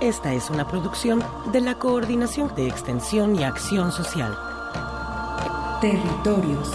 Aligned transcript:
Esta 0.00 0.32
es 0.32 0.48
una 0.48 0.66
producción 0.66 1.22
de 1.52 1.60
la 1.60 1.74
Coordinación 1.78 2.50
de 2.56 2.66
Extensión 2.66 3.36
y 3.36 3.44
Acción 3.44 3.92
Social. 3.92 4.34
Territorios. 5.82 6.72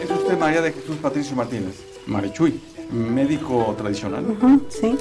Es 0.00 0.10
usted 0.10 0.38
María 0.38 0.62
de 0.62 0.72
Jesús 0.72 0.96
Patricio 1.02 1.36
Martínez, 1.36 1.84
Marichuy, 2.06 2.58
médico 2.90 3.74
tradicional. 3.76 4.24
Sí. 4.70 4.96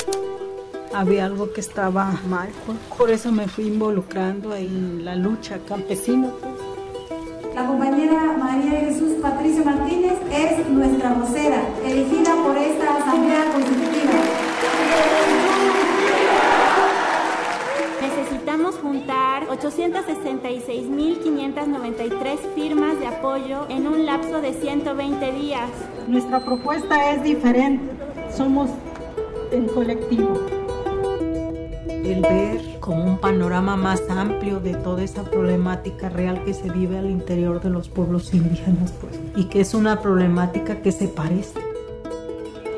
Había 0.98 1.26
algo 1.26 1.54
que 1.54 1.62
estaba 1.62 2.12
mal, 2.28 2.50
pues. 2.66 2.80
por 2.98 3.12
eso 3.12 3.32
me 3.32 3.48
fui 3.48 3.68
involucrando 3.68 4.56
en 4.56 5.06
la 5.06 5.16
lucha 5.16 5.60
campesina. 5.60 6.32
pues. 6.42 6.56
La 7.54 7.68
compañera 7.68 8.36
María 8.36 8.72
de 8.72 8.80
Jesús 8.88 9.14
Patricio 9.22 9.64
Martínez 9.64 10.16
es 10.32 10.68
nuestra 10.68 11.14
vocera, 11.14 11.62
elegida 11.86 12.34
por 12.44 12.58
esta 12.58 12.98
Asamblea 12.98 13.46
Constitutiva. 13.54 14.12
Necesitamos 18.02 18.76
juntar 18.78 19.46
866.593 19.50 22.38
firmas 22.56 23.00
de 23.00 23.06
apoyo 23.06 23.68
en 23.70 23.86
un 23.86 24.08
lapso 24.08 24.42
de 24.42 24.52
120 24.52 25.32
días. 25.32 25.70
Nuestra 26.08 26.44
propuesta 26.44 27.12
es 27.12 27.22
diferente. 27.22 27.86
Somos 28.36 28.72
el 29.52 29.68
colectivo. 29.68 30.57
El 32.08 32.22
ver 32.22 32.80
como 32.80 33.04
un 33.04 33.18
panorama 33.18 33.76
más 33.76 34.02
amplio 34.10 34.62
de 34.62 34.76
toda 34.76 35.04
esa 35.04 35.24
problemática 35.24 36.08
real 36.08 36.42
que 36.46 36.54
se 36.54 36.70
vive 36.70 36.98
al 36.98 37.10
interior 37.10 37.62
de 37.62 37.70
los 37.70 37.90
pueblos 37.90 38.34
indígenas, 38.34 38.94
pues, 39.02 39.20
y 39.36 39.50
que 39.50 39.60
es 39.60 39.74
una 39.74 40.02
problemática 40.02 40.82
que 40.82 40.94
se 40.94 41.10
parece. 41.10 41.60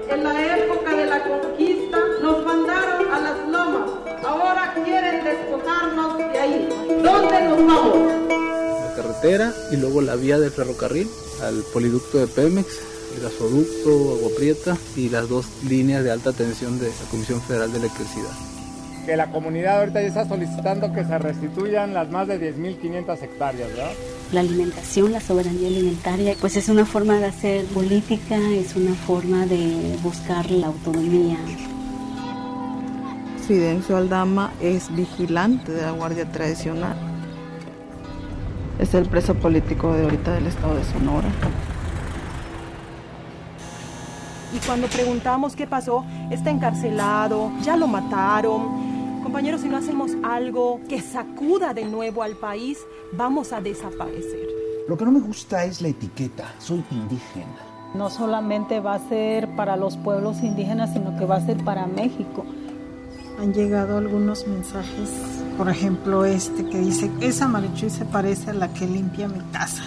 En 0.10 0.24
la 0.24 0.58
época 0.58 0.96
de 0.96 1.06
la 1.06 1.24
conquista 1.24 2.00
nos 2.24 2.44
mandaron 2.44 3.14
a 3.14 3.20
las 3.20 3.48
lomas. 3.50 3.92
Ahora 4.28 4.74
quieren 4.84 5.24
despojarnos 5.24 6.18
de 6.18 6.40
ahí. 6.40 6.70
¿Dónde 7.04 7.44
nos 7.50 7.68
vamos? 7.68 7.98
la 8.84 8.96
carretera 8.96 9.54
y 9.72 9.78
luego 9.78 10.02
la 10.02 10.16
vía 10.16 10.40
de 10.40 10.50
ferrocarril 10.50 11.08
al 11.44 11.62
poliducto 11.72 12.18
de 12.18 12.26
Pemex, 12.26 12.80
el 13.16 13.22
gasoducto 13.22 13.90
Agua 13.90 14.30
Prieta 14.36 14.76
y 14.96 15.10
las 15.10 15.30
dos 15.30 15.46
líneas 15.68 16.04
de 16.04 16.10
alta 16.10 16.34
tensión 16.34 16.80
de 16.80 16.88
la 16.88 17.12
Comisión 17.12 17.40
Federal 17.44 17.72
de 17.72 17.78
Electricidad. 17.78 18.49
Que 19.10 19.18
la 19.18 19.32
comunidad 19.32 19.80
ahorita 19.80 20.04
ya 20.04 20.08
está 20.08 20.28
solicitando 20.28 20.94
que 20.94 21.04
se 21.04 21.18
restituyan 21.18 21.96
las 21.96 22.12
más 22.12 22.28
de 22.28 22.40
10.500 22.56 23.24
hectáreas, 23.24 23.70
¿verdad? 23.70 23.90
La 24.32 24.42
alimentación, 24.42 25.12
la 25.12 25.20
soberanía 25.20 25.68
alimentaria, 25.68 26.36
pues 26.40 26.56
es 26.58 26.70
una 26.70 26.86
forma 26.86 27.16
de 27.16 27.26
hacer 27.26 27.66
política, 27.66 28.38
es 28.38 28.76
una 28.76 28.94
forma 28.94 29.48
de 29.48 29.98
buscar 30.04 30.52
la 30.52 30.68
autonomía. 30.68 31.40
Fidencio 33.48 33.98
Aldama 33.98 34.54
es 34.62 34.96
vigilante 34.96 35.72
de 35.72 35.82
la 35.82 35.92
Guardia 35.92 36.32
Tradicional. 36.32 36.96
Es 38.78 38.94
el 38.94 39.10
preso 39.10 39.34
político 39.34 39.92
de 39.92 40.04
ahorita 40.04 40.34
del 40.34 40.46
estado 40.46 40.76
de 40.76 40.84
Sonora. 40.84 41.30
Y 44.54 44.60
cuando 44.68 44.86
preguntamos 44.86 45.56
qué 45.56 45.66
pasó, 45.66 46.06
está 46.30 46.52
encarcelado, 46.52 47.52
ya 47.64 47.76
lo 47.76 47.88
mataron. 47.88 48.89
Compañeros, 49.24 49.62
si 49.62 49.70
no 49.70 49.78
hacemos 49.78 50.12
algo 50.24 50.80
que 50.88 51.02
sacuda 51.02 51.74
de 51.74 51.86
nuevo 51.86 52.24
al 52.24 52.36
país, 52.36 52.80
vamos 53.12 53.52
a 53.52 53.60
desaparecer. 53.60 54.48
Lo 54.88 54.98
que 54.98 55.06
no 55.06 55.12
me 55.12 55.20
gusta 55.20 55.66
es 55.66 55.82
la 55.82 55.90
etiqueta, 55.90 56.54
soy 56.58 56.84
indígena. 56.90 57.58
No 57.94 58.10
solamente 58.10 58.80
va 58.80 58.96
a 58.96 59.10
ser 59.10 59.48
para 59.56 59.76
los 59.76 59.98
pueblos 59.98 60.42
indígenas, 60.42 60.94
sino 60.94 61.18
que 61.18 61.26
va 61.26 61.36
a 61.36 61.46
ser 61.46 61.64
para 61.64 61.86
México. 61.86 62.46
Han 63.40 63.54
llegado 63.54 63.98
algunos 63.98 64.48
mensajes, 64.48 65.10
por 65.58 65.70
ejemplo 65.70 66.26
este 66.26 66.66
que 66.66 66.80
dice, 66.80 67.12
esa 67.20 67.48
Marichuy 67.48 67.90
se 67.90 68.06
parece 68.06 68.52
a 68.52 68.54
la 68.54 68.74
que 68.74 68.88
limpia 68.88 69.28
mi 69.28 69.42
casa. 69.52 69.84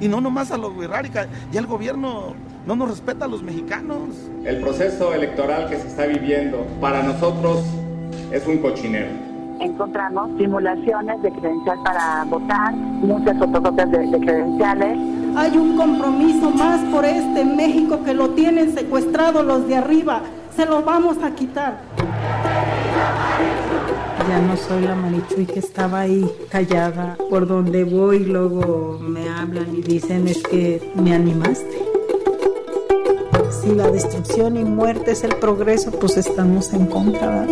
Y 0.00 0.08
no 0.08 0.20
nomás 0.20 0.52
a 0.52 0.58
los 0.58 0.76
Wirrárica, 0.76 1.28
ya 1.50 1.60
el 1.60 1.66
gobierno 1.66 2.34
no 2.66 2.76
nos 2.76 2.90
respeta 2.90 3.24
a 3.24 3.28
los 3.28 3.42
mexicanos. 3.42 4.10
El 4.44 4.60
proceso 4.60 5.12
electoral 5.12 5.68
que 5.68 5.78
se 5.78 5.88
está 5.88 6.06
viviendo 6.06 6.66
para 6.80 7.02
nosotros 7.02 7.64
es 8.30 8.46
un 8.46 8.58
cochinero. 8.58 9.08
Encontramos 9.60 10.30
simulaciones 10.38 11.20
de 11.22 11.32
credencial 11.32 11.78
para 11.82 12.24
votar, 12.24 12.72
muchas 12.74 13.36
fotocopias 13.38 13.90
de, 13.90 14.06
de 14.06 14.20
credenciales. 14.20 14.98
Hay 15.36 15.56
un 15.56 15.76
compromiso 15.76 16.50
más 16.50 16.80
por 16.92 17.04
este 17.04 17.44
México 17.44 18.00
que 18.04 18.14
lo 18.14 18.30
tienen 18.30 18.72
secuestrado 18.72 19.42
los 19.42 19.66
de 19.66 19.76
arriba. 19.76 20.22
Se 20.54 20.64
lo 20.64 20.82
vamos 20.82 21.18
a 21.22 21.30
quitar. 21.32 21.78
Ya 24.28 24.40
no 24.42 24.56
soy 24.56 24.82
la 24.82 24.94
Marichuy 24.94 25.46
que 25.46 25.58
estaba 25.58 26.00
ahí 26.00 26.28
callada. 26.50 27.16
Por 27.30 27.46
donde 27.46 27.84
voy 27.84 28.20
luego 28.20 28.98
me 29.00 29.28
hablan 29.28 29.74
y 29.74 29.80
dicen 29.80 30.28
es 30.28 30.42
que 30.42 30.92
me 30.94 31.14
animaste. 31.14 31.87
Si 33.68 33.74
la 33.74 33.90
destrucción 33.90 34.56
y 34.56 34.64
muerte 34.64 35.10
es 35.10 35.24
el 35.24 35.36
progreso, 35.36 35.90
pues 35.90 36.16
estamos 36.16 36.72
en 36.72 36.86
contra. 36.86 37.46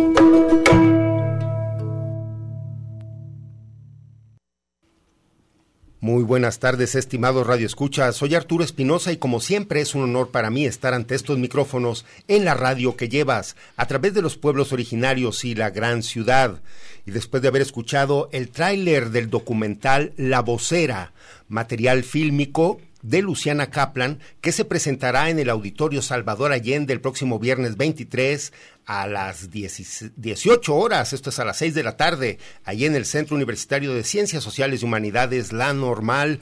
Muy 5.99 6.23
buenas 6.23 6.57
tardes, 6.57 6.95
estimados 6.95 7.45
Radio 7.45 7.67
Escucha. 7.67 8.11
Soy 8.13 8.33
Arturo 8.33 8.63
Espinosa 8.63 9.11
y 9.11 9.17
como 9.17 9.39
siempre 9.39 9.79
es 9.79 9.93
un 9.93 10.01
honor 10.01 10.31
para 10.31 10.49
mí 10.49 10.65
estar 10.65 10.95
ante 10.95 11.13
estos 11.13 11.37
micrófonos 11.37 12.03
en 12.27 12.45
la 12.45 12.55
radio 12.55 12.95
que 12.95 13.09
llevas 13.09 13.55
a 13.75 13.85
través 13.85 14.15
de 14.15 14.23
los 14.23 14.37
pueblos 14.37 14.73
originarios 14.73 15.45
y 15.45 15.53
la 15.53 15.69
gran 15.69 16.01
ciudad. 16.01 16.61
Y 17.05 17.11
después 17.11 17.43
de 17.43 17.49
haber 17.49 17.61
escuchado 17.61 18.27
el 18.31 18.49
tráiler 18.49 19.11
del 19.11 19.29
documental 19.29 20.13
La 20.17 20.41
Vocera, 20.41 21.13
material 21.47 22.03
fílmico 22.03 22.79
de 23.01 23.21
Luciana 23.21 23.69
Kaplan, 23.69 24.19
que 24.41 24.51
se 24.51 24.65
presentará 24.65 25.29
en 25.29 25.39
el 25.39 25.49
Auditorio 25.49 26.01
Salvador 26.01 26.51
Allende 26.51 26.93
el 26.93 27.01
próximo 27.01 27.39
viernes 27.39 27.77
23 27.77 28.53
a 28.85 29.05
las 29.05 29.51
10 29.51 30.13
18 30.15 30.75
horas, 30.75 31.11
esto 31.11 31.29
es 31.29 31.39
a 31.39 31.45
las 31.45 31.57
6 31.57 31.73
de 31.73 31.83
la 31.83 31.97
tarde, 31.97 32.39
allí 32.63 32.85
en 32.85 32.95
el 32.95 33.05
Centro 33.05 33.35
Universitario 33.35 33.93
de 33.93 34.03
Ciencias 34.03 34.43
Sociales 34.43 34.81
y 34.81 34.85
Humanidades, 34.85 35.51
La 35.51 35.73
Normal. 35.73 36.39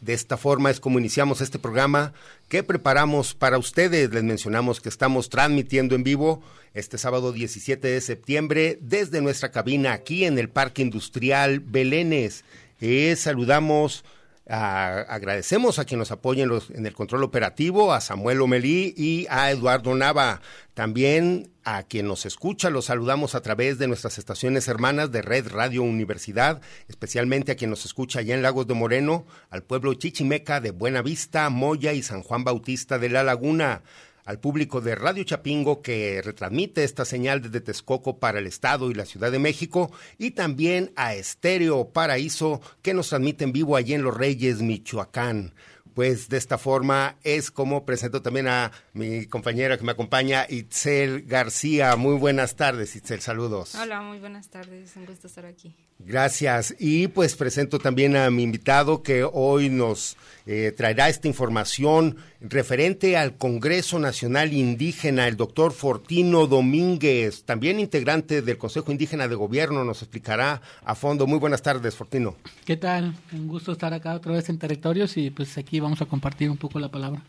De 0.00 0.12
esta 0.12 0.36
forma 0.36 0.70
es 0.70 0.80
como 0.80 0.98
iniciamos 0.98 1.40
este 1.40 1.60
programa 1.60 2.12
que 2.48 2.64
preparamos 2.64 3.34
para 3.34 3.58
ustedes. 3.58 4.12
Les 4.12 4.24
mencionamos 4.24 4.80
que 4.80 4.88
estamos 4.88 5.28
transmitiendo 5.28 5.94
en 5.94 6.02
vivo 6.02 6.42
este 6.74 6.98
sábado 6.98 7.32
17 7.32 7.86
de 7.86 8.00
septiembre 8.00 8.78
desde 8.80 9.20
nuestra 9.20 9.52
cabina 9.52 9.92
aquí 9.92 10.24
en 10.24 10.38
el 10.38 10.48
Parque 10.48 10.82
Industrial 10.82 11.60
Belénes. 11.60 12.44
Eh, 12.80 13.14
saludamos 13.16 14.04
agradecemos 14.46 15.78
a 15.78 15.84
quien 15.84 15.98
nos 15.98 16.10
apoya 16.10 16.44
en, 16.44 16.86
el 16.86 16.92
control 16.92 17.24
operativo, 17.24 17.92
a 17.92 18.00
Samuel 18.00 18.42
Omelí 18.42 18.94
y 18.96 19.26
a 19.30 19.50
Eduardo 19.50 19.94
Nava. 19.94 20.40
También 20.74 21.50
a 21.64 21.84
quien 21.84 22.06
nos 22.08 22.26
escucha, 22.26 22.68
los 22.68 22.86
saludamos 22.86 23.34
a 23.34 23.40
través 23.40 23.78
de 23.78 23.88
nuestras 23.88 24.18
estaciones 24.18 24.68
hermanas 24.68 25.10
de 25.12 25.22
Red 25.22 25.48
Radio 25.48 25.82
Universidad, 25.82 26.60
especialmente 26.88 27.52
a 27.52 27.56
quien 27.56 27.70
nos 27.70 27.84
escucha 27.84 28.18
allá 28.18 28.34
en 28.34 28.42
Lagos 28.42 28.66
de 28.66 28.74
Moreno, 28.74 29.24
al 29.50 29.62
pueblo 29.62 29.94
Chichimeca 29.94 30.60
de 30.60 30.72
Buena 30.72 31.00
Vista, 31.00 31.48
Moya 31.48 31.92
y 31.92 32.02
San 32.02 32.22
Juan 32.22 32.44
Bautista 32.44 32.98
de 32.98 33.08
La 33.08 33.22
Laguna 33.22 33.82
al 34.24 34.40
público 34.40 34.80
de 34.80 34.94
Radio 34.94 35.24
Chapingo 35.24 35.82
que 35.82 36.22
retransmite 36.22 36.84
esta 36.84 37.04
señal 37.04 37.42
desde 37.42 37.60
Texcoco 37.60 38.18
para 38.18 38.38
el 38.38 38.46
Estado 38.46 38.90
y 38.90 38.94
la 38.94 39.04
Ciudad 39.04 39.30
de 39.30 39.38
México 39.38 39.92
y 40.18 40.32
también 40.32 40.92
a 40.96 41.14
Estéreo 41.14 41.90
Paraíso 41.90 42.60
que 42.82 42.94
nos 42.94 43.08
transmite 43.08 43.44
en 43.44 43.52
vivo 43.52 43.76
allí 43.76 43.94
en 43.94 44.02
Los 44.02 44.16
Reyes, 44.16 44.62
Michoacán 44.62 45.52
pues 45.94 46.28
de 46.28 46.36
esta 46.36 46.58
forma 46.58 47.16
es 47.22 47.50
como 47.50 47.84
presento 47.86 48.20
también 48.20 48.48
a 48.48 48.72
mi 48.92 49.26
compañera 49.26 49.78
que 49.78 49.84
me 49.84 49.92
acompaña, 49.92 50.44
Itzel 50.48 51.22
García. 51.22 51.94
Muy 51.96 52.18
buenas 52.18 52.56
tardes, 52.56 52.96
Itzel, 52.96 53.20
saludos. 53.20 53.74
Hola, 53.76 54.02
muy 54.02 54.18
buenas 54.18 54.48
tardes, 54.48 54.96
un 54.96 55.06
gusto 55.06 55.28
estar 55.28 55.46
aquí. 55.46 55.74
Gracias. 55.98 56.74
Y 56.78 57.08
pues 57.08 57.34
presento 57.36 57.78
también 57.78 58.16
a 58.16 58.30
mi 58.30 58.42
invitado 58.42 59.02
que 59.02 59.24
hoy 59.24 59.70
nos 59.70 60.16
eh, 60.46 60.72
traerá 60.76 61.08
esta 61.08 61.28
información 61.28 62.16
referente 62.40 63.16
al 63.16 63.36
Congreso 63.36 63.98
Nacional 63.98 64.52
Indígena, 64.52 65.26
el 65.28 65.36
doctor 65.36 65.72
Fortino 65.72 66.46
Domínguez, 66.46 67.44
también 67.44 67.80
integrante 67.80 68.42
del 68.42 68.58
Consejo 68.58 68.92
Indígena 68.92 69.28
de 69.28 69.34
Gobierno, 69.34 69.84
nos 69.84 70.02
explicará 70.02 70.60
a 70.84 70.94
fondo. 70.94 71.26
Muy 71.26 71.38
buenas 71.38 71.62
tardes, 71.62 71.94
Fortino. 71.94 72.36
¿Qué 72.66 72.76
tal? 72.76 73.14
Un 73.32 73.48
gusto 73.48 73.72
estar 73.72 73.94
acá 73.94 74.14
otra 74.14 74.32
vez 74.32 74.48
en 74.48 74.58
territorios 74.58 75.16
y 75.16 75.30
pues 75.30 75.56
aquí 75.56 75.80
vamos 75.80 76.02
a 76.02 76.06
compartir 76.06 76.50
un 76.50 76.58
poco 76.58 76.78
la 76.78 76.90
palabra. 76.90 77.22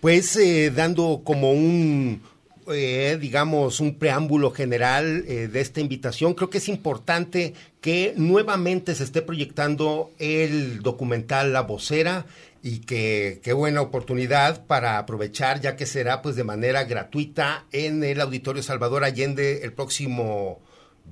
Pues 0.00 0.36
eh, 0.36 0.70
dando 0.70 1.22
como 1.24 1.52
un, 1.52 2.20
eh, 2.68 3.18
digamos, 3.20 3.80
un 3.80 3.94
preámbulo 3.94 4.50
general 4.50 5.24
eh, 5.28 5.48
de 5.48 5.60
esta 5.60 5.80
invitación, 5.80 6.34
creo 6.34 6.50
que 6.50 6.58
es 6.58 6.68
importante 6.68 7.54
que 7.80 8.14
nuevamente 8.16 8.94
se 8.94 9.04
esté 9.04 9.22
proyectando 9.22 10.10
el 10.18 10.82
documental 10.82 11.52
La 11.52 11.62
Vocera 11.62 12.26
y 12.62 12.78
que 12.80 13.40
qué 13.44 13.52
buena 13.52 13.80
oportunidad 13.80 14.66
para 14.66 14.98
aprovechar, 14.98 15.60
ya 15.60 15.76
que 15.76 15.86
será 15.86 16.22
pues 16.22 16.34
de 16.34 16.42
manera 16.42 16.82
gratuita 16.84 17.64
en 17.70 18.02
el 18.02 18.20
Auditorio 18.20 18.62
Salvador 18.62 19.04
Allende 19.04 19.62
el 19.62 19.72
próximo 19.72 20.60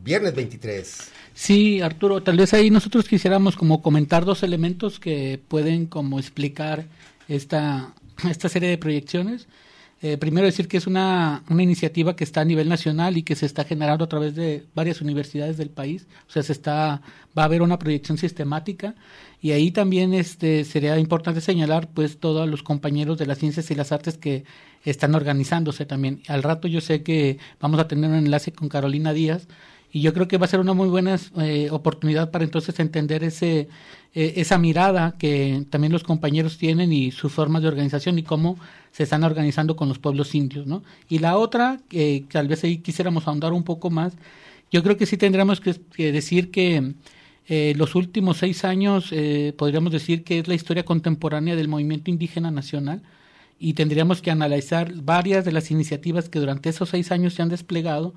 viernes 0.03 0.35
23. 0.35 1.11
Sí, 1.35 1.81
Arturo, 1.81 2.23
tal 2.23 2.37
vez 2.37 2.55
ahí 2.55 2.71
nosotros 2.71 3.09
quisiéramos 3.09 3.57
como 3.57 3.83
comentar 3.83 4.25
dos 4.25 4.43
elementos 4.43 4.99
que 4.99 5.41
pueden 5.47 5.87
como 5.87 6.19
explicar 6.19 6.87
esta, 7.29 7.95
esta 8.29 8.49
serie 8.49 8.69
de 8.69 8.79
proyecciones. 8.79 9.47
Eh, 10.07 10.19
primero 10.19 10.45
decir 10.45 10.69
que 10.69 10.77
es 10.77 10.87
una, 10.87 11.45
una 11.49 11.63
iniciativa 11.63 12.15
que 12.15 12.25
está 12.25 12.43
a 12.43 12.45
nivel 12.45 12.69
nacional 12.69 13.17
y 13.17 13.23
que 13.23 13.35
se 13.35 13.47
está 13.47 13.65
generando 13.65 14.05
a 14.05 14.09
través 14.11 14.35
de 14.35 14.67
varias 14.75 15.01
universidades 15.01 15.57
del 15.57 15.71
país. 15.71 16.07
O 16.29 16.31
sea, 16.31 16.43
se 16.43 16.53
está, 16.53 17.01
va 17.37 17.43
a 17.43 17.45
haber 17.47 17.63
una 17.63 17.79
proyección 17.79 18.19
sistemática 18.19 18.97
y 19.41 19.53
ahí 19.53 19.71
también 19.71 20.13
este, 20.13 20.65
sería 20.65 20.99
importante 20.99 21.41
señalar 21.41 21.89
pues 21.89 22.19
todos 22.19 22.47
los 22.47 22.63
compañeros 22.63 23.17
de 23.17 23.25
las 23.25 23.39
ciencias 23.39 23.71
y 23.71 23.75
las 23.75 23.93
artes 23.93 24.19
que 24.19 24.45
están 24.83 25.15
organizándose 25.15 25.87
también. 25.87 26.21
Al 26.29 26.43
rato 26.43 26.69
yo 26.69 26.83
sé 26.83 27.03
que 27.03 27.39
vamos 27.59 27.81
a 27.81 27.89
tener 27.89 28.11
un 28.11 28.17
enlace 28.17 28.53
con 28.53 28.69
Carolina 28.69 29.15
Díaz 29.15 29.49
y 29.95 30.01
yo 30.01 30.13
creo 30.13 30.27
que 30.27 30.39
va 30.39 30.47
a 30.47 30.49
ser 30.49 30.59
una 30.59 30.75
muy 30.75 30.89
buena 30.89 31.17
eh, 31.39 31.69
oportunidad 31.71 32.33
para 32.33 32.45
entonces 32.45 32.81
entender 32.81 33.23
ese 33.23 33.69
eh, 34.13 34.35
esa 34.37 34.59
mirada 34.59 35.15
que 35.17 35.65
también 35.71 35.93
los 35.93 36.03
compañeros 36.03 36.59
tienen 36.59 36.93
y 36.93 37.13
sus 37.13 37.33
formas 37.33 37.63
de 37.63 37.69
organización 37.69 38.19
y 38.19 38.25
cómo 38.25 38.59
se 38.91 39.05
están 39.05 39.23
organizando 39.23 39.77
con 39.77 39.89
los 39.89 40.01
pueblos 40.01 40.35
indios, 40.35 40.67
¿no? 40.67 40.83
Y 41.09 41.21
la 41.21 41.37
otra, 41.39 41.81
que 41.89 42.25
tal 42.29 42.49
vez 42.49 42.65
ahí 42.65 42.79
quisiéramos 42.79 43.29
ahondar 43.29 43.53
un 43.53 43.63
poco 43.63 43.89
más, 43.89 44.15
yo 44.73 44.83
creo 44.83 44.97
que 44.97 45.07
sí 45.07 45.17
tendríamos 45.17 45.61
que, 45.61 45.75
decir 46.13 46.51
que 46.51 46.95
eh, 47.47 47.75
los 47.77 47.95
últimos 47.95 48.39
seis 48.39 48.65
años 48.65 49.15
podríamos 49.57 49.93
decir 49.93 50.25
que 50.25 50.41
es 50.41 50.49
la 50.49 50.55
historia 50.55 50.85
contemporánea 50.85 51.55
del 51.55 51.69
movimiento 51.69 52.11
indígena 52.11 52.51
nacional 52.51 53.03
y 53.61 53.75
tendríamos 53.75 54.23
que 54.23 54.33
analizar 54.33 54.93
varias 54.93 55.45
de 55.45 55.53
las 55.53 55.71
iniciativas 55.71 56.29
que 56.29 56.41
durante 56.41 56.69
esos 56.69 56.89
seis 56.89 57.13
años 57.13 57.35
se 57.35 57.43
han 57.43 57.49
desplegado 57.49 58.15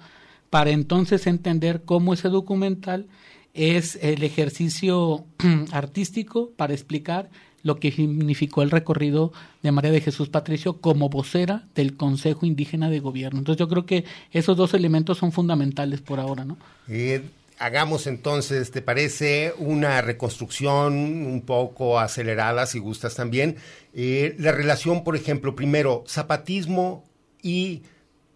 para 0.49 0.71
entonces 0.71 1.27
entender 1.27 1.83
cómo 1.83 2.13
ese 2.13 2.29
documental 2.29 3.07
es 3.53 3.97
el 4.01 4.23
ejercicio 4.23 5.25
artístico 5.71 6.51
para 6.55 6.73
explicar 6.73 7.29
lo 7.63 7.79
que 7.79 7.91
significó 7.91 8.61
el 8.61 8.71
recorrido 8.71 9.33
de 9.61 9.71
María 9.71 9.91
de 9.91 9.99
Jesús 9.99 10.29
Patricio 10.29 10.79
como 10.79 11.09
vocera 11.09 11.67
del 11.75 11.97
Consejo 11.97 12.45
Indígena 12.45 12.89
de 12.89 12.99
Gobierno. 12.99 13.39
Entonces 13.39 13.59
yo 13.59 13.67
creo 13.67 13.85
que 13.85 14.05
esos 14.31 14.55
dos 14.55 14.73
elementos 14.73 15.17
son 15.17 15.31
fundamentales 15.31 16.01
por 16.01 16.19
ahora, 16.19 16.45
¿no? 16.45 16.57
Eh, 16.87 17.23
hagamos 17.59 18.07
entonces, 18.07 18.71
¿te 18.71 18.81
parece 18.81 19.53
una 19.57 20.01
reconstrucción 20.01 20.93
un 20.93 21.41
poco 21.41 21.99
acelerada, 21.99 22.65
si 22.67 22.79
gustas 22.79 23.15
también? 23.15 23.57
Eh, 23.93 24.35
la 24.39 24.51
relación, 24.51 25.03
por 25.03 25.15
ejemplo, 25.15 25.55
primero, 25.55 26.03
zapatismo 26.07 27.03
y 27.41 27.81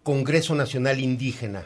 Congreso 0.02 0.54
Nacional 0.54 1.00
Indígena. 1.00 1.64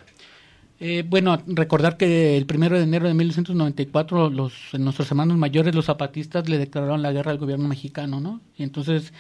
Eh, 0.79 1.05
bueno, 1.09 1.39
recordar 1.47 1.97
que 1.97 2.37
el 2.37 2.45
primero 2.45 2.77
de 2.77 2.83
enero 2.85 3.09
de 3.09 3.15
1994 3.15 4.29
los, 4.29 4.53
nuestros 4.79 5.11
hermanos 5.11 5.39
mayores, 5.39 5.75
los 5.75 5.87
zapatistas, 5.87 6.49
le 6.49 6.59
declararon 6.59 7.03
la 7.03 7.13
guerra 7.13 7.31
al 7.31 7.39
gobierno 7.39 7.67
mexicano, 7.67 8.21
¿no? 8.21 8.41
Y 8.59 8.63
entonces, 8.63 9.15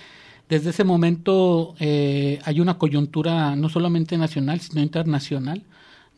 desde 0.50 0.70
ese 0.70 0.84
momento 0.84 1.74
eh, 1.80 2.40
hay 2.44 2.60
una 2.60 2.76
coyuntura 2.78 3.56
no 3.56 3.70
solamente 3.70 4.18
nacional, 4.18 4.60
sino 4.60 4.82
internacional, 4.82 5.62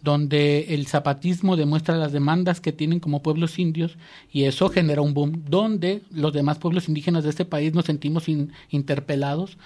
donde 0.02 0.74
el 0.74 0.86
zapatismo 0.86 1.56
demuestra 1.56 1.96
las 1.96 2.12
demandas 2.12 2.60
que 2.60 2.72
tienen 2.72 3.00
como 3.00 3.22
pueblos 3.22 3.58
indios 3.58 3.96
y 4.32 4.44
eso 4.44 4.68
genera 4.68 5.02
un 5.02 5.14
boom, 5.14 5.44
donde 5.48 6.02
los 6.10 6.32
demás 6.32 6.58
pueblos 6.58 6.88
indígenas 6.88 7.24
de 7.24 7.30
este 7.30 7.44
país 7.44 7.74
nos 7.74 7.84
sentimos 7.86 8.26
interpelados 8.70 9.56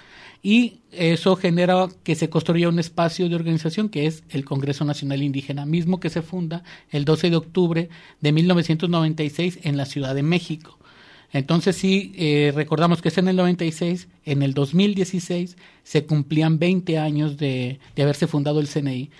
y 0.43 0.81
eso 0.91 1.37
genera 1.37 1.89
que 2.03 2.17
se 2.17 2.29
construya 2.29 2.69
un 2.69 2.79
espacio 2.81 3.29
de 3.29 3.37
organización 3.37 3.89
que 3.89 4.07
es 4.07 4.25
el 4.29 4.45
Congreso 4.45 4.85
Nacional 4.85 5.23
Indígena, 5.23 5.65
mismo 5.65 6.01
que 6.01 6.11
se 6.11 6.21
funda 6.21 6.65
el 6.91 7.05
12 7.05 7.31
de 7.31 7.37
octubre 7.37 7.89
de 8.21 8.33
1996 8.33 9.61
en 9.63 9.77
la 9.77 9.87
Ciudad 9.87 10.15
de 10.15 10.25
México. 10.25 10.79
Entonces 11.33 11.77
sí, 11.77 12.13
eh, 12.17 12.53
recordamos 12.55 13.01
que 13.01 13.09
es 13.09 13.19
en 13.19 13.29
el 13.29 13.37
96, 13.37 14.09
en 14.25 14.43
el 14.43 14.53
2016 14.53 15.57
se 15.83 16.05
cumplían 16.05 16.59
20 16.59 16.99
años 16.99 17.39
de, 17.39 17.79
de 17.97 18.03
haberse 18.03 18.27
fundado 18.27 18.61
el 18.61 18.69
CNI. 18.69 19.11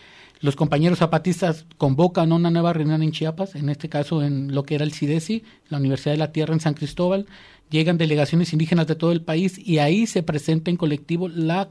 Los 0.43 0.57
compañeros 0.57 0.99
zapatistas 0.99 1.67
convocan 1.79 2.33
una 2.33 2.51
nueva 2.51 2.73
reunión 2.73 3.05
en 3.05 3.13
Chiapas, 3.13 3.55
en 3.55 3.69
este 3.69 3.89
caso 3.89 4.25
en 4.25 4.53
lo 4.53 4.65
que 4.65 4.75
era 4.75 4.83
el 4.83 4.93
CIDESI, 4.93 5.45
la 5.69 5.79
Universidad 5.79 6.15
de 6.15 6.19
la 6.19 6.33
Tierra 6.33 6.53
en 6.53 6.59
San 6.59 6.75
Cristóbal, 6.75 7.27
llegan 7.71 7.97
delegaciones 7.97 8.53
indígenas 8.53 8.89
de 8.89 8.97
todo 8.97 9.13
el 9.13 9.23
país 9.23 9.57
y 9.57 9.79
ahí 9.79 10.05
se 10.09 10.25
presenta 10.25 10.69
en 10.69 10.77
colectivo 10.77 11.29
la, 11.29 11.69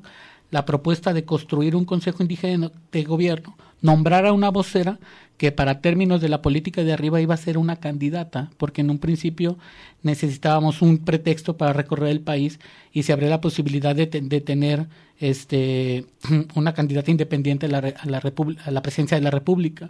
la 0.51 0.63
propuesta 0.63 1.12
de 1.12 1.25
construir 1.25 1.75
un 1.75 1.84
Consejo 1.84 2.24
Indígena 2.24 2.72
de 2.93 3.03
Gobierno, 3.03 3.57
nombrar 3.81 4.25
a 4.25 4.31
una 4.31 4.50
vocera 4.50 5.00
que 5.41 5.51
para 5.51 5.81
términos 5.81 6.21
de 6.21 6.29
la 6.29 6.43
política 6.43 6.83
de 6.83 6.93
arriba 6.93 7.19
iba 7.19 7.33
a 7.33 7.38
ser 7.38 7.57
una 7.57 7.77
candidata, 7.77 8.51
porque 8.57 8.81
en 8.81 8.91
un 8.91 9.00
principio 9.00 9.57
necesitábamos 10.03 10.83
un 10.83 11.00
pretexto 11.00 11.57
para 11.57 11.74
recorrer 11.74 12.12
el 12.12 12.21
país 12.21 12.60
y 12.93 13.01
se 13.01 13.12
abrió 13.12 13.27
la 13.27 13.41
posibilidad 13.41 13.95
de, 13.95 14.05
tener 14.05 14.86
este, 15.17 16.05
una 16.53 16.75
candidata 16.75 17.10
independiente 17.10 17.65
a 17.65 17.69
la, 17.69 17.79
a 17.79 18.05
la, 18.05 18.21
a 18.65 18.69
la 18.69 18.81
presidencia 18.83 19.17
de 19.17 19.24
la 19.24 19.31
República. 19.31 19.89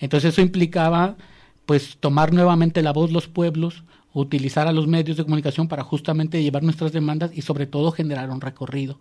Entonces 0.00 0.32
eso 0.32 0.42
implicaba 0.42 1.16
pues 1.64 1.98
tomar 2.00 2.32
nuevamente 2.32 2.82
la 2.82 2.92
voz 2.92 3.12
los 3.12 3.28
pueblos, 3.28 3.84
utilizar 4.14 4.66
a 4.66 4.72
los 4.72 4.88
medios 4.88 5.16
de 5.16 5.22
comunicación 5.22 5.68
para 5.68 5.84
justamente 5.84 6.42
llevar 6.42 6.64
nuestras 6.64 6.90
demandas 6.90 7.30
y 7.32 7.42
sobre 7.42 7.66
todo 7.66 7.92
generar 7.92 8.30
un 8.30 8.40
recorrido. 8.40 8.98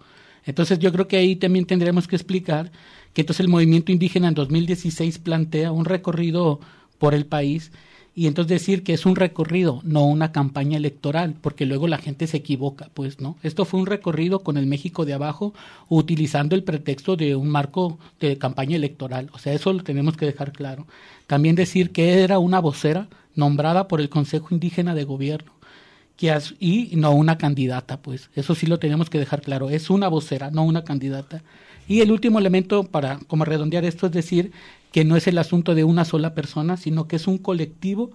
Entonces 0.48 0.80
yo 0.80 0.92
creo 0.92 1.08
que 1.08 1.18
ahí 1.18 1.36
también 1.36 1.66
tendremos 1.66 2.08
que 2.08 2.16
explicar 2.16 2.72
que 3.14 3.22
entonces 3.22 3.42
el 3.42 3.50
movimiento 3.50 3.92
indígena 3.92 4.30
en 4.30 4.34
2016 4.34 5.20
plantea 5.20 5.72
un 5.72 5.86
recorrido 5.86 6.60
por 6.98 7.14
el 7.14 7.26
país 7.26 7.72
y 8.16 8.26
entonces 8.26 8.50
decir 8.50 8.82
que 8.82 8.94
es 8.94 9.06
un 9.06 9.16
recorrido, 9.16 9.82
no 9.84 10.06
una 10.06 10.32
campaña 10.32 10.78
electoral, 10.78 11.36
porque 11.40 11.68
luego 11.68 11.88
la 11.88 12.00
gente 12.00 12.26
se 12.26 12.38
equivoca, 12.38 12.90
pues, 12.96 13.20
¿no? 13.20 13.38
Esto 13.44 13.64
fue 13.64 13.80
un 13.80 13.86
recorrido 13.86 14.40
con 14.40 14.58
el 14.58 14.66
México 14.66 15.06
de 15.06 15.14
abajo 15.14 15.54
utilizando 15.88 16.56
el 16.56 16.64
pretexto 16.64 17.16
de 17.16 17.36
un 17.36 17.50
marco 17.50 18.00
de 18.20 18.40
campaña 18.40 18.76
electoral, 18.76 19.30
o 19.34 19.38
sea, 19.38 19.54
eso 19.54 19.72
lo 19.72 19.84
tenemos 19.84 20.18
que 20.18 20.26
dejar 20.26 20.52
claro. 20.52 20.88
También 21.28 21.56
decir 21.56 21.92
que 21.92 22.24
era 22.24 22.40
una 22.40 22.60
vocera 22.60 23.08
nombrada 23.36 23.88
por 23.88 24.02
el 24.02 24.10
Consejo 24.10 24.48
Indígena 24.50 24.96
de 24.96 25.04
Gobierno 25.04 25.57
que 26.18 26.36
y 26.60 26.96
no 26.96 27.12
una 27.12 27.38
candidata, 27.38 28.02
pues 28.02 28.30
eso 28.36 28.56
sí 28.56 28.66
lo 28.66 28.80
tenemos 28.80 29.10
que 29.10 29.20
dejar 29.20 29.42
claro, 29.42 29.70
es 29.70 29.90
una 29.90 30.08
vocera, 30.08 30.52
no 30.52 30.64
una 30.64 30.84
candidata. 30.84 31.44
Y 31.88 32.02
el 32.02 32.12
último 32.12 32.40
elemento 32.40 32.84
para 32.84 33.20
como 33.28 33.46
redondear 33.46 33.86
esto 33.86 34.08
es 34.08 34.12
decir 34.12 34.52
que 34.92 35.06
no 35.06 35.16
es 35.16 35.28
el 35.28 35.38
asunto 35.38 35.76
de 35.76 35.84
una 35.84 36.06
sola 36.06 36.34
persona, 36.34 36.76
sino 36.76 37.08
que 37.08 37.16
es 37.18 37.28
un 37.28 37.38
colectivo 37.38 38.12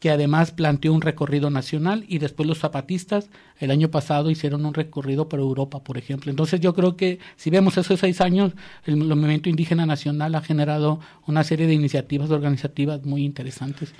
que 0.00 0.10
además 0.10 0.50
planteó 0.50 0.92
un 0.92 1.00
recorrido 1.00 1.50
nacional 1.50 2.04
y 2.06 2.18
después 2.18 2.46
los 2.46 2.58
zapatistas 2.58 3.30
el 3.58 3.70
año 3.70 3.90
pasado 3.90 4.30
hicieron 4.30 4.66
un 4.66 4.74
recorrido 4.74 5.28
por 5.28 5.40
Europa, 5.40 5.82
por 5.82 5.96
ejemplo. 5.96 6.30
Entonces 6.30 6.60
yo 6.60 6.74
creo 6.74 6.96
que 6.96 7.18
si 7.36 7.48
vemos 7.48 7.78
esos 7.78 7.98
seis 7.98 8.20
años, 8.20 8.52
el, 8.84 8.96
movimiento 8.96 9.48
indígena 9.48 9.86
nacional 9.86 10.34
ha 10.34 10.42
generado 10.42 11.00
una 11.26 11.44
serie 11.44 11.66
de 11.66 11.74
iniciativas 11.74 12.30
organizativas 12.30 13.04
muy 13.04 13.24
interesantes. 13.24 13.94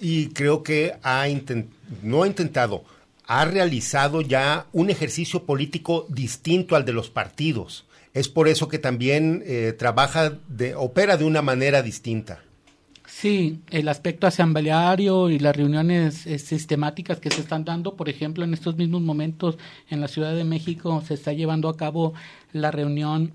Y 0.00 0.28
creo 0.28 0.62
que 0.62 0.94
ha 1.02 1.26
no 2.02 2.22
ha 2.22 2.26
intentado, 2.26 2.84
ha 3.26 3.44
realizado 3.44 4.22
ya 4.22 4.66
un 4.72 4.90
ejercicio 4.90 5.44
político 5.44 6.06
distinto 6.08 6.74
al 6.74 6.84
de 6.84 6.92
los 6.92 7.10
partidos. 7.10 7.84
Es 8.12 8.28
por 8.28 8.48
eso 8.48 8.66
que 8.68 8.78
también 8.78 9.42
eh, 9.46 9.74
trabaja, 9.78 10.38
de, 10.48 10.74
opera 10.74 11.16
de 11.16 11.24
una 11.24 11.42
manera 11.42 11.82
distinta. 11.82 12.40
Sí, 13.06 13.60
el 13.70 13.88
aspecto 13.88 14.26
asambleario 14.26 15.30
y 15.30 15.38
las 15.38 15.54
reuniones 15.54 16.26
eh, 16.26 16.38
sistemáticas 16.38 17.20
que 17.20 17.30
se 17.30 17.42
están 17.42 17.64
dando, 17.64 17.94
por 17.94 18.08
ejemplo, 18.08 18.44
en 18.44 18.54
estos 18.54 18.76
mismos 18.76 19.02
momentos 19.02 19.58
en 19.90 20.00
la 20.00 20.08
Ciudad 20.08 20.34
de 20.34 20.44
México 20.44 21.02
se 21.06 21.14
está 21.14 21.32
llevando 21.32 21.68
a 21.68 21.76
cabo 21.76 22.14
la 22.52 22.70
reunión 22.70 23.32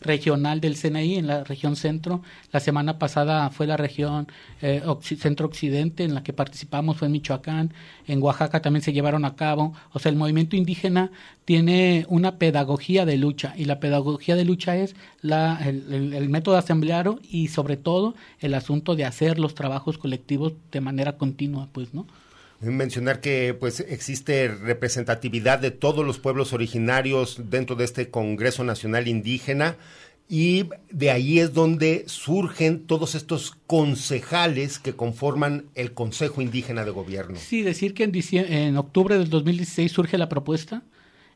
regional 0.00 0.60
del 0.60 0.76
CNI 0.76 1.16
en 1.16 1.26
la 1.26 1.44
región 1.44 1.76
centro. 1.76 2.22
La 2.52 2.60
semana 2.60 2.98
pasada 2.98 3.50
fue 3.50 3.66
la 3.66 3.76
región 3.76 4.28
eh, 4.62 4.82
centro-occidente 5.02 6.04
en 6.04 6.14
la 6.14 6.22
que 6.22 6.32
participamos, 6.32 6.96
fue 6.96 7.06
en 7.06 7.12
Michoacán. 7.12 7.74
En 8.06 8.22
Oaxaca 8.22 8.62
también 8.62 8.82
se 8.82 8.92
llevaron 8.92 9.24
a 9.24 9.36
cabo. 9.36 9.74
O 9.92 9.98
sea, 9.98 10.10
el 10.10 10.16
movimiento 10.16 10.56
indígena 10.56 11.10
tiene 11.44 12.06
una 12.08 12.38
pedagogía 12.38 13.04
de 13.04 13.16
lucha 13.16 13.54
y 13.56 13.64
la 13.64 13.80
pedagogía 13.80 14.36
de 14.36 14.44
lucha 14.44 14.76
es 14.76 14.96
la, 15.20 15.58
el, 15.64 16.14
el 16.14 16.28
método 16.28 16.56
asambleario 16.56 17.20
y 17.28 17.48
sobre 17.48 17.76
todo 17.76 18.14
el 18.40 18.54
asunto 18.54 18.96
de 18.96 19.04
hacer 19.04 19.38
los 19.38 19.54
trabajos 19.54 19.98
colectivos 19.98 20.54
de 20.72 20.80
manera 20.80 21.16
continua, 21.16 21.68
pues, 21.72 21.94
¿no? 21.94 22.06
Mencionar 22.60 23.20
que 23.20 23.54
pues 23.58 23.80
existe 23.80 24.48
representatividad 24.48 25.58
de 25.58 25.70
todos 25.70 26.04
los 26.04 26.18
pueblos 26.18 26.52
originarios 26.52 27.40
dentro 27.48 27.76
de 27.76 27.84
este 27.84 28.10
Congreso 28.10 28.64
Nacional 28.64 29.08
Indígena 29.08 29.76
y 30.28 30.66
de 30.90 31.10
ahí 31.10 31.40
es 31.40 31.54
donde 31.54 32.04
surgen 32.06 32.86
todos 32.86 33.14
estos 33.16 33.56
concejales 33.66 34.78
que 34.78 34.94
conforman 34.94 35.64
el 35.74 35.92
Consejo 35.92 36.40
Indígena 36.40 36.84
de 36.84 36.92
Gobierno. 36.92 37.36
Sí, 37.36 37.62
decir 37.62 37.94
que 37.94 38.04
en, 38.04 38.14
en 38.14 38.76
octubre 38.76 39.18
del 39.18 39.28
2016 39.28 39.90
surge 39.90 40.18
la 40.18 40.28
propuesta 40.28 40.84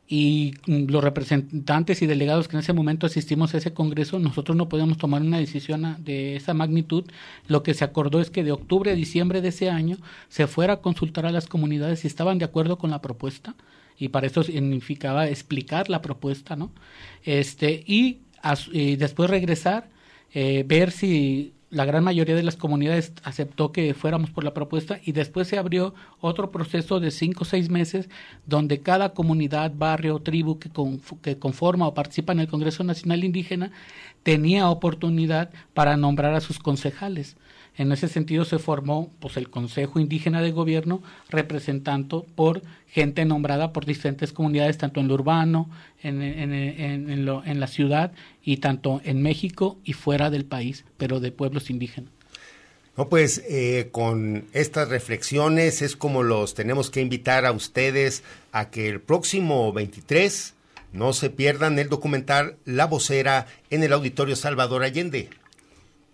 y 0.07 0.53
mm, 0.67 0.85
los 0.89 1.03
representantes 1.03 2.01
y 2.01 2.05
delegados 2.05 2.47
que 2.47 2.55
en 2.55 2.59
ese 2.59 2.73
momento 2.73 3.07
asistimos 3.07 3.53
a 3.53 3.57
ese 3.57 3.73
congreso, 3.73 4.19
nosotros 4.19 4.55
no 4.55 4.69
podíamos 4.69 4.97
tomar 4.97 5.21
una 5.21 5.39
decisión 5.39 5.97
de 5.99 6.35
esa 6.35 6.53
magnitud. 6.53 7.05
Lo 7.47 7.63
que 7.63 7.73
se 7.73 7.83
acordó 7.83 8.21
es 8.21 8.29
que 8.29 8.43
de 8.43 8.51
octubre 8.51 8.91
a 8.91 8.95
diciembre 8.95 9.41
de 9.41 9.49
ese 9.49 9.69
año 9.69 9.97
se 10.29 10.47
fuera 10.47 10.73
a 10.73 10.81
consultar 10.81 11.25
a 11.25 11.31
las 11.31 11.47
comunidades 11.47 12.01
si 12.01 12.07
estaban 12.07 12.37
de 12.37 12.45
acuerdo 12.45 12.77
con 12.77 12.91
la 12.91 13.01
propuesta 13.01 13.55
y 13.97 14.09
para 14.09 14.27
eso 14.27 14.43
significaba 14.43 15.27
explicar 15.27 15.89
la 15.89 16.01
propuesta, 16.01 16.55
¿no? 16.55 16.71
Este 17.23 17.83
y, 17.87 18.19
después 18.97 19.29
regresar, 19.29 19.89
eh, 20.33 20.63
ver 20.67 20.91
si 20.91 21.54
la 21.69 21.85
gran 21.85 22.03
mayoría 22.03 22.35
de 22.35 22.43
las 22.43 22.57
comunidades 22.57 23.13
aceptó 23.23 23.71
que 23.71 23.93
fuéramos 23.93 24.29
por 24.29 24.43
la 24.43 24.53
propuesta 24.53 24.99
y 25.03 25.11
después 25.11 25.47
se 25.47 25.57
abrió 25.57 25.93
otro 26.21 26.51
proceso 26.51 26.99
de 26.99 27.11
cinco 27.11 27.43
o 27.43 27.45
seis 27.45 27.69
meses 27.69 28.09
donde 28.45 28.81
cada 28.81 29.13
comunidad, 29.13 29.73
barrio, 29.75 30.19
tribu 30.19 30.59
que, 30.59 30.69
que 31.21 31.39
conforma 31.39 31.87
o 31.87 31.93
participa 31.93 32.33
en 32.33 32.39
el 32.39 32.47
Congreso 32.47 32.83
Nacional 32.83 33.23
Indígena 33.23 33.71
tenía 34.23 34.69
oportunidad 34.69 35.51
para 35.73 35.97
nombrar 35.97 36.33
a 36.33 36.41
sus 36.41 36.59
concejales. 36.59 37.35
En 37.77 37.91
ese 37.91 38.07
sentido 38.07 38.45
se 38.45 38.59
formó 38.59 39.11
pues, 39.19 39.37
el 39.37 39.49
Consejo 39.49 39.99
Indígena 39.99 40.41
de 40.41 40.51
Gobierno 40.51 41.01
representando 41.29 42.25
por 42.35 42.61
gente 42.87 43.25
nombrada 43.25 43.73
por 43.73 43.85
diferentes 43.85 44.31
comunidades, 44.31 44.77
tanto 44.77 45.01
en 45.01 45.07
lo 45.07 45.15
urbano, 45.15 45.69
en, 46.01 46.21
en, 46.21 46.53
en, 46.53 47.25
lo, 47.25 47.43
en 47.43 47.59
la 47.59 47.67
ciudad 47.67 48.13
y 48.43 48.57
tanto 48.57 49.01
en 49.03 49.21
México 49.21 49.77
y 49.83 49.93
fuera 49.93 50.29
del 50.29 50.45
país, 50.45 50.85
pero 50.97 51.19
de 51.19 51.31
pueblos 51.31 51.69
indígenas. 51.69 52.11
No, 52.97 53.09
pues 53.09 53.43
eh, 53.49 53.89
con 53.91 54.45
estas 54.53 54.87
reflexiones 54.87 55.81
es 55.81 55.97
como 55.97 56.23
los 56.23 56.53
tenemos 56.53 56.89
que 56.89 57.01
invitar 57.01 57.45
a 57.45 57.51
ustedes 57.51 58.23
a 58.53 58.69
que 58.69 58.87
el 58.87 59.01
próximo 59.01 59.73
23 59.73 60.53
no 60.93 61.11
se 61.11 61.29
pierdan 61.29 61.77
el 61.77 61.89
documental 61.89 62.55
La 62.63 62.85
Vocera 62.85 63.47
en 63.69 63.83
el 63.83 63.91
Auditorio 63.91 64.37
Salvador 64.37 64.83
Allende. 64.83 65.29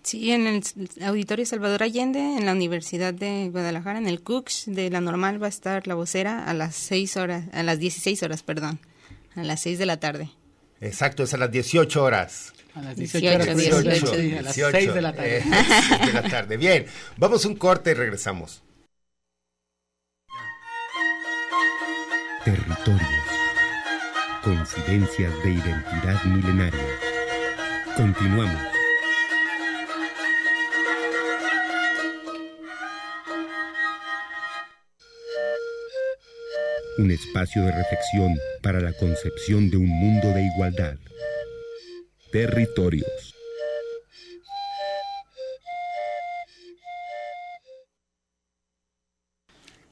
Sí, 0.03 0.31
en 0.31 0.47
el 0.47 0.63
Auditorio 1.03 1.45
Salvador 1.45 1.83
Allende, 1.83 2.19
en 2.19 2.45
la 2.45 2.53
Universidad 2.53 3.13
de 3.13 3.49
Guadalajara, 3.51 3.99
en 3.99 4.07
el 4.07 4.21
CUCS 4.21 4.65
de 4.67 4.89
la 4.89 4.99
normal 4.99 5.41
va 5.41 5.45
a 5.45 5.49
estar 5.49 5.85
la 5.85 5.93
vocera 5.93 6.43
a 6.45 6.53
las 6.53 6.75
seis 6.75 7.17
horas, 7.17 7.45
a 7.53 7.61
las 7.61 7.77
16 7.77 8.23
horas, 8.23 8.41
perdón, 8.41 8.79
a 9.35 9.43
las 9.43 9.61
6 9.61 9.77
de 9.77 9.85
la 9.85 9.99
tarde. 9.99 10.29
Exacto, 10.81 11.23
es 11.23 11.33
a 11.33 11.37
las 11.37 11.51
18 11.51 12.03
horas. 12.03 12.53
A 12.73 12.81
las 12.81 12.95
18, 12.95 13.27
horas, 13.27 13.57
18, 13.57 13.81
18, 13.81 14.39
a 14.39 14.41
las 14.41 14.55
6 14.55 14.93
de 14.93 15.01
la 15.01 15.13
tarde. 15.13 15.37
Eh, 15.37 16.05
de 16.07 16.13
la 16.13 16.23
tarde. 16.23 16.57
Bien, 16.57 16.85
vamos 17.17 17.45
a 17.45 17.47
un 17.47 17.55
corte 17.55 17.91
y 17.91 17.93
regresamos. 17.93 18.63
Territorios. 22.43 23.09
Coincidencias 24.43 25.31
de 25.43 25.51
identidad 25.51 26.23
milenaria. 26.23 26.87
Continuamos. 27.95 28.80
Un 37.01 37.11
espacio 37.11 37.63
de 37.63 37.71
reflexión 37.71 38.37
para 38.61 38.79
la 38.79 38.93
concepción 38.93 39.69
de 39.69 39.77
un 39.77 39.87
mundo 39.87 40.29
de 40.29 40.43
igualdad. 40.43 40.97
Territorios. 42.31 43.35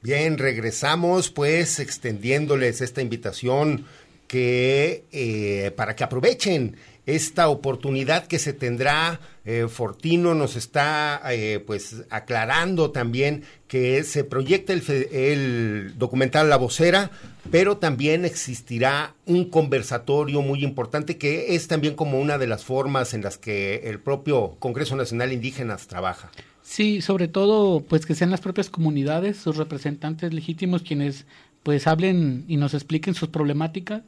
Bien, 0.02 0.38
regresamos 0.38 1.30
pues 1.30 1.78
extendiéndoles 1.78 2.80
esta 2.80 3.02
invitación 3.02 3.84
que 4.26 5.04
eh, 5.12 5.72
para 5.76 5.94
que 5.94 6.04
aprovechen 6.04 6.76
esta 7.14 7.48
oportunidad 7.48 8.26
que 8.26 8.38
se 8.38 8.52
tendrá. 8.52 9.20
Eh, 9.44 9.66
Fortino 9.68 10.34
nos 10.34 10.56
está 10.56 11.20
eh, 11.30 11.62
pues 11.66 12.04
aclarando 12.10 12.90
también 12.90 13.44
que 13.68 14.04
se 14.04 14.22
proyecta 14.24 14.72
el, 14.72 14.82
el, 15.12 15.98
documental 15.98 16.50
La 16.50 16.56
Vocera, 16.56 17.10
pero 17.50 17.78
también 17.78 18.24
existirá 18.24 19.14
un 19.26 19.48
conversatorio 19.48 20.42
muy 20.42 20.62
importante 20.62 21.16
que 21.16 21.54
es 21.54 21.68
también 21.68 21.94
como 21.94 22.20
una 22.20 22.36
de 22.36 22.46
las 22.46 22.64
formas 22.64 23.14
en 23.14 23.22
las 23.22 23.38
que 23.38 23.76
el 23.84 23.98
propio 23.98 24.56
Congreso 24.58 24.94
Nacional 24.94 25.32
Indígenas 25.32 25.86
trabaja. 25.86 26.30
Sí, 26.62 27.00
sobre 27.00 27.26
todo 27.26 27.80
pues 27.80 28.06
que 28.06 28.14
sean 28.14 28.30
las 28.30 28.40
propias 28.40 28.70
comunidades, 28.70 29.38
sus 29.38 29.56
representantes 29.56 30.32
legítimos 30.32 30.82
quienes 30.82 31.26
pues 31.62 31.86
hablen 31.86 32.44
y 32.46 32.56
nos 32.56 32.74
expliquen 32.74 33.14
sus 33.14 33.28
problemáticas 33.28 34.02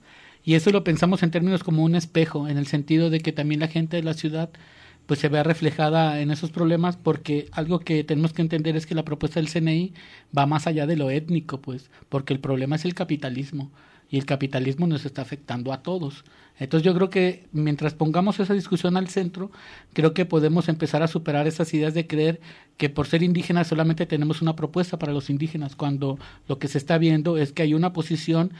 y 0.45 0.55
eso 0.55 0.71
lo 0.71 0.85
pensamos 0.85 1.23
en 1.23 1.31
términos 1.31 1.63
como 1.65 1.83
un 1.85 1.95
espejo, 1.95 2.49
en 2.49 2.59
el 2.59 2.67
sentido 2.67 3.11
de 3.11 3.21
que 3.21 3.33
también 3.33 3.61
la 3.61 3.69
gente 3.69 3.97
de 3.97 4.03
la 4.03 4.15
ciudad 4.15 4.51
pues 5.07 5.21
se 5.21 5.29
vea 5.29 5.43
reflejada 5.43 6.21
en 6.21 6.31
esos 6.31 6.51
problemas 6.51 6.97
porque 6.97 7.49
algo 7.53 7.81
que 7.81 8.05
tenemos 8.05 8.33
que 8.33 8.43
entender 8.43 8.77
es 8.77 8.87
que 8.87 8.95
la 8.95 9.05
propuesta 9.05 9.41
del 9.41 9.49
CNI 9.49 9.93
va 10.37 10.47
más 10.47 10.67
allá 10.67 10.87
de 10.87 10.97
lo 10.97 11.11
étnico, 11.11 11.61
pues, 11.61 11.91
porque 12.09 12.33
el 12.33 12.41
problema 12.41 12.77
es 12.77 12.85
el 12.85 12.95
capitalismo 12.95 13.73
y 14.13 14.19
el 14.19 14.27
capitalismo 14.27 14.87
nos 14.87 15.07
está 15.07 15.23
afectando 15.23 15.73
a 15.73 15.83
todos. 15.83 16.25
Entonces 16.59 16.85
yo 16.85 16.95
creo 16.95 17.09
que 17.09 17.47
mientras 17.53 17.95
pongamos 17.95 18.39
esa 18.39 18.53
discusión 18.53 18.97
al 18.99 19.09
centro, 19.09 19.51
creo 19.95 20.13
que 20.13 20.27
podemos 20.27 20.69
empezar 20.69 21.03
a 21.03 21.09
superar 21.09 21.47
esas 21.47 21.73
ideas 21.73 21.95
de 21.95 22.07
creer 22.07 22.41
que 22.77 22.91
por 22.91 23.07
ser 23.07 23.23
indígenas 23.23 23.69
solamente 23.69 24.05
tenemos 24.05 24.43
una 24.43 24.55
propuesta 24.55 24.99
para 24.99 25.15
los 25.15 25.31
indígenas, 25.31 25.77
cuando 25.77 26.19
lo 26.47 26.59
que 26.59 26.69
se 26.69 26.77
está 26.77 26.99
viendo 26.99 27.39
es 27.39 27.53
que 27.53 27.63
hay 27.63 27.73
una 27.73 27.95
posición 27.95 28.53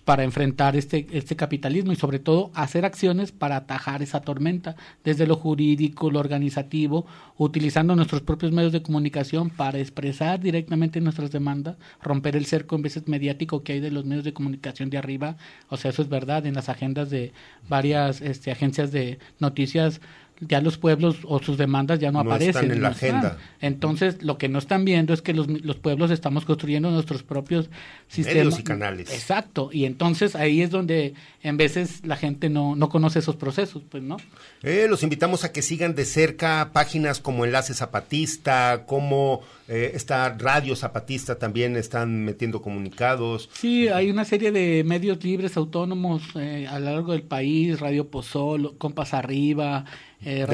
para 0.00 0.24
enfrentar 0.24 0.74
este, 0.74 1.06
este 1.12 1.36
capitalismo 1.36 1.92
y 1.92 1.96
sobre 1.96 2.18
todo 2.18 2.50
hacer 2.54 2.84
acciones 2.84 3.30
para 3.30 3.56
atajar 3.56 4.02
esa 4.02 4.20
tormenta 4.20 4.74
desde 5.04 5.26
lo 5.26 5.36
jurídico, 5.36 6.10
lo 6.10 6.18
organizativo, 6.18 7.06
utilizando 7.36 7.94
nuestros 7.94 8.22
propios 8.22 8.52
medios 8.52 8.72
de 8.72 8.82
comunicación 8.82 9.50
para 9.50 9.78
expresar 9.78 10.40
directamente 10.40 11.00
nuestras 11.00 11.30
demandas, 11.30 11.76
romper 12.02 12.36
el 12.36 12.46
cerco 12.46 12.76
en 12.76 12.82
veces 12.82 13.06
mediático 13.06 13.62
que 13.62 13.74
hay 13.74 13.80
de 13.80 13.90
los 13.90 14.04
medios 14.04 14.24
de 14.24 14.32
comunicación 14.32 14.90
de 14.90 14.98
arriba, 14.98 15.36
o 15.68 15.76
sea, 15.76 15.90
eso 15.90 16.02
es 16.02 16.08
verdad, 16.08 16.46
en 16.46 16.54
las 16.54 16.68
agendas 16.68 17.10
de 17.10 17.32
varias 17.68 18.20
este, 18.20 18.50
agencias 18.50 18.92
de 18.92 19.18
noticias 19.38 20.00
ya 20.48 20.60
los 20.60 20.76
pueblos 20.76 21.18
o 21.24 21.40
sus 21.40 21.56
demandas 21.56 21.98
ya 22.00 22.10
no, 22.10 22.22
No 22.24 22.30
aparecen. 22.30 22.64
están 22.64 22.70
en 22.76 22.82
la 22.82 22.88
no 22.90 22.94
están. 22.94 23.08
agenda. 23.16 23.38
Entonces, 23.60 24.22
lo 24.22 24.38
que 24.38 24.48
no 24.48 24.58
están 24.58 24.84
viendo 24.84 25.14
es 25.14 25.22
que 25.22 25.32
los, 25.32 25.46
los 25.48 25.76
pueblos 25.76 26.10
estamos 26.10 26.44
construyendo 26.44 26.90
nuestros 26.90 27.22
propios 27.22 27.70
sistemas. 28.08 28.36
Medios 28.46 28.58
y 28.58 28.62
canales. 28.64 29.12
Exacto. 29.12 29.70
Y 29.72 29.84
entonces 29.84 30.34
ahí 30.34 30.62
es 30.62 30.70
donde 30.70 31.14
en 31.42 31.56
veces 31.56 32.04
la 32.04 32.16
gente 32.16 32.48
no, 32.48 32.74
no 32.76 32.88
conoce 32.88 33.20
esos 33.20 33.36
procesos, 33.36 33.82
pues, 33.88 34.02
¿no? 34.02 34.16
Eh, 34.62 34.86
los 34.88 35.02
invitamos 35.02 35.44
a 35.44 35.52
que 35.52 35.62
sigan 35.62 35.94
de 35.94 36.04
cerca 36.04 36.70
páginas 36.72 37.20
como 37.20 37.44
Enlace 37.44 37.74
Zapatista, 37.74 38.84
como 38.86 39.42
eh, 39.68 39.92
esta 39.94 40.28
Radio 40.38 40.76
Zapatista 40.76 41.38
también 41.38 41.76
están 41.76 42.24
metiendo 42.24 42.62
comunicados. 42.62 43.48
Sí, 43.52 43.88
hay 43.88 44.10
una 44.10 44.24
serie 44.24 44.52
de 44.52 44.82
medios 44.84 45.22
libres 45.24 45.56
autónomos 45.56 46.22
eh, 46.34 46.66
a 46.68 46.78
lo 46.78 46.86
largo 46.90 47.12
del 47.12 47.22
país, 47.22 47.80
Radio 47.80 48.08
Pozol, 48.08 48.76
Compas 48.78 49.14
Arriba, 49.14 49.84
eh, 50.24 50.44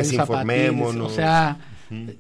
o 1.06 1.10
sea, 1.10 1.56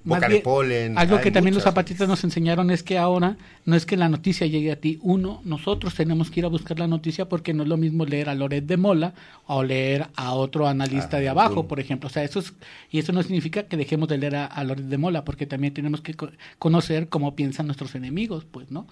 más 0.04 0.20
bien, 0.28 0.42
Polen, 0.42 0.96
algo 0.98 1.20
que 1.20 1.30
también 1.30 1.54
los 1.54 1.62
zapatistas 1.64 2.08
nos 2.08 2.24
enseñaron 2.24 2.70
es 2.70 2.82
que 2.82 2.96
ahora 2.96 3.36
no 3.66 3.76
es 3.76 3.84
que 3.84 3.98
la 3.98 4.08
noticia 4.08 4.46
llegue 4.46 4.72
a 4.72 4.76
ti, 4.76 4.98
uno, 5.02 5.42
nosotros 5.44 5.94
tenemos 5.94 6.30
que 6.30 6.40
ir 6.40 6.46
a 6.46 6.48
buscar 6.48 6.78
la 6.78 6.86
noticia 6.86 7.28
porque 7.28 7.52
no 7.52 7.64
es 7.64 7.68
lo 7.68 7.76
mismo 7.76 8.06
leer 8.06 8.30
a 8.30 8.34
Loret 8.34 8.64
de 8.64 8.78
Mola 8.78 9.12
o 9.46 9.62
leer 9.62 10.06
a 10.16 10.32
otro 10.32 10.66
analista 10.68 11.18
Ah, 11.18 11.20
de 11.20 11.28
abajo, 11.28 11.68
por 11.68 11.80
ejemplo. 11.80 12.06
O 12.06 12.10
sea, 12.10 12.24
eso 12.24 12.38
es, 12.38 12.54
y 12.90 12.98
eso 12.98 13.12
no 13.12 13.22
significa 13.22 13.64
que 13.64 13.76
dejemos 13.76 14.08
de 14.08 14.16
leer 14.16 14.36
a, 14.36 14.46
a 14.46 14.64
Loret 14.64 14.86
de 14.86 14.96
Mola, 14.98 15.24
porque 15.24 15.44
también 15.46 15.74
tenemos 15.74 16.00
que 16.00 16.14
co- 16.14 16.30
conocer 16.58 17.08
cómo 17.10 17.36
piensan 17.36 17.66
nuestros 17.66 17.94
enemigos, 17.94 18.46
pues, 18.50 18.70
¿no? 18.70 18.86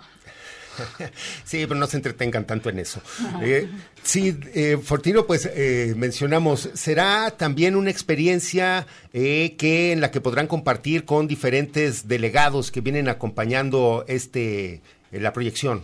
Sí, 1.45 1.65
pero 1.67 1.75
no 1.75 1.87
se 1.87 1.97
entretengan 1.97 2.47
tanto 2.47 2.71
en 2.71 2.79
eso. 2.79 3.01
Eh, 3.43 3.69
sí, 4.03 4.37
eh, 4.55 4.79
Fortino, 4.83 5.27
pues 5.27 5.49
eh, 5.53 5.95
mencionamos, 5.97 6.71
será 6.75 7.31
también 7.37 7.77
una 7.77 7.91
experiencia 7.91 8.87
eh, 9.13 9.55
que 9.59 9.93
en 9.93 10.01
la 10.01 10.11
que 10.11 10.21
podrán 10.21 10.47
compartir 10.47 11.05
con 11.05 11.29
diferentes 11.29 12.09
delegados 12.09 12.71
que 12.71 12.81
vienen 12.81 13.09
acompañando 13.09 14.05
este 14.09 14.81
eh, 15.13 15.21
la 15.21 15.33
proyección. 15.33 15.83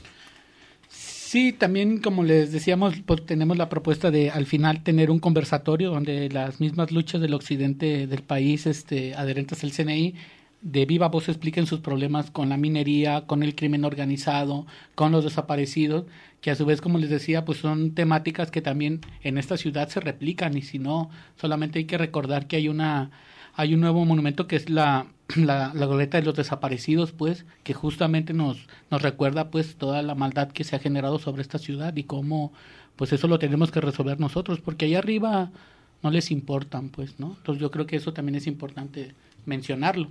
Sí, 0.88 1.52
también 1.52 1.98
como 1.98 2.24
les 2.24 2.52
decíamos, 2.52 2.94
pues, 3.06 3.24
tenemos 3.24 3.56
la 3.56 3.70
propuesta 3.70 4.10
de 4.10 4.30
al 4.30 4.44
final 4.44 4.82
tener 4.82 5.10
un 5.10 5.18
conversatorio 5.18 5.90
donde 5.90 6.28
las 6.28 6.60
mismas 6.60 6.92
luchas 6.92 7.22
del 7.22 7.32
occidente 7.32 8.06
del 8.06 8.22
país, 8.22 8.66
este, 8.66 9.14
adherentes 9.14 9.64
al 9.64 9.72
CNI, 9.72 10.14
de 10.62 10.86
viva 10.86 11.08
voz 11.08 11.28
expliquen 11.28 11.66
sus 11.66 11.80
problemas 11.80 12.30
con 12.30 12.48
la 12.48 12.56
minería, 12.56 13.26
con 13.26 13.42
el 13.42 13.54
crimen 13.54 13.84
organizado, 13.84 14.66
con 14.94 15.12
los 15.12 15.24
desaparecidos, 15.24 16.06
que 16.40 16.50
a 16.50 16.56
su 16.56 16.64
vez, 16.64 16.80
como 16.80 16.98
les 16.98 17.10
decía, 17.10 17.44
pues 17.44 17.58
son 17.58 17.94
temáticas 17.94 18.50
que 18.50 18.62
también 18.62 19.00
en 19.22 19.38
esta 19.38 19.56
ciudad 19.56 19.88
se 19.88 20.00
replican 20.00 20.56
y 20.56 20.62
si 20.62 20.78
no, 20.78 21.10
solamente 21.36 21.78
hay 21.80 21.84
que 21.84 21.98
recordar 21.98 22.46
que 22.46 22.56
hay 22.56 22.68
una 22.68 23.10
hay 23.54 23.74
un 23.74 23.80
nuevo 23.80 24.06
monumento 24.06 24.46
que 24.46 24.56
es 24.56 24.70
la 24.70 25.06
la, 25.36 25.72
glorieta 25.72 26.18
de 26.18 26.24
los 26.24 26.34
desaparecidos, 26.34 27.12
pues, 27.12 27.44
que 27.64 27.74
justamente 27.74 28.32
nos, 28.32 28.66
nos 28.90 29.02
recuerda, 29.02 29.50
pues, 29.50 29.76
toda 29.76 30.02
la 30.02 30.14
maldad 30.14 30.48
que 30.48 30.64
se 30.64 30.76
ha 30.76 30.78
generado 30.78 31.18
sobre 31.18 31.42
esta 31.42 31.58
ciudad 31.58 31.94
y 31.96 32.04
cómo, 32.04 32.52
pues, 32.96 33.12
eso 33.12 33.28
lo 33.28 33.38
tenemos 33.38 33.70
que 33.70 33.80
resolver 33.80 34.20
nosotros, 34.20 34.60
porque 34.60 34.86
allá 34.86 34.98
arriba 34.98 35.50
no 36.02 36.10
les 36.10 36.30
importan, 36.30 36.88
pues, 36.90 37.18
¿no? 37.20 37.36
Entonces 37.38 37.60
yo 37.60 37.70
creo 37.70 37.86
que 37.86 37.96
eso 37.96 38.12
también 38.12 38.34
es 38.36 38.46
importante 38.46 39.14
mencionarlo. 39.46 40.08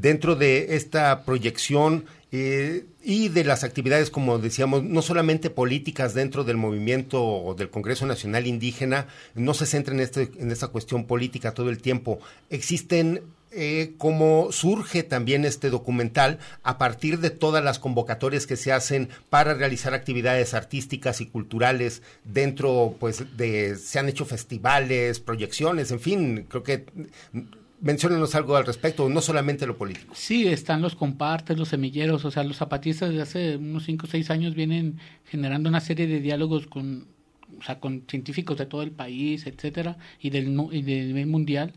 Dentro 0.00 0.36
de 0.36 0.76
esta 0.76 1.24
proyección 1.24 2.04
eh, 2.30 2.84
y 3.02 3.28
de 3.28 3.44
las 3.44 3.64
actividades, 3.64 4.10
como 4.10 4.38
decíamos, 4.38 4.84
no 4.84 5.02
solamente 5.02 5.50
políticas 5.50 6.14
dentro 6.14 6.44
del 6.44 6.56
movimiento 6.56 7.24
o 7.24 7.54
del 7.54 7.70
Congreso 7.70 8.06
Nacional 8.06 8.46
Indígena, 8.46 9.08
no 9.34 9.54
se 9.54 9.66
centra 9.66 9.94
en, 9.94 10.00
este, 10.00 10.30
en 10.38 10.50
esta 10.50 10.68
cuestión 10.68 11.04
política 11.04 11.54
todo 11.54 11.70
el 11.70 11.78
tiempo. 11.78 12.20
Existen 12.50 13.22
eh, 13.50 13.94
cómo 13.96 14.52
surge 14.52 15.02
también 15.02 15.46
este 15.46 15.70
documental 15.70 16.38
a 16.62 16.76
partir 16.76 17.18
de 17.18 17.30
todas 17.30 17.64
las 17.64 17.78
convocatorias 17.78 18.46
que 18.46 18.56
se 18.56 18.72
hacen 18.72 19.08
para 19.30 19.54
realizar 19.54 19.94
actividades 19.94 20.52
artísticas 20.52 21.22
y 21.22 21.26
culturales 21.26 22.02
dentro, 22.24 22.94
pues, 23.00 23.24
de, 23.36 23.74
se 23.76 23.98
han 23.98 24.08
hecho 24.08 24.26
festivales, 24.26 25.18
proyecciones, 25.18 25.90
en 25.90 26.00
fin, 26.00 26.46
creo 26.48 26.62
que 26.62 26.84
menciónenos 27.80 28.34
algo 28.34 28.56
al 28.56 28.66
respecto, 28.66 29.08
no 29.08 29.20
solamente 29.20 29.66
lo 29.66 29.76
político. 29.76 30.14
Sí, 30.14 30.46
están 30.46 30.82
los 30.82 30.94
compartes, 30.94 31.58
los 31.58 31.68
semilleros, 31.68 32.24
o 32.24 32.30
sea, 32.30 32.44
los 32.44 32.56
zapatistas 32.56 33.10
desde 33.10 33.22
hace 33.22 33.56
unos 33.56 33.84
5 33.84 34.06
o 34.06 34.08
6 34.08 34.30
años 34.30 34.54
vienen 34.54 34.98
generando 35.24 35.68
una 35.68 35.80
serie 35.80 36.06
de 36.06 36.20
diálogos 36.20 36.66
con, 36.66 37.06
o 37.58 37.62
sea, 37.62 37.78
con 37.80 38.04
científicos 38.08 38.58
de 38.58 38.66
todo 38.66 38.82
el 38.82 38.90
país, 38.90 39.46
etcétera, 39.46 39.96
y 40.20 40.30
del, 40.30 40.48
y 40.72 40.82
del 40.82 41.08
nivel 41.08 41.26
mundial. 41.26 41.74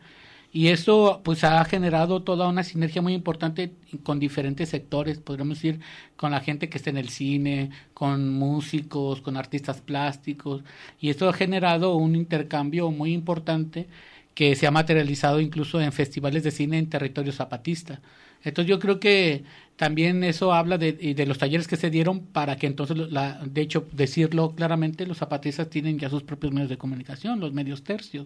Y 0.54 0.68
eso 0.68 1.22
pues 1.24 1.46
ha 1.46 1.64
generado 1.64 2.24
toda 2.24 2.50
una 2.50 2.64
sinergia 2.64 3.02
muy 3.02 3.14
importante 3.14 3.74
con 4.04 4.20
diferentes 4.20 4.68
sectores, 4.68 5.20
podríamos 5.20 5.58
decir, 5.58 5.80
con 6.18 6.32
la 6.32 6.42
gente 6.42 6.68
que 6.68 6.78
está 6.78 6.90
en 6.90 6.98
el 6.98 7.08
cine, 7.08 7.70
con 7.94 8.30
músicos, 8.30 9.22
con 9.22 9.38
artistas 9.38 9.80
plásticos, 9.80 10.64
y 11.00 11.10
esto 11.10 11.30
ha 11.30 11.34
generado 11.34 11.96
un 11.96 12.16
intercambio 12.16 12.92
muy 12.92 13.14
importante 13.14 13.88
que 14.42 14.56
se 14.56 14.66
ha 14.66 14.72
materializado 14.72 15.40
incluso 15.40 15.80
en 15.80 15.92
festivales 15.92 16.42
de 16.42 16.50
cine 16.50 16.80
en 16.80 16.90
territorio 16.90 17.32
zapatista. 17.32 18.02
Entonces 18.44 18.68
yo 18.68 18.80
creo 18.80 19.00
que 19.00 19.44
también 19.76 20.24
eso 20.24 20.52
habla 20.52 20.80
de, 20.80 21.26
los 21.28 21.38
talleres 21.38 21.68
que 21.68 21.76
se 21.76 21.92
dieron 21.92 22.22
para 22.22 22.56
que 22.56 22.66
entonces, 22.66 22.98
la, 22.98 23.40
de 23.46 23.62
hecho, 23.62 23.88
decirlo 23.92 24.56
claramente, 24.56 25.06
los 25.06 25.20
zapatistas 25.20 25.70
tienen 25.70 26.00
ya 26.00 26.10
sus 26.10 26.24
propios 26.24 26.54
medios 26.54 26.72
de 26.72 26.80
comunicación, 26.80 27.40
los 27.40 27.54
medios 27.54 27.84
tercios. 27.84 28.26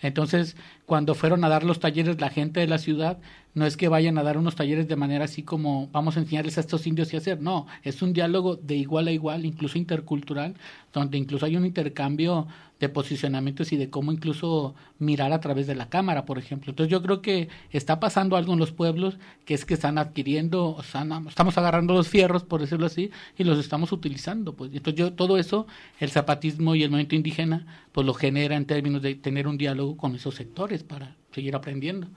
Entonces, 0.00 0.56
cuando 0.90 1.14
fueron 1.14 1.44
a 1.44 1.48
dar 1.48 1.62
los 1.62 1.78
talleres 1.78 2.20
la 2.20 2.30
gente 2.30 2.58
de 2.58 2.66
la 2.66 2.78
ciudad, 2.78 3.18
no 3.54 3.64
es 3.64 3.76
que 3.76 3.86
vayan 3.86 4.18
a 4.18 4.24
dar 4.24 4.36
unos 4.36 4.56
talleres 4.56 4.88
de 4.88 4.96
manera 4.96 5.24
así 5.26 5.44
como 5.44 5.88
vamos 5.92 6.16
a 6.16 6.20
enseñarles 6.20 6.58
a 6.58 6.62
estos 6.62 6.84
indios 6.84 7.10
qué 7.10 7.16
hacer, 7.16 7.40
no, 7.40 7.68
es 7.84 8.02
un 8.02 8.12
diálogo 8.12 8.56
de 8.56 8.74
igual 8.74 9.06
a 9.06 9.12
igual, 9.12 9.46
incluso 9.46 9.78
intercultural, 9.78 10.54
donde 10.92 11.16
incluso 11.16 11.46
hay 11.46 11.54
un 11.56 11.64
intercambio 11.64 12.48
de 12.80 12.88
posicionamientos 12.88 13.72
y 13.72 13.76
de 13.76 13.90
cómo 13.90 14.10
incluso 14.10 14.74
mirar 14.98 15.32
a 15.32 15.40
través 15.40 15.66
de 15.66 15.74
la 15.74 15.90
cámara, 15.90 16.24
por 16.24 16.38
ejemplo. 16.38 16.70
Entonces 16.70 16.90
yo 16.90 17.02
creo 17.02 17.20
que 17.20 17.48
está 17.72 18.00
pasando 18.00 18.36
algo 18.36 18.54
en 18.54 18.58
los 18.58 18.72
pueblos 18.72 19.18
que 19.44 19.52
es 19.54 19.64
que 19.66 19.74
están 19.74 19.98
adquiriendo, 19.98 20.78
na- 20.94 21.22
estamos 21.28 21.58
agarrando 21.58 21.92
los 21.92 22.08
fierros, 22.08 22.42
por 22.42 22.62
decirlo 22.62 22.86
así, 22.86 23.10
y 23.36 23.44
los 23.44 23.58
estamos 23.58 23.92
utilizando. 23.92 24.54
Pues 24.54 24.72
entonces 24.72 24.98
yo 24.98 25.12
todo 25.12 25.36
eso, 25.36 25.66
el 25.98 26.10
zapatismo 26.10 26.74
y 26.74 26.82
el 26.82 26.90
movimiento 26.90 27.16
indígena, 27.16 27.66
pues 27.92 28.06
lo 28.06 28.14
genera 28.14 28.56
en 28.56 28.64
términos 28.64 29.02
de 29.02 29.14
tener 29.14 29.46
un 29.46 29.58
diálogo 29.58 29.98
con 29.98 30.14
esos 30.14 30.34
sectores 30.36 30.79
para 30.82 31.16
seguir 31.32 31.54
aprendiendo. 31.54 32.08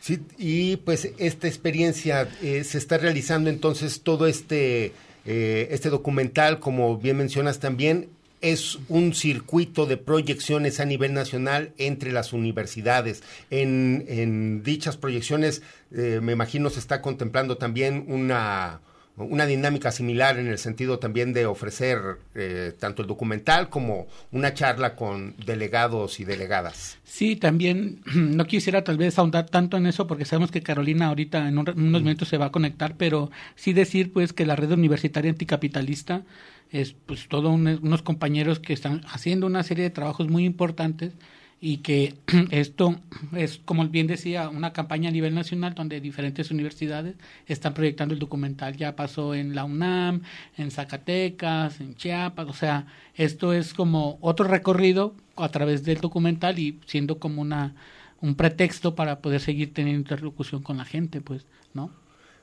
Sí, 0.00 0.20
y 0.38 0.76
pues 0.76 1.10
esta 1.18 1.46
experiencia 1.46 2.28
eh, 2.42 2.64
se 2.64 2.78
está 2.78 2.96
realizando 2.96 3.50
entonces 3.50 4.00
todo 4.00 4.26
este, 4.26 4.92
eh, 5.26 5.68
este 5.70 5.90
documental, 5.90 6.58
como 6.58 6.96
bien 6.96 7.18
mencionas 7.18 7.60
también, 7.60 8.08
es 8.40 8.78
un 8.88 9.14
circuito 9.14 9.84
de 9.84 9.98
proyecciones 9.98 10.80
a 10.80 10.86
nivel 10.86 11.12
nacional 11.12 11.72
entre 11.76 12.12
las 12.12 12.32
universidades. 12.32 13.22
En, 13.50 14.62
dichas 14.62 14.96
proyecciones, 14.96 15.62
eh, 15.92 16.20
me 16.22 16.32
imagino, 16.32 16.70
se 16.70 16.80
está 16.80 17.02
contemplando 17.02 17.58
también 17.58 18.06
una, 18.08 18.80
una 19.16 19.44
dinámica 19.44 19.92
similar 19.92 20.38
en 20.38 20.46
el 20.46 20.56
sentido 20.58 20.98
también 20.98 21.32
de 21.34 21.44
ofrecer 21.44 21.98
eh, 22.34 22.72
tanto 22.78 23.02
el 23.02 23.08
documental 23.08 23.68
como 23.68 24.06
una 24.32 24.54
charla 24.54 24.94
con 24.96 25.34
delegados 25.44 26.20
y 26.20 26.24
delegadas. 26.24 26.98
Sí, 27.04 27.36
también 27.36 28.00
no 28.14 28.46
quisiera 28.46 28.82
tal 28.82 28.96
vez 28.96 29.18
ahondar 29.18 29.46
tanto 29.50 29.76
en 29.76 29.86
eso 29.86 30.06
porque 30.06 30.24
sabemos 30.24 30.50
que 30.50 30.62
Carolina 30.62 31.08
ahorita 31.08 31.48
en, 31.48 31.58
un- 31.58 31.68
en 31.68 31.80
unos 31.88 32.02
minutos 32.02 32.28
se 32.28 32.38
va 32.38 32.46
a 32.46 32.52
conectar, 32.52 32.96
pero 32.96 33.30
sí 33.56 33.72
decir 33.72 34.12
pues 34.12 34.32
que 34.32 34.46
la 34.46 34.56
red 34.56 34.70
universitaria 34.72 35.30
anticapitalista 35.30 36.22
es 36.70 36.94
pues 37.06 37.28
todos 37.28 37.52
unos 37.52 38.02
compañeros 38.02 38.58
que 38.60 38.72
están 38.72 39.02
haciendo 39.12 39.46
una 39.46 39.62
serie 39.64 39.84
de 39.84 39.90
trabajos 39.90 40.28
muy 40.28 40.44
importantes 40.44 41.12
y 41.60 41.78
que 41.78 42.14
esto 42.50 43.00
es, 43.36 43.60
como 43.64 43.86
bien 43.88 44.06
decía, 44.06 44.48
una 44.48 44.72
campaña 44.72 45.10
a 45.10 45.12
nivel 45.12 45.34
nacional 45.34 45.74
donde 45.74 46.00
diferentes 46.00 46.50
universidades 46.50 47.16
están 47.46 47.74
proyectando 47.74 48.14
el 48.14 48.20
documental. 48.20 48.76
Ya 48.76 48.96
pasó 48.96 49.34
en 49.34 49.54
la 49.54 49.64
UNAM, 49.64 50.22
en 50.56 50.70
Zacatecas, 50.70 51.80
en 51.80 51.94
Chiapas, 51.94 52.48
o 52.48 52.54
sea, 52.54 52.86
esto 53.14 53.52
es 53.52 53.74
como 53.74 54.18
otro 54.20 54.46
recorrido 54.46 55.14
a 55.36 55.48
través 55.50 55.84
del 55.84 56.00
documental 56.00 56.58
y 56.58 56.80
siendo 56.86 57.18
como 57.18 57.42
una 57.42 57.74
un 58.20 58.34
pretexto 58.34 58.94
para 58.94 59.20
poder 59.20 59.40
seguir 59.40 59.72
teniendo 59.72 60.00
interlocución 60.00 60.62
con 60.62 60.76
la 60.76 60.84
gente, 60.84 61.20
pues, 61.20 61.46
¿no? 61.72 61.90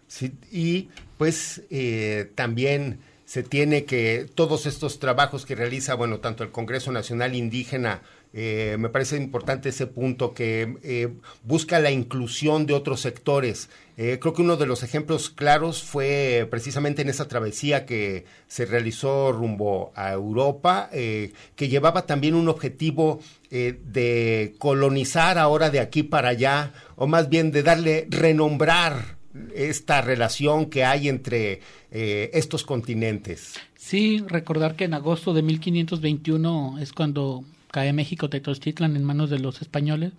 Sí, 0.08 0.34
y 0.52 0.90
pues 1.18 1.64
eh, 1.70 2.32
también 2.36 3.00
se 3.26 3.44
tiene 3.44 3.86
que 3.86 4.26
todos 4.34 4.66
estos 4.66 5.00
trabajos 5.00 5.46
que 5.46 5.54
realiza, 5.54 5.96
bueno, 5.96 6.20
tanto 6.20 6.44
el 6.44 6.52
Congreso 6.52 6.92
Nacional 6.92 7.36
Indígena 7.36 8.02
Eh, 8.40 8.78
me 8.78 8.90
parece 8.90 9.18
importante 9.18 9.70
ese 9.70 9.88
punto 9.88 10.36
que 10.36 10.78
eh, 10.84 11.12
busca 11.44 11.80
la 11.80 11.90
inclusión 11.90 12.68
de 12.68 12.76
otros 12.76 13.02
sectores. 13.02 13.68
Eh, 13.98 14.20
creo 14.22 14.36
que 14.36 14.44
uno 14.44 14.58
de 14.58 14.68
los 14.68 14.84
ejemplos 14.84 15.32
claros 15.32 15.82
fue 15.82 16.48
precisamente 16.52 17.02
en 17.02 17.10
esa 17.10 17.28
travesía 17.28 17.88
que 17.88 18.26
se 18.48 18.68
realizó 18.68 19.32
rumbo 19.32 19.92
a 19.96 20.14
Europa, 20.14 20.88
que 20.92 21.68
llevaba 21.68 22.06
también 22.06 22.36
un 22.36 22.48
objetivo 22.48 23.22
de 23.50 24.54
colonizar 24.60 25.40
ahora 25.40 25.72
de 25.72 25.80
aquí 25.80 26.04
para 26.04 26.30
allá, 26.30 26.74
o 26.96 27.08
más 27.08 27.30
bien 27.30 27.52
de 27.52 27.64
darle 27.64 28.06
renombrar 28.12 29.18
esta 29.56 30.02
relación 30.02 30.68
que 30.68 30.86
hay 30.86 31.10
entre 31.10 31.62
estos 31.90 32.64
continentes. 32.64 33.56
Sí, 33.76 34.24
recordar 34.28 34.76
que 34.76 34.84
en 34.84 34.94
agosto 34.94 35.34
de 35.34 35.42
1521 35.42 36.78
es 36.80 36.94
cuando 36.94 37.44
cae 37.72 37.94
México 37.94 38.30
Tenochtitlan 38.30 38.96
en 38.96 39.04
manos 39.04 39.30
de 39.30 39.40
los 39.40 39.62
españoles 39.62 40.14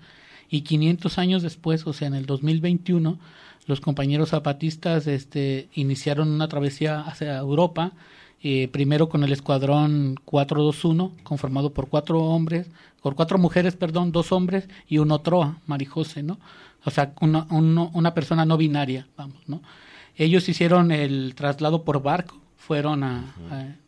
y 0.50 0.62
500 0.62 1.18
años 1.18 1.42
después, 1.42 1.87
o 1.87 1.92
sea, 1.92 2.08
en 2.08 2.14
el 2.14 2.26
2021, 2.26 3.18
los 3.66 3.80
compañeros 3.80 4.30
zapatistas 4.30 5.06
este, 5.06 5.68
iniciaron 5.74 6.28
una 6.28 6.48
travesía 6.48 7.00
hacia 7.00 7.37
Europa, 7.37 7.92
eh, 8.42 8.68
primero 8.68 9.08
con 9.08 9.24
el 9.24 9.32
escuadrón 9.32 10.14
421, 10.24 11.12
conformado 11.22 11.74
por 11.74 11.88
cuatro 11.88 12.20
hombres, 12.20 12.66
por 13.02 13.14
cuatro 13.14 13.37
mujeres, 13.37 13.76
perdón, 13.76 14.11
dos 14.12 14.32
hombres 14.32 14.68
y 14.88 14.98
un 14.98 15.11
Otroa, 15.11 15.58
Marijose, 15.66 16.22
¿no? 16.22 16.38
O 16.84 16.90
sea, 16.90 17.12
una, 17.20 17.46
una 17.50 18.14
persona 18.14 18.44
no 18.44 18.56
binaria, 18.56 19.06
vamos, 19.16 19.37
¿no? 19.46 19.61
Ellos 20.16 20.48
hicieron 20.48 20.90
el 20.90 21.34
traslado 21.34 21.84
por 21.84 22.02
barco, 22.02 22.37
fueron 22.56 23.04
a 23.04 23.34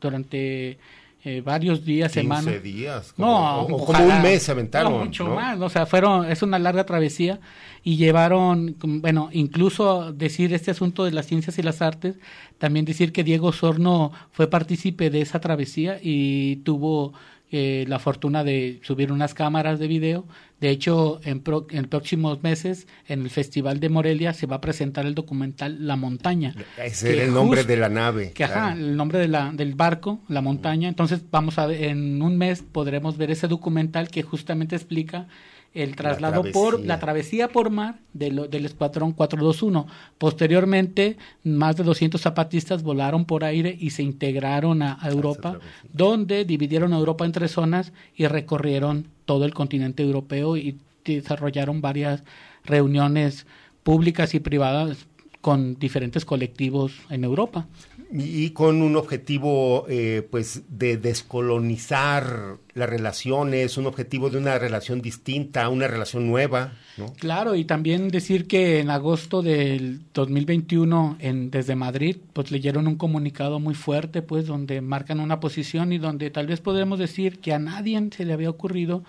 durante 0.00 0.78
eh, 1.22 1.42
varios 1.42 1.85
días, 1.85 2.12
semanas. 2.12 2.62
días. 2.62 3.12
no, 3.18 3.62
o, 3.62 3.85
como 3.85 4.04
un 4.04 4.22
mes 4.22 4.42
se 4.42 4.52
aventaron. 4.52 4.92
No, 4.92 5.04
mucho 5.04 5.26
más. 5.26 5.61
O 5.61 5.68
sea, 5.68 5.85
fueron, 5.85 6.30
es 6.30 6.42
una 6.42 6.59
larga 6.59 6.85
travesía 6.85 7.40
y 7.83 7.96
llevaron, 7.96 8.76
bueno, 8.83 9.28
incluso 9.33 10.12
decir 10.12 10.54
este 10.54 10.70
asunto 10.70 11.04
de 11.04 11.12
las 11.12 11.26
ciencias 11.26 11.59
y 11.59 11.62
las 11.62 11.83
artes, 11.83 12.16
también 12.59 12.85
decir 12.85 13.12
que 13.12 13.24
Diego 13.24 13.52
Sorno 13.52 14.12
fue 14.33 14.48
partícipe 14.48 15.11
de 15.11 15.20
esa 15.20 15.40
travesía 15.40 15.98
y 16.02 16.56
tuvo 16.56 17.12
eh, 17.52 17.84
la 17.88 17.98
fortuna 17.98 18.44
de 18.44 18.80
subir 18.82 19.10
unas 19.10 19.34
cámaras 19.34 19.78
de 19.78 19.88
video. 19.88 20.24
De 20.60 20.70
hecho, 20.70 21.20
en, 21.24 21.42
en, 21.70 21.84
próximos 21.86 22.42
meses, 22.42 22.86
en 23.08 23.22
el 23.22 23.30
Festival 23.30 23.80
de 23.80 23.88
Morelia, 23.88 24.32
se 24.34 24.46
va 24.46 24.56
a 24.56 24.60
presentar 24.60 25.06
el 25.06 25.14
documental 25.14 25.86
La 25.86 25.96
Montaña. 25.96 26.54
Ese 26.76 27.14
era 27.14 27.24
el 27.24 27.32
nombre 27.32 27.64
de 27.64 27.76
la 27.76 27.88
nave. 27.88 28.32
Que, 28.32 28.44
ajá, 28.44 28.72
el 28.74 28.96
nombre 28.96 29.18
de 29.18 29.28
la, 29.28 29.52
del 29.52 29.74
barco, 29.74 30.20
La 30.28 30.42
Montaña. 30.42 30.88
Entonces, 30.88 31.22
vamos 31.30 31.58
a 31.58 31.66
ver, 31.66 31.84
en 31.84 32.22
un 32.22 32.36
mes 32.36 32.62
podremos 32.62 33.16
ver 33.16 33.30
ese 33.30 33.48
documental 33.48 34.10
que 34.10 34.22
justamente 34.22 34.76
explica 34.76 35.26
el 35.74 35.94
traslado 35.94 36.42
por 36.52 36.80
la 36.80 36.98
travesía. 36.98 37.48
por 37.48 37.70
mar 37.70 37.96
del 38.12 38.64
escuadrón 38.64 39.12
421. 39.12 39.87
Posteriormente, 40.18 41.16
más 41.44 41.76
de 41.76 41.85
200 41.85 42.20
zapatistas 42.20 42.83
volaron 42.83 43.24
por 43.24 43.44
aire 43.44 43.76
y 43.78 43.90
se 43.90 44.02
integraron 44.02 44.83
a, 44.83 44.98
Europa, 45.04 45.59
donde 45.92 46.44
dividieron 46.44 46.92
a 46.92 46.98
Europa 46.98 47.24
en 47.24 47.33
tres 47.33 47.52
zonas 47.52 47.92
y 48.16 48.26
recorrieron 48.26 49.06
todo 49.24 49.44
el 49.44 49.54
continente 49.54 50.02
europeo 50.02 50.56
y 50.56 50.78
desarrollaron 51.04 51.80
varias 51.80 52.22
reuniones 52.64 53.46
públicas 53.83 54.35
y 54.35 54.40
privadas 54.40 55.06
con 55.40 55.78
diferentes 55.78 56.24
colectivos 56.24 56.92
en 57.09 57.24
Europa 57.24 57.66
y 58.12 58.50
con 58.50 58.82
un 58.82 58.96
objetivo 58.96 59.86
eh, 59.88 60.26
pues 60.28 60.62
de 60.68 60.96
descolonizar 60.96 62.56
las 62.74 62.90
relaciones, 62.90 63.76
un 63.76 63.86
objetivo 63.86 64.30
de 64.30 64.38
una 64.38 64.58
relación 64.58 65.00
distinta, 65.00 65.68
una 65.68 65.86
relación 65.86 66.26
nueva. 66.26 66.72
¿no? 66.96 67.12
Claro, 67.14 67.54
y 67.54 67.64
también 67.64 68.08
decir 68.08 68.48
que 68.48 68.80
en 68.80 68.90
agosto 68.90 69.42
del 69.42 70.00
2021 70.12 71.18
en, 71.20 71.50
desde 71.50 71.76
Madrid 71.76 72.16
pues 72.32 72.50
leyeron 72.50 72.88
un 72.88 72.96
comunicado 72.96 73.60
muy 73.60 73.74
fuerte 73.74 74.22
pues 74.22 74.46
donde 74.46 74.80
marcan 74.80 75.20
una 75.20 75.38
posición 75.38 75.92
y 75.92 75.98
donde 75.98 76.30
tal 76.30 76.48
vez 76.48 76.60
podemos 76.60 76.98
decir 76.98 77.38
que 77.38 77.52
a 77.52 77.58
nadie 77.58 78.00
se 78.10 78.24
le 78.24 78.32
había 78.32 78.50
ocurrido. 78.50 79.04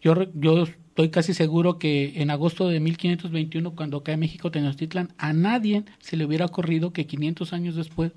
Yo, 0.00 0.14
yo 0.34 0.66
estoy 0.94 1.10
casi 1.10 1.34
seguro 1.34 1.80
que 1.80 2.22
en 2.22 2.30
agosto 2.30 2.68
de 2.68 2.78
1521, 2.78 3.74
cuando 3.74 4.04
cae 4.04 4.16
México 4.16 4.52
Tenochtitlan, 4.52 5.12
a 5.18 5.32
nadie 5.32 5.82
se 5.98 6.16
le 6.16 6.24
hubiera 6.24 6.46
ocurrido 6.46 6.92
que 6.92 7.04
500 7.08 7.52
años 7.52 7.74
después 7.74 8.12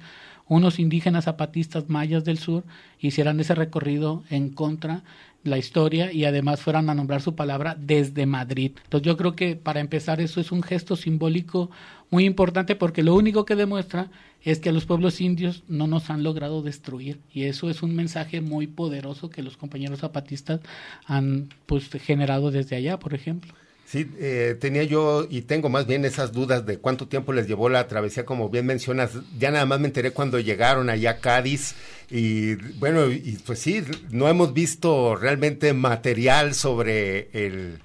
unos 0.45 0.77
indígenas 0.77 1.25
zapatistas 1.25 1.89
mayas 1.89 2.23
del 2.23 2.37
sur 2.37 2.65
hicieran 2.99 3.39
ese 3.39 3.55
recorrido 3.55 4.23
en 4.29 4.51
contra 4.51 5.03
la 5.47 5.57
historia 5.57 6.11
y 6.11 6.25
además 6.25 6.61
fueran 6.61 6.89
a 6.89 6.93
nombrar 6.93 7.21
su 7.21 7.35
palabra 7.35 7.75
desde 7.79 8.25
Madrid. 8.25 8.73
Entonces 8.83 9.05
yo 9.05 9.17
creo 9.17 9.35
que 9.35 9.55
para 9.55 9.79
empezar 9.79 10.21
eso 10.21 10.39
es 10.39 10.51
un 10.51 10.63
gesto 10.63 10.95
simbólico 10.95 11.69
muy 12.09 12.25
importante 12.25 12.75
porque 12.75 13.03
lo 13.03 13.15
único 13.15 13.45
que 13.45 13.55
demuestra 13.55 14.11
es 14.43 14.59
que 14.59 14.69
a 14.69 14.71
los 14.71 14.85
pueblos 14.85 15.19
indios 15.19 15.63
no 15.67 15.87
nos 15.87 16.09
han 16.09 16.23
logrado 16.23 16.61
destruir 16.61 17.19
y 17.33 17.43
eso 17.43 17.69
es 17.69 17.83
un 17.83 17.95
mensaje 17.95 18.41
muy 18.41 18.67
poderoso 18.67 19.29
que 19.29 19.43
los 19.43 19.57
compañeros 19.57 19.99
zapatistas 19.99 20.61
han 21.05 21.49
pues 21.65 21.89
generado 21.89 22.51
desde 22.51 22.75
allá, 22.75 22.99
por 22.99 23.13
ejemplo. 23.13 23.53
Sí, 23.87 24.05
eh, 24.19 24.57
tenía 24.59 24.83
yo 24.83 25.25
y 25.29 25.43
tengo 25.43 25.69
más 25.69 25.87
bien 25.87 26.03
esas 26.03 26.33
dudas 26.33 26.65
de 26.65 26.77
cuánto 26.77 27.07
tiempo 27.07 27.31
les 27.31 27.47
llevó 27.47 27.69
la 27.69 27.87
travesía, 27.87 28.25
como 28.25 28.49
bien 28.49 28.65
mencionas. 28.65 29.11
Ya 29.39 29.49
nada 29.49 29.65
más 29.65 29.79
me 29.79 29.87
enteré 29.87 30.11
cuando 30.11 30.41
llegaron 30.41 30.89
allá 30.89 31.11
a 31.11 31.17
Cádiz 31.19 31.73
y 32.11 32.55
bueno, 32.79 33.09
y 33.09 33.37
pues 33.45 33.59
sí, 33.59 33.81
no 34.09 34.27
hemos 34.27 34.53
visto 34.53 35.15
realmente 35.15 35.71
material 35.71 36.53
sobre 36.53 37.29
el, 37.31 37.79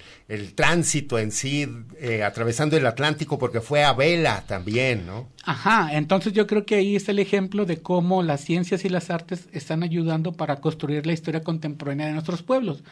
tránsito 0.57 1.21
en 1.21 1.31
sí, 1.31 1.69
eh, 2.01 2.25
atravesando 2.25 2.77
el 2.77 2.87
Atlántico, 2.87 3.39
porque 3.39 3.61
fue 3.61 3.85
a 3.85 3.93
vela 3.93 4.43
también, 4.49 5.07
¿no? 5.07 5.29
Ajá, 5.45 5.91
entonces 5.93 6.33
yo 6.33 6.49
creo 6.49 6.67
que 6.67 6.75
ahí 6.75 6.97
está 6.97 7.13
el 7.13 7.21
ejemplo 7.21 7.65
de 7.65 7.81
cómo 7.81 8.25
las 8.25 8.41
ciencias 8.41 8.85
y 8.85 8.89
las 8.89 9.11
artes 9.11 9.49
están 9.53 9.85
ayudando 9.85 10.33
para 10.33 10.57
construir 10.57 11.07
la 11.07 11.13
historia 11.13 11.45
contemporánea 11.45 12.07
de 12.09 12.13
nuestros 12.15 12.43
pueblos. 12.43 12.83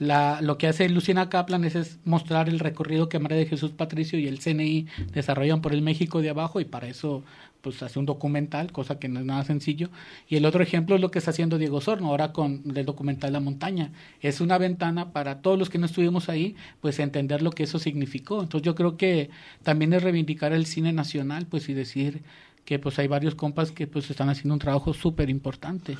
La, 0.00 0.40
lo 0.40 0.56
que 0.56 0.66
hace 0.66 0.88
Luciana 0.88 1.28
Kaplan 1.28 1.62
es, 1.62 1.98
mostrar 2.06 2.48
el 2.48 2.58
recorrido 2.58 3.10
que 3.10 3.18
María 3.18 3.36
de 3.36 3.44
Jesús 3.44 3.72
Patricio 3.72 4.18
y 4.18 4.28
el 4.28 4.38
CNI 4.38 4.86
desarrollan 5.12 5.60
por 5.60 5.74
el 5.74 5.82
México 5.82 6.22
de 6.22 6.30
abajo 6.30 6.58
y 6.58 6.64
para 6.64 6.88
eso 6.88 7.22
pues 7.60 7.82
hace 7.82 7.98
un 7.98 8.06
documental, 8.06 8.72
cosa 8.72 8.98
que 8.98 9.08
no 9.08 9.20
es 9.20 9.26
nada 9.26 9.44
sencillo. 9.44 9.90
Y 10.26 10.36
el 10.36 10.46
otro 10.46 10.62
ejemplo 10.62 10.94
es 10.94 11.02
lo 11.02 11.10
que 11.10 11.18
está 11.18 11.32
haciendo 11.32 11.58
Diego 11.58 11.82
Sorno 11.82 12.08
ahora 12.08 12.32
con 12.32 12.62
el 12.74 12.86
documental 12.86 13.34
La 13.34 13.40
Montaña. 13.40 13.92
Es 14.22 14.40
una 14.40 14.56
ventana 14.56 15.12
para 15.12 15.42
todos 15.42 15.58
los 15.58 15.68
que 15.68 15.76
no 15.76 15.84
estuvimos 15.84 16.30
ahí, 16.30 16.56
pues 16.80 16.98
entender 16.98 17.42
lo 17.42 17.50
que 17.50 17.64
eso 17.64 17.78
significó. 17.78 18.40
Entonces 18.40 18.64
yo 18.64 18.74
creo 18.74 18.96
que 18.96 19.28
también 19.62 19.92
es 19.92 20.02
reivindicar 20.02 20.54
el 20.54 20.64
cine 20.64 20.94
nacional, 20.94 21.44
pues 21.44 21.68
y 21.68 21.74
decir 21.74 22.22
que 22.64 22.78
pues 22.78 22.98
hay 22.98 23.06
varios 23.06 23.34
compas 23.34 23.70
que 23.70 23.86
pues 23.86 24.08
están 24.08 24.30
haciendo 24.30 24.54
un 24.54 24.60
trabajo 24.60 24.94
súper 24.94 25.28
importante. 25.28 25.98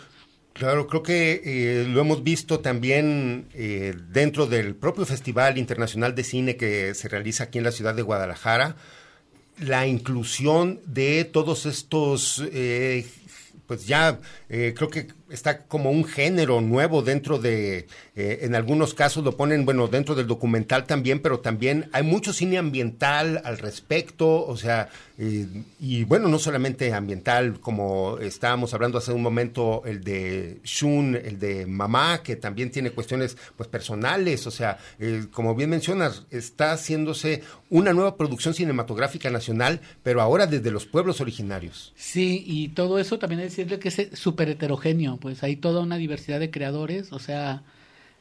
Claro, 0.53 0.87
creo 0.89 1.03
que 1.03 1.43
eh, 1.45 1.87
lo 1.89 2.01
hemos 2.01 2.23
visto 2.23 2.61
también 2.61 3.49
eh, 3.55 3.95
dentro 4.09 4.47
del 4.47 4.75
propio 4.75 5.07
Festival 5.07 5.59
Internacional 5.59 6.15
de 6.15 6.25
Cine 6.25 6.57
que 6.57 6.95
se 6.95 7.09
realiza 7.09 7.45
aquí 7.45 7.59
en 7.59 7.65
la 7.65 7.73
ciudad 7.73 7.95
de 7.95 8.03
Guadalajara, 8.03 8.77
la 9.59 9.87
inclusión 9.87 10.81
de 10.87 11.25
todos 11.25 11.67
estos, 11.67 12.45
eh, 12.53 13.07
pues 13.67 13.87
ya 13.87 14.19
creo 14.49 14.89
que 14.91 15.09
está 15.31 15.65
como 15.65 15.91
un 15.91 16.05
género 16.05 16.61
nuevo 16.61 17.03
dentro 17.03 17.39
de, 17.39 17.87
en 18.15 18.55
algunos 18.55 18.95
casos 18.95 19.25
lo 19.25 19.37
ponen, 19.37 19.65
bueno, 19.65 19.89
dentro 19.89 20.15
del 20.15 20.27
documental 20.27 20.85
también, 20.85 21.21
pero 21.21 21.41
también 21.41 21.89
hay 21.93 22.03
mucho 22.03 22.33
cine 22.33 22.59
ambiental 22.59 23.41
al 23.45 23.59
respecto, 23.59 24.47
o 24.47 24.57
sea, 24.57 24.89
y 25.19 26.05
bueno, 26.05 26.29
no 26.29 26.39
solamente 26.39 26.93
ambiental, 26.95 27.61
como 27.61 28.19
estábamos 28.19 28.73
hablando 28.73 28.99
hace 28.99 29.13
un 29.13 29.23
momento, 29.23 29.83
el 29.85 30.03
de 30.03 30.61
Shun, 30.65 31.15
el 31.15 31.39
de 31.39 31.67
Mamá, 31.67 32.23
que 32.23 32.37
también 32.37 32.71
tiene 32.71 32.91
cuestiones 32.91 33.37
pues 33.57 33.69
personales, 33.69 34.47
o 34.47 34.51
sea, 34.51 34.79
como 35.33 35.55
bien 35.55 35.71
mencionas, 35.71 36.25
está 36.31 36.73
haciéndose 36.73 37.43
una 37.69 37.93
nueva 37.93 38.17
producción 38.17 38.55
cinematográfica 38.55 39.31
nacional, 39.31 39.81
pero 40.03 40.21
ahora 40.21 40.47
desde 40.47 40.71
los 40.71 40.87
pueblos 40.87 41.21
originarios. 41.21 41.93
Sí, 41.97 42.43
y 42.47 42.69
todo 42.69 42.99
eso 42.99 43.19
también 43.19 43.41
es 43.43 43.57
decirle 43.57 43.79
que 43.79 43.89
es 43.89 44.19
súper 44.19 44.49
heterogéneo, 44.49 45.19
pues 45.21 45.43
hay 45.43 45.57
toda 45.57 45.81
una 45.83 45.97
diversidad 45.97 46.41
de 46.41 46.51
creadores, 46.51 47.13
o 47.13 47.19
sea, 47.19 47.63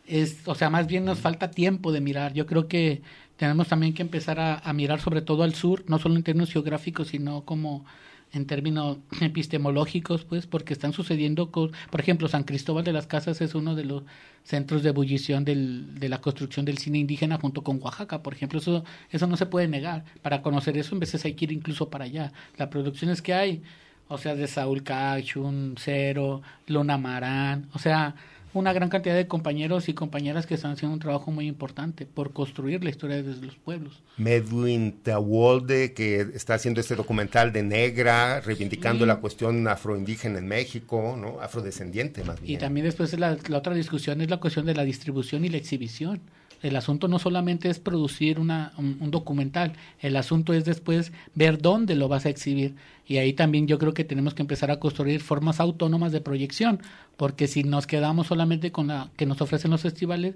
es, 0.08 0.48
o 0.48 0.56
sea, 0.56 0.70
más 0.70 0.88
bien 0.88 1.06
nos 1.06 1.20
falta 1.20 1.52
tiempo 1.52 1.92
de 1.92 2.02
mirar. 2.02 2.34
Yo 2.34 2.46
creo 2.46 2.68
que 2.68 3.02
tenemos 3.38 3.68
también 3.70 3.94
que 3.94 4.02
empezar 4.02 4.40
a, 4.40 4.74
mirar 4.74 5.00
sobre 5.00 5.22
todo 5.22 5.44
al 5.44 5.56
sur, 5.56 5.84
no 5.88 6.00
solo 6.00 6.16
en 6.16 6.24
términos 6.24 6.52
geográficos, 6.52 7.10
sino 7.10 7.46
como 7.46 7.86
en 8.34 8.46
términos 8.46 8.98
epistemológicos, 9.22 10.26
pues, 10.26 10.46
porque 10.46 10.74
están 10.74 10.94
sucediendo, 10.94 11.50
por 11.50 11.72
ejemplo, 11.94 12.28
San 12.28 12.44
Cristóbal 12.44 12.84
de 12.84 12.94
las 12.94 13.08
Casas 13.08 13.40
es 13.42 13.56
uno 13.56 13.76
de 13.76 13.86
los 13.86 14.04
centros 14.44 14.84
de 14.84 14.90
ebullición 14.90 15.46
del, 15.46 16.00
de 16.00 16.10
la 16.10 16.20
construcción 16.22 16.66
del 16.66 16.80
cine 16.80 16.98
indígena 16.98 17.38
junto 17.38 17.64
con 17.64 17.82
Oaxaca, 17.82 18.22
por 18.24 18.34
ejemplo, 18.34 18.60
eso, 18.60 18.84
eso 19.10 19.28
no 19.28 19.38
se 19.38 19.46
puede 19.46 19.68
negar. 19.68 20.04
Para 20.22 20.42
conocer 20.42 20.78
eso, 20.78 20.96
en 20.96 21.00
veces 21.00 21.24
hay 21.26 21.34
que 21.34 21.46
ir 21.46 21.52
incluso 21.52 21.90
para 21.90 22.06
allá. 22.06 22.34
Las 22.58 22.70
producciones 22.70 23.22
que 23.22 23.34
hay, 23.34 23.62
o 24.10 24.18
sea, 24.18 24.36
de 24.36 24.48
Saúl 24.48 24.84
Cachun, 24.84 25.76
Cero, 25.78 26.42
Luna 26.68 26.98
Marán, 26.98 27.70
o 27.74 27.80
sea, 27.80 28.16
una 28.54 28.74
gran 28.74 28.90
cantidad 28.90 29.16
de 29.16 29.28
compañeros 29.28 29.88
y 29.90 29.94
compañeras 29.94 30.48
que 30.48 30.56
están 30.56 30.72
haciendo 30.72 30.96
un 30.96 31.00
trabajo 31.00 31.32
muy 31.32 31.48
importante 31.48 32.08
por 32.08 32.34
construir 32.34 32.84
la 32.84 32.90
historia 32.90 33.22
desde 33.22 33.46
los 33.46 33.56
pueblos. 33.56 34.02
Medwin 34.18 35.00
Tawolde, 35.04 35.94
que 35.94 36.22
está 36.34 36.56
haciendo 36.56 36.82
este 36.82 36.96
documental 36.96 37.54
de 37.54 37.62
Negra, 37.62 38.42
reivindicando 38.42 39.06
la 39.06 39.18
cuestión 39.18 39.68
afroindígena 39.68 40.40
en 40.40 40.48
México, 40.48 41.16
¿no? 41.16 41.40
afrodescendiente 41.40 42.24
más 42.24 42.42
bien. 42.42 42.54
Y 42.54 42.58
también 42.58 42.88
después 42.88 43.18
la, 43.20 43.38
la 43.48 43.58
otra 43.58 43.76
discusión 43.76 44.22
es 44.22 44.30
la 44.30 44.38
cuestión 44.38 44.66
de 44.66 44.74
la 44.74 44.84
distribución 44.84 45.46
y 45.46 45.50
la 45.50 45.58
exhibición 45.58 46.22
el 46.62 46.76
asunto 46.76 47.08
no 47.08 47.20
solamente 47.20 47.70
es 47.70 47.80
producir 47.80 48.40
una, 48.40 48.74
un, 48.78 49.12
documental, 49.12 49.74
el 50.02 50.16
asunto 50.16 50.54
es 50.54 50.66
después 50.66 51.12
ver 51.36 51.62
dónde 51.62 51.96
lo 51.96 52.08
vas 52.08 52.26
a 52.26 52.30
exhibir. 52.30 52.76
Y 53.08 53.18
ahí 53.18 53.34
también 53.34 53.68
yo 53.68 53.80
creo 53.80 53.94
que 53.94 54.04
tenemos 54.04 54.34
que 54.34 54.42
empezar 54.42 54.70
a 54.72 54.80
construir 54.80 55.22
formas 55.22 55.60
autónomas 55.60 56.12
de 56.12 56.22
proyección, 56.22 56.82
porque 57.18 57.48
si 57.48 57.64
nos 57.64 57.88
quedamos 57.88 58.28
solamente 58.28 58.72
con 58.72 58.88
la 58.88 59.10
que 59.16 59.26
nos 59.26 59.42
ofrecen 59.42 59.72
los 59.72 59.82
festivales, 59.82 60.36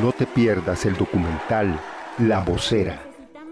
No 0.02 0.14
te 0.14 0.26
pierdas 0.26 0.86
el 0.86 0.96
documental 0.96 1.78
La 2.20 2.40
Vocera, 2.40 3.02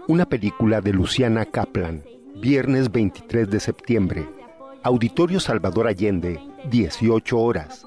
una 0.06 0.24
película 0.24 0.80
de 0.80 0.94
Luciana 0.94 1.44
Kaplan, 1.44 2.02
viernes 2.36 2.90
23 2.90 3.50
de 3.50 3.60
septiembre, 3.60 4.26
Auditorio 4.82 5.40
Salvador 5.40 5.88
Allende, 5.88 6.40
18 6.70 7.38
horas, 7.38 7.84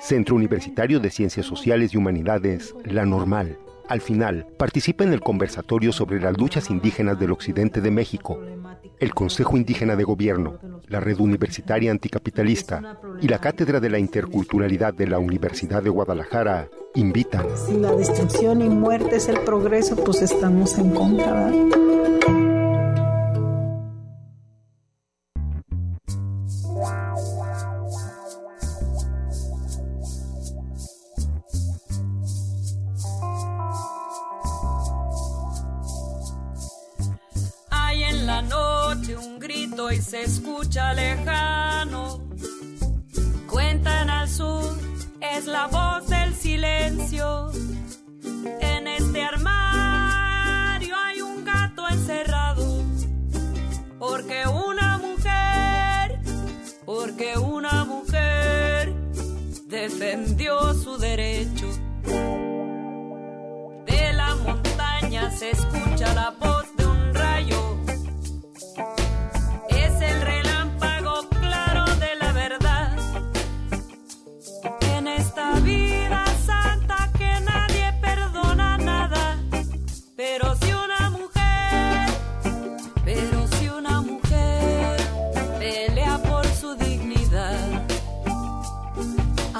Centro 0.00 0.34
Universitario 0.34 0.98
de 0.98 1.10
Ciencias 1.10 1.46
Sociales 1.46 1.94
y 1.94 1.98
Humanidades, 1.98 2.74
La 2.84 3.06
Normal. 3.06 3.58
Al 3.90 4.00
final, 4.00 4.46
participa 4.56 5.02
en 5.02 5.12
el 5.12 5.20
conversatorio 5.20 5.90
sobre 5.90 6.20
las 6.20 6.38
luchas 6.38 6.70
indígenas 6.70 7.18
del 7.18 7.32
occidente 7.32 7.80
de 7.80 7.90
México, 7.90 8.38
el 9.00 9.12
Consejo 9.12 9.56
Indígena 9.56 9.96
de 9.96 10.04
Gobierno, 10.04 10.60
la 10.86 11.00
Red 11.00 11.18
Universitaria 11.18 11.90
Anticapitalista 11.90 13.00
y 13.20 13.26
la 13.26 13.40
Cátedra 13.40 13.80
de 13.80 13.90
la 13.90 13.98
Interculturalidad 13.98 14.94
de 14.94 15.08
la 15.08 15.18
Universidad 15.18 15.82
de 15.82 15.90
Guadalajara 15.90 16.68
invitan. 16.94 17.46
Si 17.66 17.78
la 17.78 17.90
destrucción 17.90 18.62
y 18.62 18.68
muerte 18.68 19.16
es 19.16 19.28
el 19.28 19.40
progreso, 19.40 19.96
pues 19.96 20.22
estamos 20.22 20.78
en 20.78 20.90
contra. 20.90 21.50
Y 39.70 40.02
se 40.02 40.22
escucha 40.22 40.92
lejano. 40.94 42.20
Cuentan 43.46 44.10
al 44.10 44.28
sur, 44.28 44.76
es 45.20 45.46
la 45.46 45.68
voz 45.68 46.08
del 46.08 46.34
silencio. 46.34 47.50
En 48.60 48.88
este 48.88 49.22
armario 49.22 50.94
hay 50.96 51.20
un 51.20 51.44
gato 51.44 51.88
encerrado. 51.88 52.82
Porque 53.98 54.42
una 54.46 54.98
mujer, 54.98 56.20
porque 56.84 57.38
una 57.38 57.84
mujer 57.84 58.92
defendió 59.66 60.74
su 60.74 60.98
derecho. 60.98 61.66
De 63.86 64.12
la 64.14 64.34
montaña 64.34 65.30
se 65.30 65.50
escucha 65.50 66.12
la 66.14 66.34
voz 66.38 66.59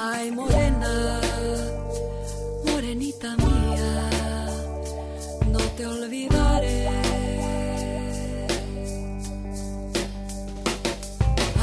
Ay, 0.03 0.31
morena, 0.31 1.21
morenita 2.65 3.35
mía, 3.35 4.49
no 5.45 5.59
te 5.77 5.85
olvidaré. 5.85 6.87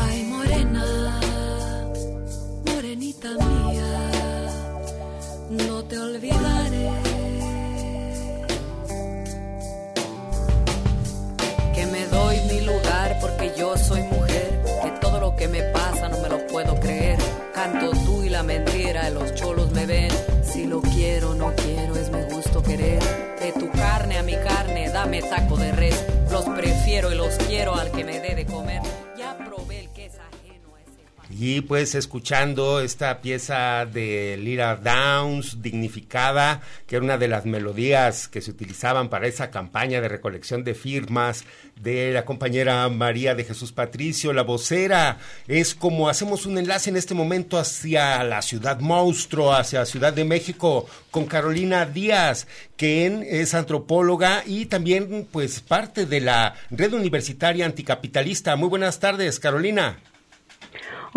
Ay, 0.04 0.22
morena, 0.22 1.20
morenita 2.64 3.28
mía, 3.28 3.90
no 5.50 5.82
te 5.82 5.98
olvidaré. 5.98 6.90
Que 11.74 11.86
me 11.86 12.06
doy 12.06 12.36
mi 12.48 12.60
lugar 12.60 13.18
porque 13.20 13.52
yo 13.58 13.76
soy 13.76 14.02
mujer, 14.02 14.62
que 14.84 14.90
todo 15.00 15.18
lo 15.18 15.34
que 15.34 15.48
me 15.48 15.60
pasa 15.72 16.08
no 16.08 16.18
me 16.18 16.28
lo 16.28 16.46
puedo 16.46 16.78
creer. 16.78 17.18
Canto 17.52 17.90
tú 18.06 18.17
la 18.38 18.44
mentira, 18.44 19.10
los 19.10 19.34
cholos 19.34 19.72
me 19.72 19.84
ven. 19.84 20.12
Si 20.44 20.64
lo 20.64 20.80
quiero, 20.80 21.34
no 21.34 21.52
quiero, 21.56 21.96
es 21.96 22.08
mi 22.08 22.22
gusto 22.32 22.62
querer. 22.62 23.02
De 23.40 23.50
tu 23.50 23.68
carne 23.68 24.16
a 24.16 24.22
mi 24.22 24.34
carne, 24.34 24.90
dame 24.90 25.22
taco 25.22 25.56
de 25.56 25.72
res. 25.72 26.04
Los 26.30 26.44
prefiero 26.44 27.10
y 27.10 27.16
los 27.16 27.34
quiero 27.48 27.74
al 27.74 27.90
que 27.90 28.04
me 28.04 28.20
dé 28.20 28.36
de 28.36 28.46
comer. 28.46 28.80
Y 31.40 31.60
pues 31.60 31.94
escuchando 31.94 32.80
esta 32.80 33.20
pieza 33.20 33.86
de 33.86 34.36
Lira 34.38 34.74
Downs, 34.74 35.62
dignificada, 35.62 36.62
que 36.88 36.96
era 36.96 37.04
una 37.04 37.16
de 37.16 37.28
las 37.28 37.46
melodías 37.46 38.26
que 38.26 38.40
se 38.40 38.50
utilizaban 38.50 39.08
para 39.08 39.28
esa 39.28 39.48
campaña 39.48 40.00
de 40.00 40.08
recolección 40.08 40.64
de 40.64 40.74
firmas 40.74 41.44
de 41.80 42.10
la 42.10 42.24
compañera 42.24 42.88
María 42.88 43.36
de 43.36 43.44
Jesús 43.44 43.70
Patricio, 43.70 44.32
la 44.32 44.42
vocera. 44.42 45.18
Es 45.46 45.76
como 45.76 46.08
hacemos 46.08 46.44
un 46.44 46.58
enlace 46.58 46.90
en 46.90 46.96
este 46.96 47.14
momento 47.14 47.56
hacia 47.56 48.24
la 48.24 48.42
ciudad 48.42 48.80
monstruo, 48.80 49.52
hacia 49.52 49.86
Ciudad 49.86 50.12
de 50.12 50.24
México, 50.24 50.88
con 51.12 51.26
Carolina 51.26 51.86
Díaz, 51.86 52.48
quien 52.76 53.24
es 53.24 53.54
antropóloga 53.54 54.42
y 54.44 54.66
también 54.66 55.28
pues 55.30 55.60
parte 55.60 56.04
de 56.04 56.20
la 56.20 56.56
red 56.72 56.92
universitaria 56.94 57.64
anticapitalista. 57.64 58.56
Muy 58.56 58.68
buenas 58.68 58.98
tardes, 58.98 59.38
Carolina. 59.38 59.98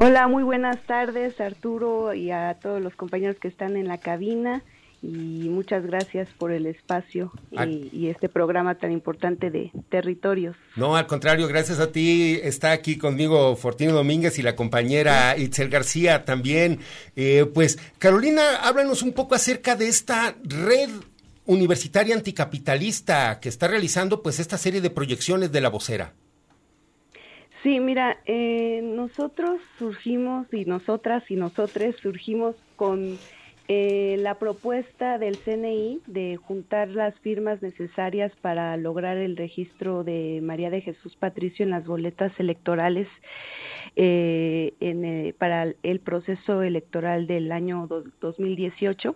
Hola, 0.03 0.27
muy 0.27 0.41
buenas 0.41 0.81
tardes 0.87 1.39
Arturo 1.39 2.15
y 2.15 2.31
a 2.31 2.57
todos 2.59 2.81
los 2.81 2.95
compañeros 2.95 3.35
que 3.39 3.47
están 3.47 3.77
en 3.77 3.87
la 3.87 3.99
cabina 3.99 4.63
y 5.03 5.47
muchas 5.47 5.85
gracias 5.85 6.27
por 6.39 6.51
el 6.51 6.65
espacio 6.65 7.31
y, 7.51 7.87
y, 7.93 8.07
este 8.07 8.27
programa 8.27 8.73
tan 8.73 8.91
importante 8.91 9.51
de 9.51 9.71
territorios. 9.89 10.55
No, 10.75 10.95
al 10.95 11.05
contrario, 11.05 11.47
gracias 11.47 11.79
a 11.79 11.91
ti. 11.91 12.39
Está 12.41 12.71
aquí 12.71 12.97
conmigo 12.97 13.55
Fortino 13.55 13.93
Domínguez 13.93 14.39
y 14.39 14.41
la 14.41 14.55
compañera 14.55 15.37
Itzel 15.37 15.69
García 15.69 16.25
también. 16.25 16.79
Eh, 17.15 17.45
pues, 17.53 17.77
Carolina, 17.99 18.55
háblanos 18.63 19.03
un 19.03 19.13
poco 19.13 19.35
acerca 19.35 19.75
de 19.75 19.87
esta 19.87 20.35
red 20.43 20.89
universitaria 21.45 22.15
anticapitalista 22.15 23.39
que 23.39 23.49
está 23.49 23.67
realizando 23.67 24.23
pues 24.23 24.39
esta 24.39 24.57
serie 24.57 24.81
de 24.81 24.89
proyecciones 24.89 25.51
de 25.51 25.61
la 25.61 25.69
vocera. 25.69 26.15
Sí, 27.63 27.79
mira, 27.79 28.17
eh, 28.25 28.81
nosotros 28.83 29.61
surgimos 29.77 30.51
y 30.51 30.65
nosotras 30.65 31.29
y 31.29 31.35
nosotres 31.35 31.95
surgimos 31.97 32.55
con 32.75 33.19
eh, 33.67 34.15
la 34.17 34.39
propuesta 34.39 35.19
del 35.19 35.37
CNI 35.37 36.01
de 36.07 36.37
juntar 36.37 36.89
las 36.89 37.13
firmas 37.19 37.61
necesarias 37.61 38.31
para 38.41 38.75
lograr 38.77 39.17
el 39.17 39.37
registro 39.37 40.03
de 40.03 40.39
María 40.41 40.71
de 40.71 40.81
Jesús 40.81 41.15
Patricio 41.15 41.63
en 41.63 41.69
las 41.69 41.85
boletas 41.85 42.31
electorales 42.39 43.07
eh, 43.95 44.73
en, 44.79 45.35
para 45.37 45.71
el 45.83 45.99
proceso 45.99 46.63
electoral 46.63 47.27
del 47.27 47.51
año 47.51 47.87
2018. 48.21 49.15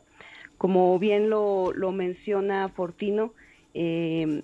Como 0.60 1.00
bien 1.00 1.32
lo, 1.32 1.74
lo 1.74 1.92
menciona 1.92 2.70
Fortino, 2.70 3.34
eh, 3.74 4.44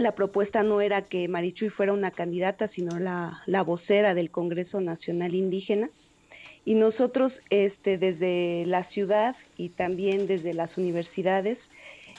la 0.00 0.12
propuesta 0.12 0.62
no 0.62 0.80
era 0.80 1.02
que 1.02 1.28
Marichuy 1.28 1.68
fuera 1.68 1.92
una 1.92 2.10
candidata, 2.10 2.68
sino 2.68 2.98
la, 2.98 3.62
vocera 3.62 4.14
del 4.14 4.30
Congreso 4.30 4.80
Nacional 4.80 5.34
Indígena. 5.34 5.90
Y 6.64 6.74
nosotros, 6.74 7.32
este, 7.50 7.98
desde 7.98 8.64
la 8.66 8.84
ciudad 8.90 9.36
y 9.56 9.70
también 9.70 10.26
desde 10.26 10.54
las 10.54 10.76
universidades, 10.76 11.58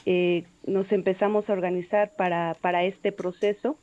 eh, 0.06 0.46
nos 0.65 0.91
empezamos 0.91 1.50
a 1.50 1.54
organizar 1.54 2.12
para, 2.15 2.56
para 2.62 2.84
este 2.86 3.12
proceso. 3.12 3.78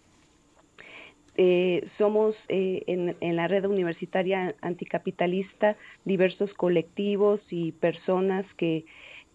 Eh, 1.37 1.87
somos 1.99 2.35
eh, 2.49 2.83
en, 2.89 3.15
en, 3.21 3.37
la 3.37 3.47
red 3.47 3.65
universitaria 3.65 4.57
anticapitalista 4.61 5.77
diversos 6.05 6.53
colectivos 6.55 7.41
y 7.49 7.71
personas 7.71 8.45
que, 8.57 8.85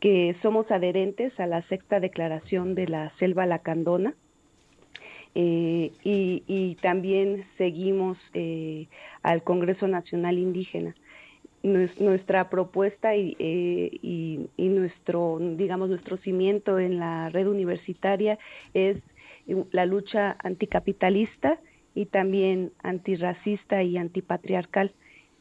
que 0.01 0.35
somos 0.41 0.69
adherentes 0.69 1.39
a 1.39 1.47
la 1.47 1.61
sexta 1.69 2.01
declaración 2.01 2.75
de 2.75 2.89
la 2.89 3.13
selva 3.19 3.45
lacandona 3.45 4.15
eh, 5.35 5.91
y, 6.03 6.75
también 6.81 7.45
seguimos 7.57 8.17
eh, 8.33 8.87
al 9.21 9.43
Congreso 9.43 9.87
Nacional 9.87 10.37
Indígena. 10.37 10.95
nuestra 11.63 12.49
propuesta 12.49 13.15
y, 13.15 13.35
eh, 13.39 13.89
y, 14.01 14.47
y, 14.57 14.67
nuestro, 14.67 15.39
digamos, 15.39 15.89
nuestro 15.89 16.17
cimiento 16.17 16.77
en 16.79 16.99
la 16.99 17.29
red 17.29 17.47
universitaria 17.47 18.37
es 18.73 18.97
la 19.71 19.85
lucha 19.85 20.37
anticapitalista 20.43 21.59
y 21.95 22.05
también 22.05 22.71
antirracista 22.81 23.83
y 23.83 23.97
antipatriarcal. 23.97 24.93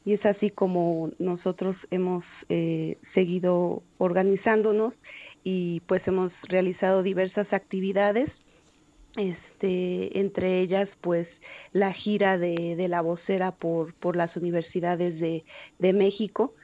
Y 0.04 0.14
es 0.14 0.26
así 0.26 0.50
como 0.50 1.10
nosotros 1.18 1.76
hemos 1.90 2.24
eh, 2.48 2.98
seguido 3.14 3.82
organizándonos 3.98 4.94
y 5.44 5.80
pues 5.86 6.06
hemos 6.06 6.32
realizado 6.48 7.02
diversas 7.02 7.52
actividades 7.52 8.30
este 9.16 10.18
entre 10.18 10.60
ellas 10.60 10.88
pues 11.00 11.28
la 11.72 11.92
gira 11.92 12.38
de, 12.38 12.76
de 12.76 12.88
la 12.88 13.00
vocera 13.02 13.52
por, 13.52 13.94
por 13.94 14.16
las 14.16 14.34
universidades 14.36 15.20
de, 15.20 15.44
de 15.78 15.92
México 15.92 16.54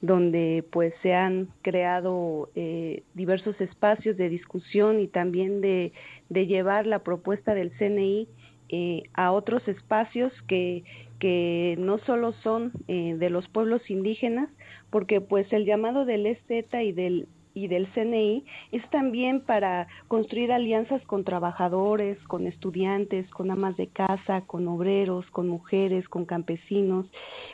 donde 0.00 0.64
pues 0.70 0.94
se 1.02 1.14
han 1.14 1.48
creado 1.62 2.50
eh, 2.54 3.02
diversos 3.14 3.60
espacios 3.60 4.16
de 4.16 4.28
discusión 4.28 5.00
y 5.00 5.08
también 5.08 5.60
de, 5.60 5.92
de 6.28 6.46
llevar 6.46 6.86
la 6.86 7.00
propuesta 7.00 7.54
del 7.54 7.72
CNI 7.72 8.28
eh, 8.68 9.02
a 9.14 9.32
otros 9.32 9.66
espacios 9.66 10.32
que, 10.46 10.84
que 11.18 11.74
no 11.78 11.98
solo 11.98 12.32
son 12.44 12.72
eh, 12.86 13.16
de 13.18 13.30
los 13.30 13.48
pueblos 13.48 13.90
indígenas, 13.90 14.50
porque 14.90 15.20
pues 15.20 15.52
el 15.52 15.64
llamado 15.64 16.04
del 16.04 16.26
EZ 16.26 16.42
y 16.82 16.92
del 16.92 17.26
y 17.54 17.68
del 17.68 17.86
CNI 17.92 18.44
es 18.72 18.88
también 18.90 19.40
para 19.40 19.88
construir 20.08 20.52
alianzas 20.52 21.02
con 21.06 21.24
trabajadores, 21.24 22.18
con 22.26 22.46
estudiantes, 22.46 23.28
con 23.30 23.50
amas 23.50 23.76
de 23.76 23.88
casa, 23.88 24.42
con 24.46 24.68
obreros, 24.68 25.26
con 25.30 25.48
mujeres, 25.48 26.08
con 26.08 26.24
campesinos, 26.24 27.06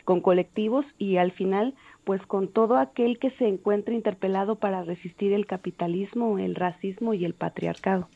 con 0.03 0.21
colectivos 0.21 0.85
y 0.97 1.17
al 1.17 1.31
final 1.31 1.73
pues 2.05 2.21
con 2.27 2.47
todo 2.47 2.77
aquel 2.77 3.17
que 3.19 3.31
se 3.31 3.47
encuentra 3.47 3.93
interpelado 3.93 4.55
para 4.55 4.83
resistir 4.83 5.33
el 5.33 5.47
capitalismo, 5.47 6.37
el 6.37 6.55
racismo 6.55 7.13
y 7.15 7.25
el 7.25 7.33
patriarcado. 7.33 8.07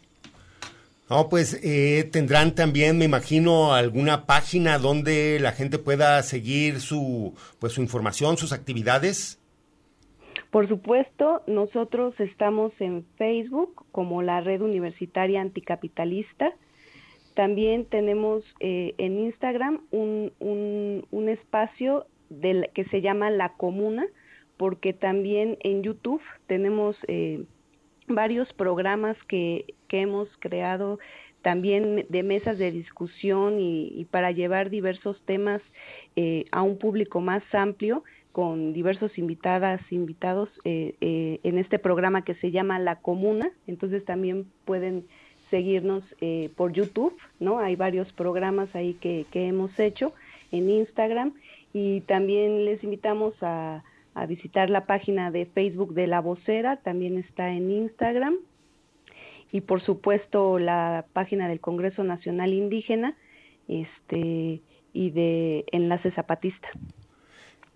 No, 1.09 1.27
pues 1.27 1.59
eh, 1.63 2.07
tendrán 2.11 2.53
también, 2.53 2.99
me 2.99 3.05
imagino, 3.05 3.73
alguna 3.73 4.27
página 4.27 4.77
donde 4.77 5.39
la 5.39 5.53
gente 5.53 5.79
pueda 5.79 6.21
seguir 6.21 6.81
su, 6.81 7.33
pues, 7.57 7.73
su 7.73 7.81
información, 7.81 8.37
sus 8.37 8.53
actividades. 8.53 9.38
Por 10.51 10.67
supuesto, 10.67 11.43
nosotros 11.45 12.19
estamos 12.19 12.71
en 12.79 13.05
Facebook 13.17 13.85
como 13.91 14.23
la 14.23 14.41
Red 14.41 14.61
Universitaria 14.61 15.41
Anticapitalista. 15.41 16.53
También 17.35 17.85
tenemos 17.85 18.43
eh, 18.59 18.95
en 18.97 19.19
Instagram 19.19 19.81
un, 19.91 20.33
un, 20.39 21.29
espacio 21.29 22.07
que 22.73 22.83
se 22.85 23.01
llama 23.01 23.29
La 23.29 23.49
Comuna, 23.53 24.07
porque 24.57 24.91
también 24.91 25.57
en 25.61 25.83
YouTube 25.83 26.21
tenemos 26.47 26.97
eh, 27.07 27.43
varios 28.07 28.51
programas 28.53 29.17
que, 29.27 29.75
que 29.87 30.01
hemos 30.01 30.27
creado 30.39 30.97
también 31.43 32.05
de 32.09 32.23
mesas 32.23 32.57
de 32.57 32.71
discusión 32.71 33.59
y, 33.59 33.87
y 33.95 34.05
para 34.05 34.31
llevar 34.31 34.69
diversos 34.69 35.21
temas 35.25 35.61
eh, 36.15 36.45
a 36.51 36.63
un 36.63 36.77
público 36.77 37.21
más 37.21 37.43
amplio 37.53 38.03
con 38.31 38.73
diversos 38.73 39.17
invitadas, 39.17 39.81
invitados 39.91 40.49
eh, 40.63 40.95
eh, 41.01 41.39
en 41.43 41.57
este 41.57 41.79
programa 41.79 42.23
que 42.23 42.35
se 42.35 42.51
llama 42.51 42.79
La 42.79 42.97
Comuna. 42.97 43.51
Entonces 43.67 44.05
también 44.05 44.45
pueden 44.65 45.05
seguirnos 45.49 46.03
eh, 46.21 46.49
por 46.55 46.71
YouTube, 46.71 47.15
¿no? 47.39 47.59
Hay 47.59 47.75
varios 47.75 48.11
programas 48.13 48.73
ahí 48.75 48.93
que, 48.95 49.25
que 49.31 49.47
hemos 49.47 49.77
hecho 49.79 50.13
en 50.51 50.69
Instagram 50.69 51.33
y 51.73 52.01
también 52.01 52.65
les 52.65 52.83
invitamos 52.83 53.33
a, 53.41 53.83
a 54.13 54.25
visitar 54.25 54.69
la 54.69 54.85
página 54.85 55.31
de 55.31 55.45
Facebook 55.45 55.93
de 55.93 56.07
La 56.07 56.21
Vocera, 56.21 56.77
también 56.77 57.17
está 57.17 57.51
en 57.51 57.71
Instagram 57.71 58.35
y 59.51 59.61
por 59.61 59.81
supuesto 59.81 60.59
la 60.59 61.05
página 61.13 61.47
del 61.47 61.59
Congreso 61.59 62.03
Nacional 62.03 62.53
Indígena 62.53 63.15
este 63.67 64.61
y 64.93 65.11
de 65.11 65.65
Enlace 65.71 66.11
Zapatista. 66.11 66.69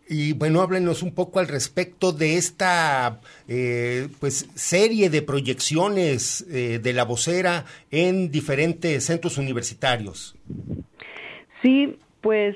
Y 0.08 0.34
bueno, 0.34 0.62
háblenos 0.62 1.02
un 1.02 1.14
poco 1.14 1.40
al 1.40 1.48
respecto 1.48 2.12
de 2.12 2.38
esta 2.38 3.22
eh, 3.48 4.10
pues 4.20 4.50
serie 4.54 5.10
de 5.10 5.22
proyecciones 5.22 6.46
eh, 6.52 6.80
de 6.82 6.94
la 6.94 7.06
vocera 7.06 7.66
en 7.90 8.30
diferentes 8.30 9.06
centros 9.06 9.38
universitarios. 9.38 10.36
Sí, 11.62 11.98
pues 12.22 12.56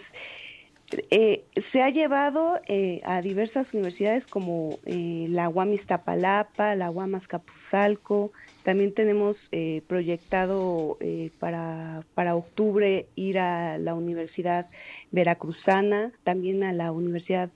eh, 1.11 1.43
se 1.71 1.81
ha 1.81 1.89
llevado 1.89 2.59
eh, 2.67 3.01
a 3.03 3.21
diversas 3.21 3.71
universidades 3.73 4.25
como 4.27 4.79
eh, 4.85 5.27
la 5.29 5.49
UAM 5.49 5.73
Iztapalapa, 5.73 6.75
la 6.75 6.89
UAM 6.89 7.19
también 8.63 8.93
tenemos 8.93 9.37
eh, 9.51 9.81
proyectado 9.87 10.97
eh, 10.99 11.31
para, 11.39 12.03
para 12.15 12.35
octubre 12.35 13.07
ir 13.15 13.39
a 13.39 13.77
la 13.77 13.93
Universidad 13.93 14.67
Veracruzana, 15.11 16.11
también 16.23 16.63
a 16.63 16.73
la 16.73 16.91
Universidad 16.91 17.49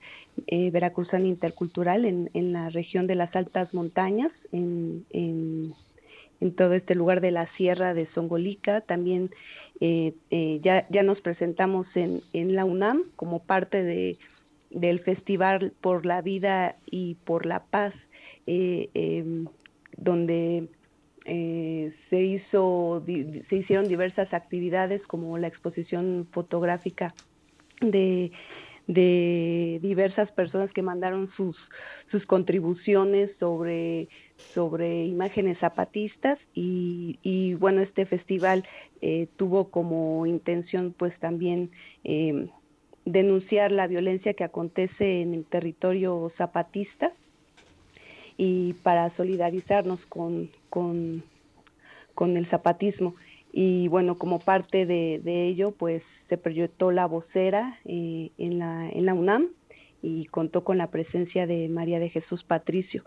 eh, 0.46 0.70
Veracruzana 0.70 1.26
Intercultural 1.26 2.04
en, 2.04 2.30
en 2.34 2.52
la 2.52 2.70
región 2.70 3.06
de 3.06 3.14
las 3.14 3.34
altas 3.36 3.72
montañas, 3.74 4.32
en, 4.52 5.04
en, 5.10 5.74
en 6.42 6.52
todo 6.56 6.74
este 6.74 6.96
lugar 6.96 7.20
de 7.20 7.30
la 7.30 7.46
Sierra 7.56 7.94
de 7.94 8.06
Songolica. 8.14 8.80
También 8.80 9.30
eh, 9.80 10.12
eh, 10.30 10.58
ya, 10.62 10.86
ya 10.90 11.04
nos 11.04 11.20
presentamos 11.20 11.86
en, 11.94 12.20
en 12.32 12.56
la 12.56 12.64
UNAM 12.64 13.04
como 13.14 13.44
parte 13.44 13.84
de, 13.84 14.18
del 14.70 15.00
Festival 15.00 15.72
por 15.80 16.04
la 16.04 16.20
Vida 16.20 16.74
y 16.90 17.14
por 17.24 17.46
la 17.46 17.60
Paz, 17.64 17.94
eh, 18.46 18.90
eh, 18.94 19.44
donde 19.96 20.68
se 21.24 22.20
hizo 22.20 23.00
se 23.06 23.56
hicieron 23.56 23.86
diversas 23.86 24.34
actividades 24.34 25.00
como 25.06 25.38
la 25.38 25.46
exposición 25.46 26.26
fotográfica 26.32 27.14
de 27.80 28.32
de 28.86 29.78
diversas 29.80 30.30
personas 30.32 30.72
que 30.72 30.82
mandaron 30.82 31.30
sus 31.36 31.56
sus 32.10 32.26
contribuciones 32.26 33.30
sobre 33.38 34.08
sobre 34.36 35.06
imágenes 35.06 35.58
zapatistas 35.58 36.38
y, 36.54 37.54
bueno 37.60 37.80
este 37.80 38.06
festival 38.06 38.64
eh, 39.00 39.28
tuvo 39.36 39.70
como 39.70 40.26
intención 40.26 40.94
pues 40.96 41.16
también 41.20 41.70
eh, 42.04 42.48
denunciar 43.04 43.72
la 43.72 43.86
violencia 43.86 44.34
que 44.34 44.44
acontece 44.44 45.22
en 45.22 45.34
el 45.34 45.44
territorio 45.44 46.32
zapatista 46.36 47.12
y 48.36 48.74
para 48.74 49.14
solidarizarnos 49.16 50.00
con, 50.06 50.50
con, 50.70 51.22
con 52.14 52.36
el 52.36 52.46
zapatismo. 52.48 53.14
Y 53.52 53.88
bueno, 53.88 54.16
como 54.16 54.38
parte 54.38 54.86
de 54.86 55.46
ello, 55.46 55.72
pues 55.72 56.02
se 56.32 56.38
proyectó 56.38 56.92
la 56.92 57.04
vocera 57.04 57.78
eh, 57.84 58.30
en, 58.38 58.58
la, 58.58 58.88
en 58.88 59.04
la 59.04 59.12
UNAM 59.12 59.48
y 60.00 60.24
contó 60.24 60.64
con 60.64 60.78
la 60.78 60.86
presencia 60.86 61.46
de 61.46 61.68
María 61.68 62.00
de 62.00 62.08
Jesús 62.08 62.42
Patricio. 62.42 63.04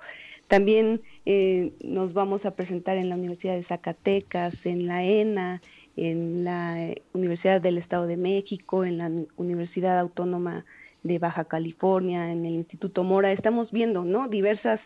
También 0.48 1.02
eh, 1.26 1.72
nos 1.84 2.14
vamos 2.14 2.46
a 2.46 2.52
presentar 2.52 2.98
en 2.98 3.10
la 3.10 3.16
Universidad 3.16 3.56
de 3.56 3.64
Zacatecas, 3.64 4.54
en 4.64 4.86
la 4.86 5.04
ENA, 5.04 5.64
en 5.98 6.44
la 6.44 6.94
Universidad 7.14 7.62
del 7.62 7.80
Estado 7.80 8.06
de 8.06 8.18
México, 8.18 8.86
en 8.86 9.00
la 9.00 9.10
Universidad 9.38 9.98
Autónoma 9.98 10.64
de 11.02 11.18
Baja 11.18 11.46
California, 11.46 12.32
en 12.32 12.46
el 12.46 12.54
Instituto 12.54 13.04
Mora, 13.04 13.32
estamos 13.32 13.72
viendo, 13.72 14.06
¿no? 14.06 14.28
Diversas 14.28 14.80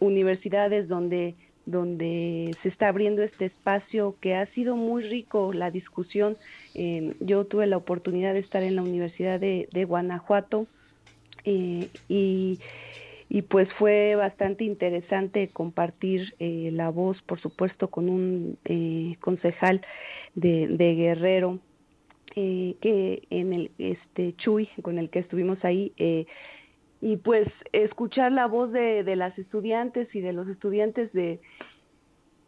universidades 0.00 0.86
donde 0.86 1.34
donde 1.66 2.56
se 2.62 2.68
está 2.68 2.88
abriendo 2.88 3.22
este 3.22 3.46
espacio 3.46 4.16
que 4.20 4.34
ha 4.34 4.46
sido 4.46 4.76
muy 4.76 5.02
rico 5.02 5.52
la 5.52 5.70
discusión. 5.70 6.36
Eh, 6.74 7.14
yo 7.20 7.44
tuve 7.44 7.66
la 7.66 7.76
oportunidad 7.76 8.34
de 8.34 8.40
estar 8.40 8.62
en 8.62 8.76
la 8.76 8.82
Universidad 8.82 9.40
de, 9.40 9.84
Guanajuato 9.86 10.66
eh, 11.44 11.88
y, 12.08 12.58
y, 13.28 13.42
pues 13.42 13.68
fue 13.74 14.14
bastante 14.14 14.64
interesante 14.64 15.48
compartir 15.48 16.34
eh, 16.38 16.70
la 16.72 16.90
voz, 16.90 17.20
por 17.22 17.40
supuesto, 17.40 17.88
con 17.88 18.08
un 18.08 18.58
concejal 19.20 19.82
de, 20.34 20.68
de 20.68 20.94
Guerrero. 20.94 21.58
que 22.34 23.22
en 23.30 23.52
el 23.52 23.70
este 23.78 24.34
Chuy 24.36 24.68
con 24.82 24.98
el 24.98 25.10
que 25.10 25.18
estuvimos 25.18 25.64
ahí 25.64 25.92
y 27.00 27.16
pues 27.16 27.48
escuchar 27.72 28.32
la 28.32 28.46
voz 28.46 28.72
de, 28.72 29.04
de, 29.04 29.16
las 29.16 29.38
estudiantes 29.38 30.14
y 30.14 30.20
de 30.20 30.32
los 30.32 30.48
estudiantes 30.48 31.12
de, 31.12 31.40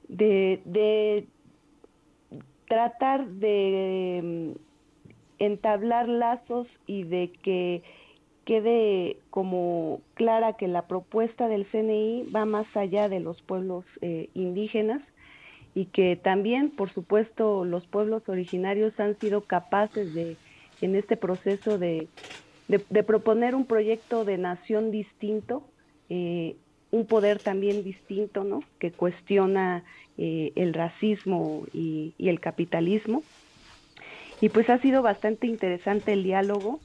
de, 0.09 1.27
tratar 2.69 3.27
de 3.27 4.21
mm, 4.23 4.59
entablar 5.39 6.09
lazos 6.09 6.67
y 6.87 7.05
de 7.05 7.33
que 7.43 7.83
quede 8.45 9.17
como 9.31 10.01
clara 10.15 10.55
que 10.55 10.69
la 10.69 10.87
propuesta 10.87 11.49
del 11.49 11.67
CNI 11.67 12.25
va 12.35 12.45
más 12.45 12.67
allá 12.77 13.09
de 13.09 13.21
los 13.21 13.41
pueblos 13.43 13.85
eh, 14.01 14.29
indígenas 14.35 15.01
y 15.75 15.87
que 15.87 16.17
también, 16.17 16.71
por 16.71 16.91
supuesto, 16.91 17.65
los 17.65 17.87
pueblos 17.87 18.29
originarios 18.29 18.99
han 19.01 19.19
sido 19.19 19.43
capaces 19.43 20.13
de, 20.13 20.37
en 20.83 20.97
este 20.97 21.17
proceso 21.17 21.79
de, 21.79 22.09
de, 22.69 23.03
proponer 23.03 23.55
un 23.55 23.67
proyecto 23.67 24.25
de 24.25 24.39
nación 24.39 24.91
distinto, 24.91 25.63
eh, 26.09 26.57
un 26.91 27.07
poder 27.07 27.39
también 27.39 27.85
distinto, 27.85 28.45
¿no? 28.45 28.63
Que 28.79 28.93
cuestiona 28.93 29.85
eh, 30.19 30.53
el 30.57 30.75
racismo 30.75 31.65
y, 31.73 32.15
el 32.19 32.41
capitalismo. 32.41 33.23
Y 34.41 34.49
pues 34.49 34.69
ha 34.71 34.79
sido 34.79 35.03
bastante 35.03 35.47
interesante 35.47 36.13
el 36.13 36.23
diálogo. 36.23 36.81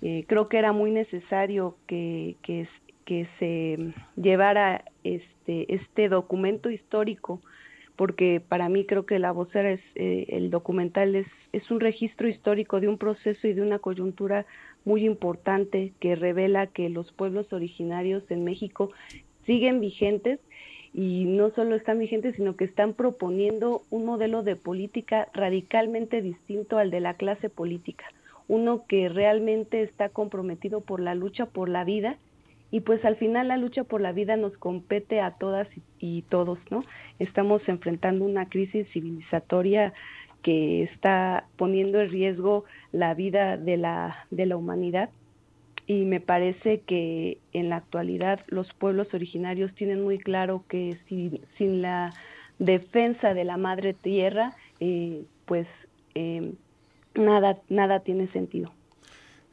Eh, 0.00 0.24
creo 0.26 0.48
que 0.48 0.58
era 0.58 0.72
muy 0.72 0.90
necesario 0.90 1.76
que, 1.86 2.36
que, 2.42 2.68
que 3.04 3.28
se 3.38 3.92
llevara 4.16 4.84
este, 5.04 5.74
este 5.74 6.08
documento 6.08 6.70
histórico 6.70 7.40
porque 7.96 8.40
para 8.40 8.68
mí 8.68 8.84
creo 8.86 9.06
que 9.06 9.18
la 9.18 9.32
vocera 9.32 9.70
es 9.70 9.80
eh, 9.94 10.26
el 10.28 10.50
documental 10.50 11.14
es, 11.14 11.26
es 11.52 11.70
un 11.70 11.80
registro 11.80 12.28
histórico 12.28 12.80
de 12.80 12.88
un 12.88 12.98
proceso 12.98 13.46
y 13.46 13.52
de 13.52 13.62
una 13.62 13.78
coyuntura 13.78 14.46
muy 14.84 15.04
importante 15.04 15.92
que 16.00 16.14
revela 16.14 16.66
que 16.66 16.88
los 16.88 17.12
pueblos 17.12 17.52
originarios 17.52 18.22
en 18.30 18.44
México 18.44 18.90
siguen 19.46 19.80
vigentes 19.80 20.40
y 20.94 21.24
no 21.24 21.50
solo 21.50 21.74
están 21.74 21.98
vigentes, 21.98 22.36
sino 22.36 22.56
que 22.56 22.64
están 22.64 22.92
proponiendo 22.92 23.82
un 23.90 24.04
modelo 24.04 24.42
de 24.42 24.56
política 24.56 25.28
radicalmente 25.32 26.20
distinto 26.20 26.78
al 26.78 26.90
de 26.90 27.00
la 27.00 27.14
clase 27.14 27.48
política, 27.48 28.04
uno 28.48 28.84
que 28.86 29.08
realmente 29.08 29.82
está 29.82 30.10
comprometido 30.10 30.80
por 30.80 31.00
la 31.00 31.14
lucha 31.14 31.46
por 31.46 31.68
la 31.68 31.84
vida 31.84 32.18
y 32.70 32.80
pues 32.80 33.04
al 33.04 33.16
final 33.16 33.48
la 33.48 33.58
lucha 33.58 33.84
por 33.84 34.00
la 34.00 34.12
vida 34.12 34.36
nos 34.36 34.56
compete 34.56 35.20
a 35.20 35.32
todas 35.32 35.68
y, 35.98 36.22
todos, 36.22 36.58
¿no? 36.70 36.84
Estamos 37.18 37.60
enfrentando 37.68 38.24
una 38.24 38.48
crisis 38.48 38.88
civilizatoria 38.92 39.92
que 40.42 40.84
está 40.84 41.46
poniendo 41.56 42.00
en 42.00 42.10
riesgo 42.10 42.64
la 42.92 43.14
vida 43.14 43.56
de 43.56 43.76
la, 43.76 44.26
de 44.30 44.46
la 44.46 44.56
humanidad 44.56 45.10
y 45.86 46.04
me 46.04 46.20
parece 46.20 46.80
que 46.80 47.38
en 47.52 47.68
la 47.68 47.76
actualidad 47.76 48.40
los 48.48 48.72
pueblos 48.74 49.08
originarios 49.12 49.74
tienen 49.74 50.02
muy 50.02 50.18
claro 50.18 50.64
que 50.68 50.98
sin, 51.08 51.82
la 51.82 52.12
defensa 52.58 53.34
de 53.34 53.44
la 53.44 53.56
madre 53.56 53.94
tierra, 53.94 54.54
eh, 54.80 55.24
pues 55.46 55.66
eh, 56.14 56.52
nada, 57.14 57.58
nada 57.68 58.00
tiene 58.00 58.28
sentido. 58.28 58.72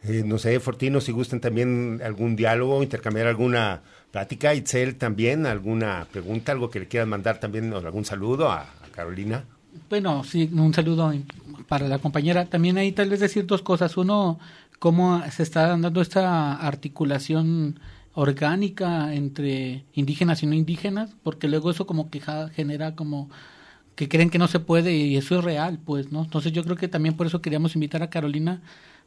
Eh, 0.03 0.23
no 0.25 0.37
sé, 0.37 0.59
Fortino, 0.59 1.01
si 1.01 1.11
gustan 1.11 1.41
también 1.41 1.99
algún 2.03 2.35
diálogo, 2.35 2.81
intercambiar 2.81 3.27
alguna 3.27 3.81
plática. 4.11 4.53
Itzel, 4.53 4.95
también 4.95 5.45
alguna 5.45 6.07
pregunta, 6.11 6.51
algo 6.51 6.69
que 6.69 6.79
le 6.79 6.87
quieran 6.87 7.09
mandar 7.09 7.39
también, 7.39 7.73
o 7.73 7.77
algún 7.77 8.05
saludo 8.05 8.49
a, 8.49 8.73
Carolina. 8.93 9.45
Bueno, 9.89 10.23
sí, 10.23 10.49
un 10.53 10.73
saludo 10.73 11.11
para 11.67 11.87
la 11.87 11.99
compañera. 11.99 12.45
También 12.45 12.77
ahí 12.77 12.91
tal 12.91 13.09
vez 13.09 13.19
decir 13.19 13.45
dos 13.45 13.61
cosas. 13.61 13.97
Uno, 13.97 14.39
cómo 14.79 15.21
se 15.31 15.43
está 15.43 15.67
dando 15.67 16.01
esta 16.01 16.53
articulación 16.55 17.79
orgánica 18.13 19.13
entre 19.13 19.85
indígenas 19.93 20.43
y 20.43 20.47
no 20.47 20.55
indígenas, 20.55 21.15
porque 21.23 21.47
luego 21.47 21.71
eso 21.71 21.85
como 21.85 22.09
que 22.09 22.21
genera 22.53 22.95
como 22.95 23.29
que 23.95 24.09
creen 24.09 24.29
que 24.29 24.39
no 24.39 24.47
se 24.47 24.59
puede 24.59 24.93
y 24.95 25.17
eso 25.17 25.37
es 25.39 25.43
real, 25.43 25.79
pues, 25.83 26.11
¿no? 26.11 26.23
Entonces 26.23 26.51
yo 26.51 26.63
creo 26.63 26.75
que 26.77 26.87
también 26.87 27.15
por 27.15 27.27
eso 27.27 27.41
queríamos 27.41 27.75
invitar 27.75 28.01
a 28.03 28.09
Carolina 28.09 28.61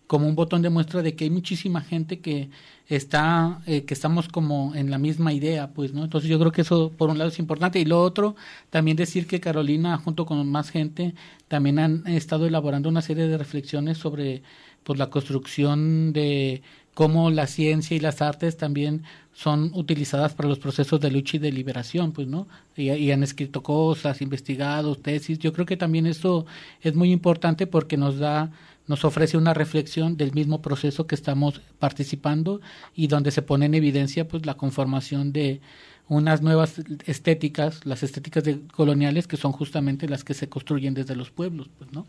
como 0.06 0.28
un 0.28 0.34
botón 0.34 0.62
de 0.62 0.70
muestra 0.70 1.02
de 1.02 1.14
que 1.14 1.24
hay 1.24 1.30
muchísima 1.30 1.80
gente 1.80 2.20
que 2.20 2.50
está 2.88 3.62
eh, 3.66 3.84
que 3.84 3.94
estamos 3.94 4.28
como 4.28 4.74
en 4.74 4.90
la 4.90 4.98
misma 4.98 5.32
idea 5.32 5.72
pues 5.72 5.94
no 5.94 6.04
entonces 6.04 6.28
yo 6.28 6.38
creo 6.38 6.52
que 6.52 6.62
eso 6.62 6.92
por 6.96 7.08
un 7.08 7.18
lado 7.18 7.30
es 7.30 7.38
importante 7.38 7.78
y 7.78 7.84
lo 7.84 8.02
otro 8.02 8.36
también 8.70 8.96
decir 8.96 9.26
que 9.26 9.40
Carolina 9.40 9.96
junto 9.98 10.26
con 10.26 10.46
más 10.48 10.70
gente 10.70 11.14
también 11.48 11.78
han 11.78 12.06
estado 12.06 12.46
elaborando 12.46 12.88
una 12.88 13.02
serie 13.02 13.28
de 13.28 13.38
reflexiones 13.38 13.98
sobre 13.98 14.42
pues 14.84 14.98
la 14.98 15.10
construcción 15.10 16.12
de 16.12 16.62
cómo 16.94 17.30
la 17.30 17.46
ciencia 17.46 17.96
y 17.96 18.00
las 18.00 18.20
artes 18.20 18.56
también 18.56 19.04
son 19.32 19.70
utilizadas 19.74 20.34
para 20.34 20.48
los 20.48 20.58
procesos 20.58 21.00
de 21.00 21.10
lucha 21.10 21.36
y 21.36 21.40
de 21.40 21.52
liberación, 21.52 22.12
pues, 22.12 22.28
¿no? 22.28 22.48
Y, 22.76 22.90
y, 22.90 23.12
han 23.12 23.22
escrito 23.22 23.62
cosas, 23.62 24.20
investigado, 24.20 24.94
tesis. 24.94 25.38
Yo 25.38 25.52
creo 25.54 25.64
que 25.64 25.78
también 25.78 26.06
eso 26.06 26.44
es 26.82 26.94
muy 26.94 27.10
importante 27.10 27.66
porque 27.66 27.96
nos 27.96 28.18
da 28.18 28.50
nos 28.86 29.04
ofrece 29.04 29.36
una 29.36 29.54
reflexión 29.54 30.16
del 30.16 30.32
mismo 30.32 30.60
proceso 30.62 31.06
que 31.06 31.14
estamos 31.14 31.60
participando 31.78 32.60
y 32.94 33.06
donde 33.06 33.30
se 33.30 33.42
pone 33.42 33.66
en 33.66 33.74
evidencia 33.74 34.26
pues 34.26 34.46
la 34.46 34.54
conformación 34.54 35.32
de 35.32 35.60
unas 36.08 36.42
nuevas 36.42 36.74
estéticas, 37.06 37.86
las 37.86 38.02
estéticas 38.02 38.44
de, 38.44 38.60
coloniales 38.66 39.26
que 39.26 39.36
son 39.36 39.52
justamente 39.52 40.08
las 40.08 40.24
que 40.24 40.34
se 40.34 40.48
construyen 40.48 40.94
desde 40.94 41.16
los 41.16 41.30
pueblos, 41.30 41.70
pues, 41.78 41.92
¿no? 41.92 42.06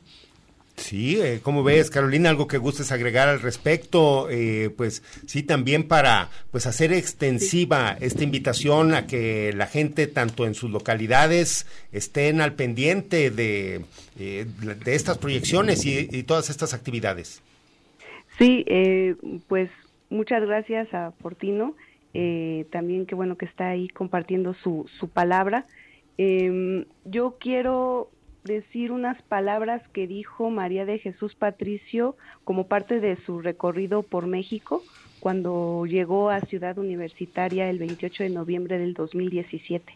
Sí, 0.76 1.21
eh, 1.21 1.39
¿cómo 1.43 1.63
ves, 1.63 1.91
Carolina? 1.91 2.30
¿Algo 2.30 2.47
que 2.47 2.57
gustes 2.57 2.91
agregar 2.91 3.30
al 3.30 3.41
respecto? 3.41 4.28
Eh, 4.30 4.71
pues 4.76 5.03
sí, 5.28 5.43
también 5.43 5.88
para 5.88 6.30
pues 6.51 6.65
hacer 6.65 6.91
extensiva 6.91 7.95
esta 8.01 8.24
invitación 8.24 8.95
a 8.95 9.05
que 9.05 9.53
la 9.53 9.67
gente, 9.67 10.07
tanto 10.07 10.45
en 10.45 10.55
sus 10.55 10.71
localidades, 10.71 11.67
estén 11.91 12.41
al 12.41 12.53
pendiente 12.53 13.30
de, 13.30 13.82
eh, 14.19 14.45
de 14.84 14.95
estas 14.95 15.19
proyecciones 15.19 15.86
y, 15.86 16.24
todas 16.24 16.49
estas 16.49 16.74
actividades. 16.74 17.41
Sí, 18.39 18.65
pues 19.47 19.69
muchas 20.09 20.41
gracias 20.41 20.91
a 20.93 21.11
Portino. 21.21 21.76
también 22.71 23.05
qué 23.05 23.13
bueno 23.13 23.38
que 23.38 23.45
está 23.45 23.69
ahí 23.69 23.88
compartiendo 23.89 24.55
su, 24.55 24.89
su 24.99 25.07
palabra. 25.09 25.67
Em, 26.17 26.86
yo 27.05 27.38
quiero 27.39 28.09
decir 28.43 28.91
unas 28.91 29.21
palabras 29.23 29.81
que 29.89 30.07
dijo 30.07 30.49
María 30.49 30.85
de 30.85 30.99
Jesús 30.99 31.35
Patricio 31.35 32.15
como 32.43 32.67
parte 32.67 32.99
de 32.99 33.15
su 33.25 33.41
recorrido 33.41 34.03
por 34.03 34.27
México 34.27 34.83
cuando 35.19 35.85
llegó 35.85 36.29
a 36.29 36.41
Ciudad 36.41 36.77
Universitaria 36.77 37.69
el 37.69 37.79
28 37.79 38.23
de 38.23 38.29
noviembre 38.29 38.77
del 38.77 38.93
2017. 38.93 39.93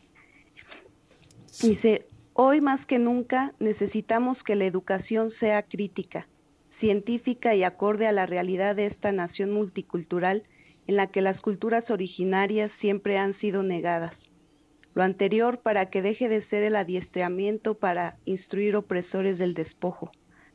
Dice, 1.61 2.05
hoy 2.33 2.61
más 2.61 2.85
que 2.85 2.99
nunca 2.99 3.53
necesitamos 3.59 4.41
que 4.43 4.55
la 4.55 4.65
educación 4.65 5.31
sea 5.39 5.63
crítica, 5.63 6.27
científica 6.79 7.55
y 7.55 7.63
acorde 7.63 8.07
a 8.07 8.13
la 8.13 8.25
realidad 8.25 8.75
de 8.75 8.85
esta 8.85 9.11
nación 9.11 9.51
multicultural 9.51 10.43
en 10.87 10.95
la 10.95 11.07
que 11.07 11.21
las 11.21 11.41
culturas 11.41 11.89
originarias 11.89 12.71
siempre 12.79 13.17
han 13.17 13.37
sido 13.39 13.63
negadas 13.63 14.13
lo 14.97 15.03
anterior 15.03 15.59
para 15.59 15.91
que 15.91 16.01
deje 16.01 16.27
de 16.27 16.41
ser 16.45 16.63
el 16.63 16.75
adiestramiento 16.75 17.75
para 17.75 18.15
instruir 18.25 18.75
opresores 18.75 19.37
del 19.37 19.53
despojo, 19.53 20.11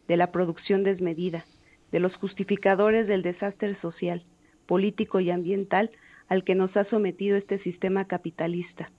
de 0.08 0.16
la 0.16 0.32
producción 0.32 0.82
desmedida, 0.82 1.44
de 1.92 2.00
los 2.00 2.16
justificadores 2.16 3.06
del 3.06 3.22
desastre 3.22 3.76
social, 3.76 4.24
político 4.66 5.20
y 5.20 5.30
ambiental 5.30 5.92
al 6.26 6.42
que 6.42 6.56
nos 6.56 6.76
ha 6.76 6.82
sometido 6.86 7.36
este 7.36 7.60
sistema 7.60 8.08
capitalista, 8.08 8.90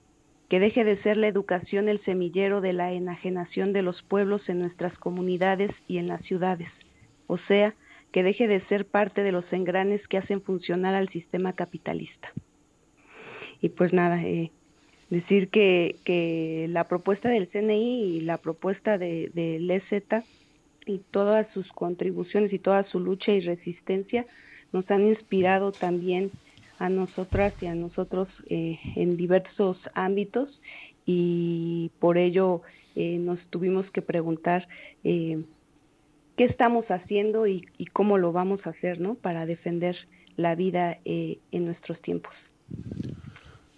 que 0.48 0.60
deje 0.60 0.82
de 0.82 0.96
ser 1.02 1.18
la 1.18 1.28
educación 1.28 1.90
el 1.90 2.02
semillero 2.04 2.62
de 2.62 2.72
la 2.72 2.92
enajenación 2.92 3.74
de 3.74 3.82
los 3.82 4.02
pueblos 4.02 4.48
en 4.48 4.60
nuestras 4.60 4.96
comunidades 4.96 5.72
y 5.86 5.98
en 5.98 6.08
las 6.08 6.22
ciudades, 6.22 6.70
o 7.26 7.36
sea, 7.36 7.74
que 8.12 8.22
deje 8.22 8.48
de 8.48 8.60
ser 8.62 8.86
parte 8.86 9.22
de 9.22 9.32
los 9.32 9.52
engranes 9.52 10.08
que 10.08 10.16
hacen 10.16 10.40
funcionar 10.40 10.94
al 10.94 11.10
sistema 11.10 11.52
capitalista. 11.52 12.32
Y 13.60 13.68
pues 13.68 13.92
nada, 13.92 14.22
eh, 14.22 14.50
decir 15.10 15.48
que, 15.48 15.96
que 16.04 16.66
la 16.70 16.84
propuesta 16.84 17.28
del 17.28 17.48
CNI 17.48 18.16
y 18.16 18.20
la 18.20 18.38
propuesta 18.38 18.98
de, 18.98 19.30
del 19.34 19.70
EZ 19.70 20.04
y 20.86 20.98
todas 21.10 21.46
sus 21.52 21.70
contribuciones 21.72 22.52
y 22.52 22.58
toda 22.58 22.84
su 22.84 23.00
lucha 23.00 23.32
y 23.32 23.40
resistencia 23.40 24.26
nos 24.72 24.90
han 24.90 25.06
inspirado 25.06 25.72
también 25.72 26.30
a 26.78 26.88
nosotras 26.88 27.54
y 27.60 27.66
a 27.66 27.74
nosotros 27.74 28.28
eh, 28.48 28.78
en 28.96 29.16
diversos 29.16 29.78
ámbitos 29.94 30.60
y 31.06 31.90
por 32.00 32.18
ello 32.18 32.62
eh, 32.96 33.18
nos 33.18 33.38
tuvimos 33.50 33.90
que 33.90 34.02
preguntar 34.02 34.68
eh, 35.04 35.42
qué 36.36 36.44
estamos 36.44 36.90
haciendo 36.90 37.46
y, 37.46 37.66
y, 37.78 37.86
cómo 37.86 38.18
lo 38.18 38.32
vamos 38.32 38.66
a 38.66 38.70
hacer, 38.70 39.00
¿no? 39.00 39.14
Para 39.14 39.46
defender 39.46 39.96
la 40.36 40.56
vida 40.56 40.98
en 41.04 41.64
nuestros 41.64 42.00
tiempos. 42.00 42.32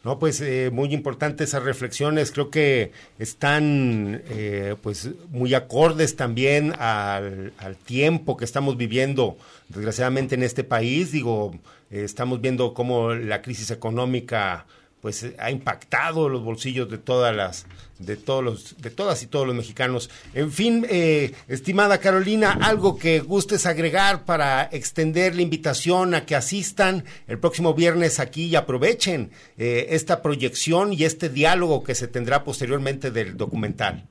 No, 0.06 0.20
pues 0.20 0.40
eh, 0.40 0.70
muy 0.72 0.94
importantes 0.94 1.48
esas 1.48 1.64
reflexiones, 1.64 2.30
creo 2.30 2.48
que 2.48 2.92
están 3.18 4.22
eh, 4.28 4.76
pues 4.80 5.10
muy 5.30 5.52
acordes 5.52 6.14
también 6.14 6.74
al, 6.78 7.52
al, 7.58 7.74
tiempo 7.74 8.36
que 8.36 8.44
estamos 8.44 8.76
viviendo, 8.76 9.36
desgraciadamente 9.68 10.36
en 10.36 10.44
este 10.44 10.62
país. 10.62 11.10
Digo, 11.10 11.58
eh, 11.90 12.04
estamos 12.04 12.40
viendo 12.40 12.72
cómo 12.72 13.14
la 13.14 13.42
crisis 13.42 13.72
económica 13.72 14.66
pues 15.00 15.34
ha 15.38 15.50
impactado 15.50 16.28
los 16.28 16.42
bolsillos 16.42 16.90
de 16.90 16.98
todas 16.98 17.34
las 17.34 17.66
de 17.98 18.16
todos 18.16 18.42
los 18.42 18.76
de 18.82 18.90
todas 18.90 19.22
y 19.22 19.26
todos 19.26 19.46
los 19.46 19.56
mexicanos. 19.56 20.10
En 20.34 20.50
fin, 20.50 20.86
eh, 20.88 21.32
estimada 21.48 21.98
Carolina, 21.98 22.58
algo 22.60 22.98
que 22.98 23.20
gustes 23.20 23.66
agregar 23.66 24.24
para 24.24 24.64
extender 24.64 25.34
la 25.34 25.42
invitación 25.42 26.14
a 26.14 26.26
que 26.26 26.34
asistan 26.34 27.04
el 27.26 27.38
próximo 27.38 27.74
viernes 27.74 28.20
aquí 28.20 28.46
y 28.46 28.56
aprovechen 28.56 29.30
eh, 29.58 29.86
esta 29.90 30.22
proyección 30.22 30.92
y 30.92 31.04
este 31.04 31.28
diálogo 31.28 31.84
que 31.84 31.94
se 31.94 32.08
tendrá 32.08 32.44
posteriormente 32.44 33.10
del 33.10 33.36
documental. 33.36 34.08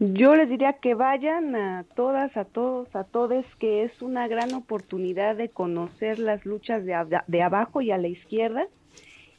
Yo 0.00 0.36
les 0.36 0.48
diría 0.48 0.74
que 0.74 0.94
vayan 0.94 1.56
a 1.56 1.84
todas, 1.96 2.36
a 2.36 2.44
todos, 2.44 2.94
a 2.94 3.02
todos, 3.02 3.44
que 3.58 3.82
es 3.82 4.00
una 4.00 4.28
gran 4.28 4.54
oportunidad 4.54 5.34
de 5.34 5.48
conocer 5.48 6.20
las 6.20 6.44
luchas 6.46 6.84
de 6.84 7.42
abajo 7.42 7.80
y 7.80 7.90
a 7.90 7.98
la 7.98 8.06
izquierda 8.06 8.68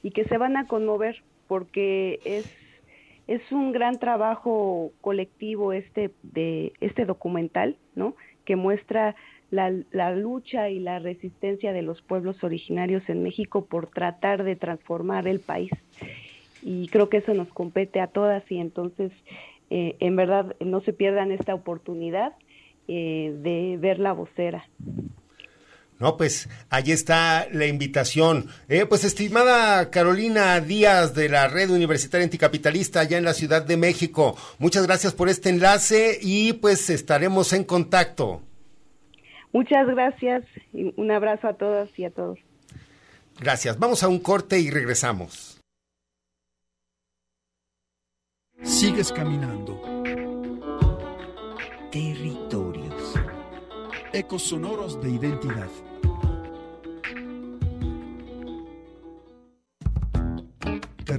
y 0.03 0.11
que 0.11 0.25
se 0.25 0.37
van 0.37 0.57
a 0.57 0.67
conmover 0.67 1.23
porque 1.47 2.19
es 2.25 2.45
es 3.29 3.51
un 3.51 3.71
gran 3.71 3.99
trabajo 3.99 4.91
colectivo 5.01 5.71
este 5.71 6.09
de 6.23 6.73
este 6.81 7.05
documental, 7.05 7.77
¿no? 7.93 8.15
Que 8.43 8.55
muestra 8.55 9.15
la, 9.51 9.71
la, 9.91 10.15
lucha 10.15 10.69
y 10.69 10.79
la 10.79 10.97
resistencia 10.97 11.71
de 11.71 11.83
los 11.83 12.01
pueblos 12.01 12.43
originarios 12.43 13.07
en 13.07 13.21
México 13.21 13.65
por 13.65 13.85
tratar 13.85 14.43
de 14.43 14.55
transformar 14.55 15.27
el 15.27 15.41
país. 15.41 15.69
Y 16.63 16.87
creo 16.87 17.09
que 17.09 17.17
eso 17.17 17.35
nos 17.35 17.49
compete 17.49 18.01
a 18.01 18.07
todas 18.07 18.43
y 18.51 18.57
entonces, 18.57 19.11
eh, 19.69 19.95
en 19.99 20.15
verdad, 20.15 20.55
no 20.59 20.81
se 20.81 20.91
pierdan 20.91 21.31
esta 21.31 21.53
oportunidad 21.53 22.33
eh, 22.87 23.35
de 23.43 23.77
ver 23.79 23.99
la 23.99 24.13
vocera. 24.13 24.67
No, 25.99 26.15
pues 26.15 26.47
ahí 26.69 26.91
está 26.91 27.47
la 27.51 27.65
invitación. 27.65 28.47
Eh, 28.69 28.85
pues 28.85 29.03
estimada 29.03 29.91
Carolina 29.91 30.59
Díaz 30.61 31.13
de 31.13 31.27
la 31.27 31.49
Red 31.49 31.71
Universitaria 31.71 32.23
Anticapitalista 32.23 33.01
allá 33.01 33.17
en 33.17 33.25
la 33.25 33.33
Ciudad 33.33 33.63
de 33.63 33.75
México, 33.75 34.37
muchas 34.59 34.87
gracias 34.87 35.13
por 35.13 35.27
este 35.27 35.49
enlace 35.49 36.17
y 36.21 36.53
pues 36.53 36.89
estaremos 36.89 37.51
en 37.51 37.65
contacto. 37.65 38.41
Muchas 39.51 39.87
gracias 39.87 40.43
y 40.73 40.93
un 40.95 41.11
abrazo 41.11 41.47
a 41.47 41.53
todas 41.53 41.89
y 41.97 42.05
a 42.05 42.11
todos. 42.11 42.39
Gracias. 43.39 43.79
Vamos 43.79 44.03
a 44.03 44.07
un 44.07 44.19
corte 44.19 44.59
y 44.59 44.69
regresamos. 44.69 45.59
Sigues 48.61 49.11
caminando. 49.11 49.81
Territorios. 51.91 53.15
Ecos 54.11 54.43
sonoros 54.43 55.01
de 55.01 55.11
identidad. 55.11 55.69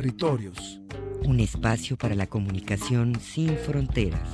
Territorios. 0.00 0.80
Un 1.24 1.40
espacio 1.40 1.94
para 1.94 2.14
la 2.14 2.26
comunicación 2.26 3.20
sin 3.20 3.54
fronteras. 3.58 4.26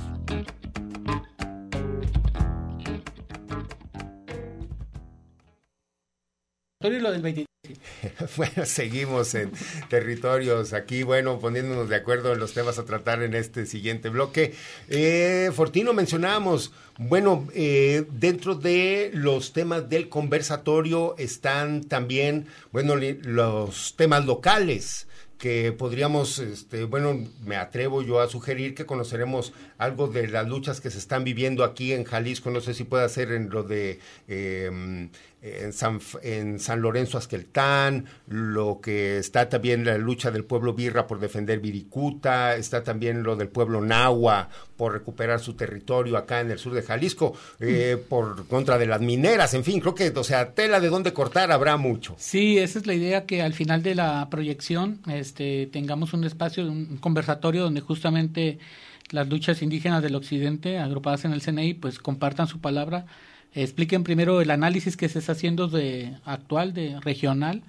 Lo 6.79 7.11
del 7.11 7.21
20. 7.21 7.45
Bueno, 8.37 8.65
seguimos 8.65 9.35
en 9.35 9.51
territorios 9.89 10.71
aquí, 10.71 11.03
bueno, 11.03 11.37
poniéndonos 11.37 11.89
de 11.89 11.97
acuerdo 11.97 12.31
en 12.31 12.39
los 12.39 12.53
temas 12.53 12.79
a 12.79 12.85
tratar 12.85 13.21
en 13.21 13.33
este 13.33 13.65
siguiente 13.65 14.07
bloque. 14.07 14.53
Eh, 14.87 15.51
Fortino, 15.53 15.91
mencionábamos, 15.91 16.71
bueno, 16.97 17.45
eh, 17.53 18.05
dentro 18.09 18.55
de 18.55 19.11
los 19.13 19.51
temas 19.51 19.89
del 19.89 20.07
conversatorio 20.07 21.15
están 21.17 21.83
también, 21.83 22.47
bueno, 22.71 22.95
los 22.95 23.97
temas 23.97 24.25
locales 24.25 25.07
que 25.37 25.71
podríamos, 25.71 26.39
este, 26.39 26.85
bueno, 26.85 27.27
me 27.45 27.55
atrevo 27.57 28.01
yo 28.01 28.19
a 28.19 28.27
sugerir 28.27 28.73
que 28.73 28.85
conoceremos 28.85 29.53
algo 29.77 30.07
de 30.07 30.27
las 30.27 30.47
luchas 30.47 30.81
que 30.81 30.89
se 30.89 30.97
están 30.97 31.23
viviendo 31.23 31.63
aquí 31.63 31.93
en 31.93 32.03
Jalisco, 32.03 32.49
no 32.49 32.61
sé 32.61 32.73
si 32.73 32.83
puede 32.83 33.07
ser 33.09 33.31
en 33.31 33.49
lo 33.49 33.63
de 33.63 33.99
eh, 34.27 35.09
en 35.41 35.71
San, 35.71 35.99
en 36.23 36.59
San 36.59 36.81
Lorenzo 36.81 37.17
Asqueltán, 37.17 38.05
lo 38.27 38.79
que 38.81 39.17
está 39.19 39.49
también 39.49 39.85
la 39.85 39.97
lucha 39.97 40.31
del 40.31 40.43
pueblo 40.43 40.73
Birra 40.73 41.05
por 41.05 41.19
defender 41.19 41.59
Viricuta, 41.59 42.55
está 42.55 42.83
también 42.83 43.23
lo 43.23 43.35
del 43.35 43.47
pueblo 43.47 43.81
Nahua 43.81 44.49
por 44.75 44.93
recuperar 44.93 45.39
su 45.39 45.53
territorio 45.53 46.17
acá 46.17 46.41
en 46.41 46.51
el 46.51 46.59
sur 46.59 46.73
de 46.73 46.81
Jalisco, 46.81 47.35
eh, 47.59 47.97
mm. 47.97 48.09
por 48.09 48.47
contra 48.47 48.77
de 48.77 48.87
las 48.87 49.01
mineras, 49.01 49.53
en 49.53 49.63
fin, 49.63 49.79
creo 49.79 49.95
que, 49.95 50.09
o 50.09 50.23
sea, 50.23 50.53
tela 50.53 50.79
de 50.79 50.89
dónde 50.89 51.13
cortar 51.13 51.51
habrá 51.51 51.77
mucho. 51.77 52.15
Sí, 52.17 52.57
esa 52.57 52.79
es 52.79 52.87
la 52.87 52.93
idea 52.93 53.25
que 53.25 53.41
al 53.41 53.53
final 53.53 53.83
de 53.83 53.95
la 53.95 54.27
proyección 54.29 55.01
este, 55.07 55.67
tengamos 55.67 56.13
un 56.13 56.23
espacio, 56.23 56.65
un 56.65 56.97
conversatorio 56.97 57.63
donde 57.63 57.81
justamente 57.81 58.59
las 59.09 59.27
luchas 59.29 59.61
indígenas 59.61 60.03
del 60.03 60.15
occidente, 60.15 60.79
agrupadas 60.79 61.25
en 61.25 61.33
el 61.33 61.41
CNI, 61.41 61.75
pues 61.75 61.99
compartan 61.99 62.47
su 62.47 62.59
palabra 62.59 63.05
expliquen 63.53 64.03
primero 64.03 64.41
el 64.41 64.51
análisis 64.51 64.97
que 64.97 65.09
se 65.09 65.19
está 65.19 65.33
haciendo 65.33 65.67
de 65.67 66.15
actual, 66.25 66.73
de 66.73 66.99
regional, 67.01 67.63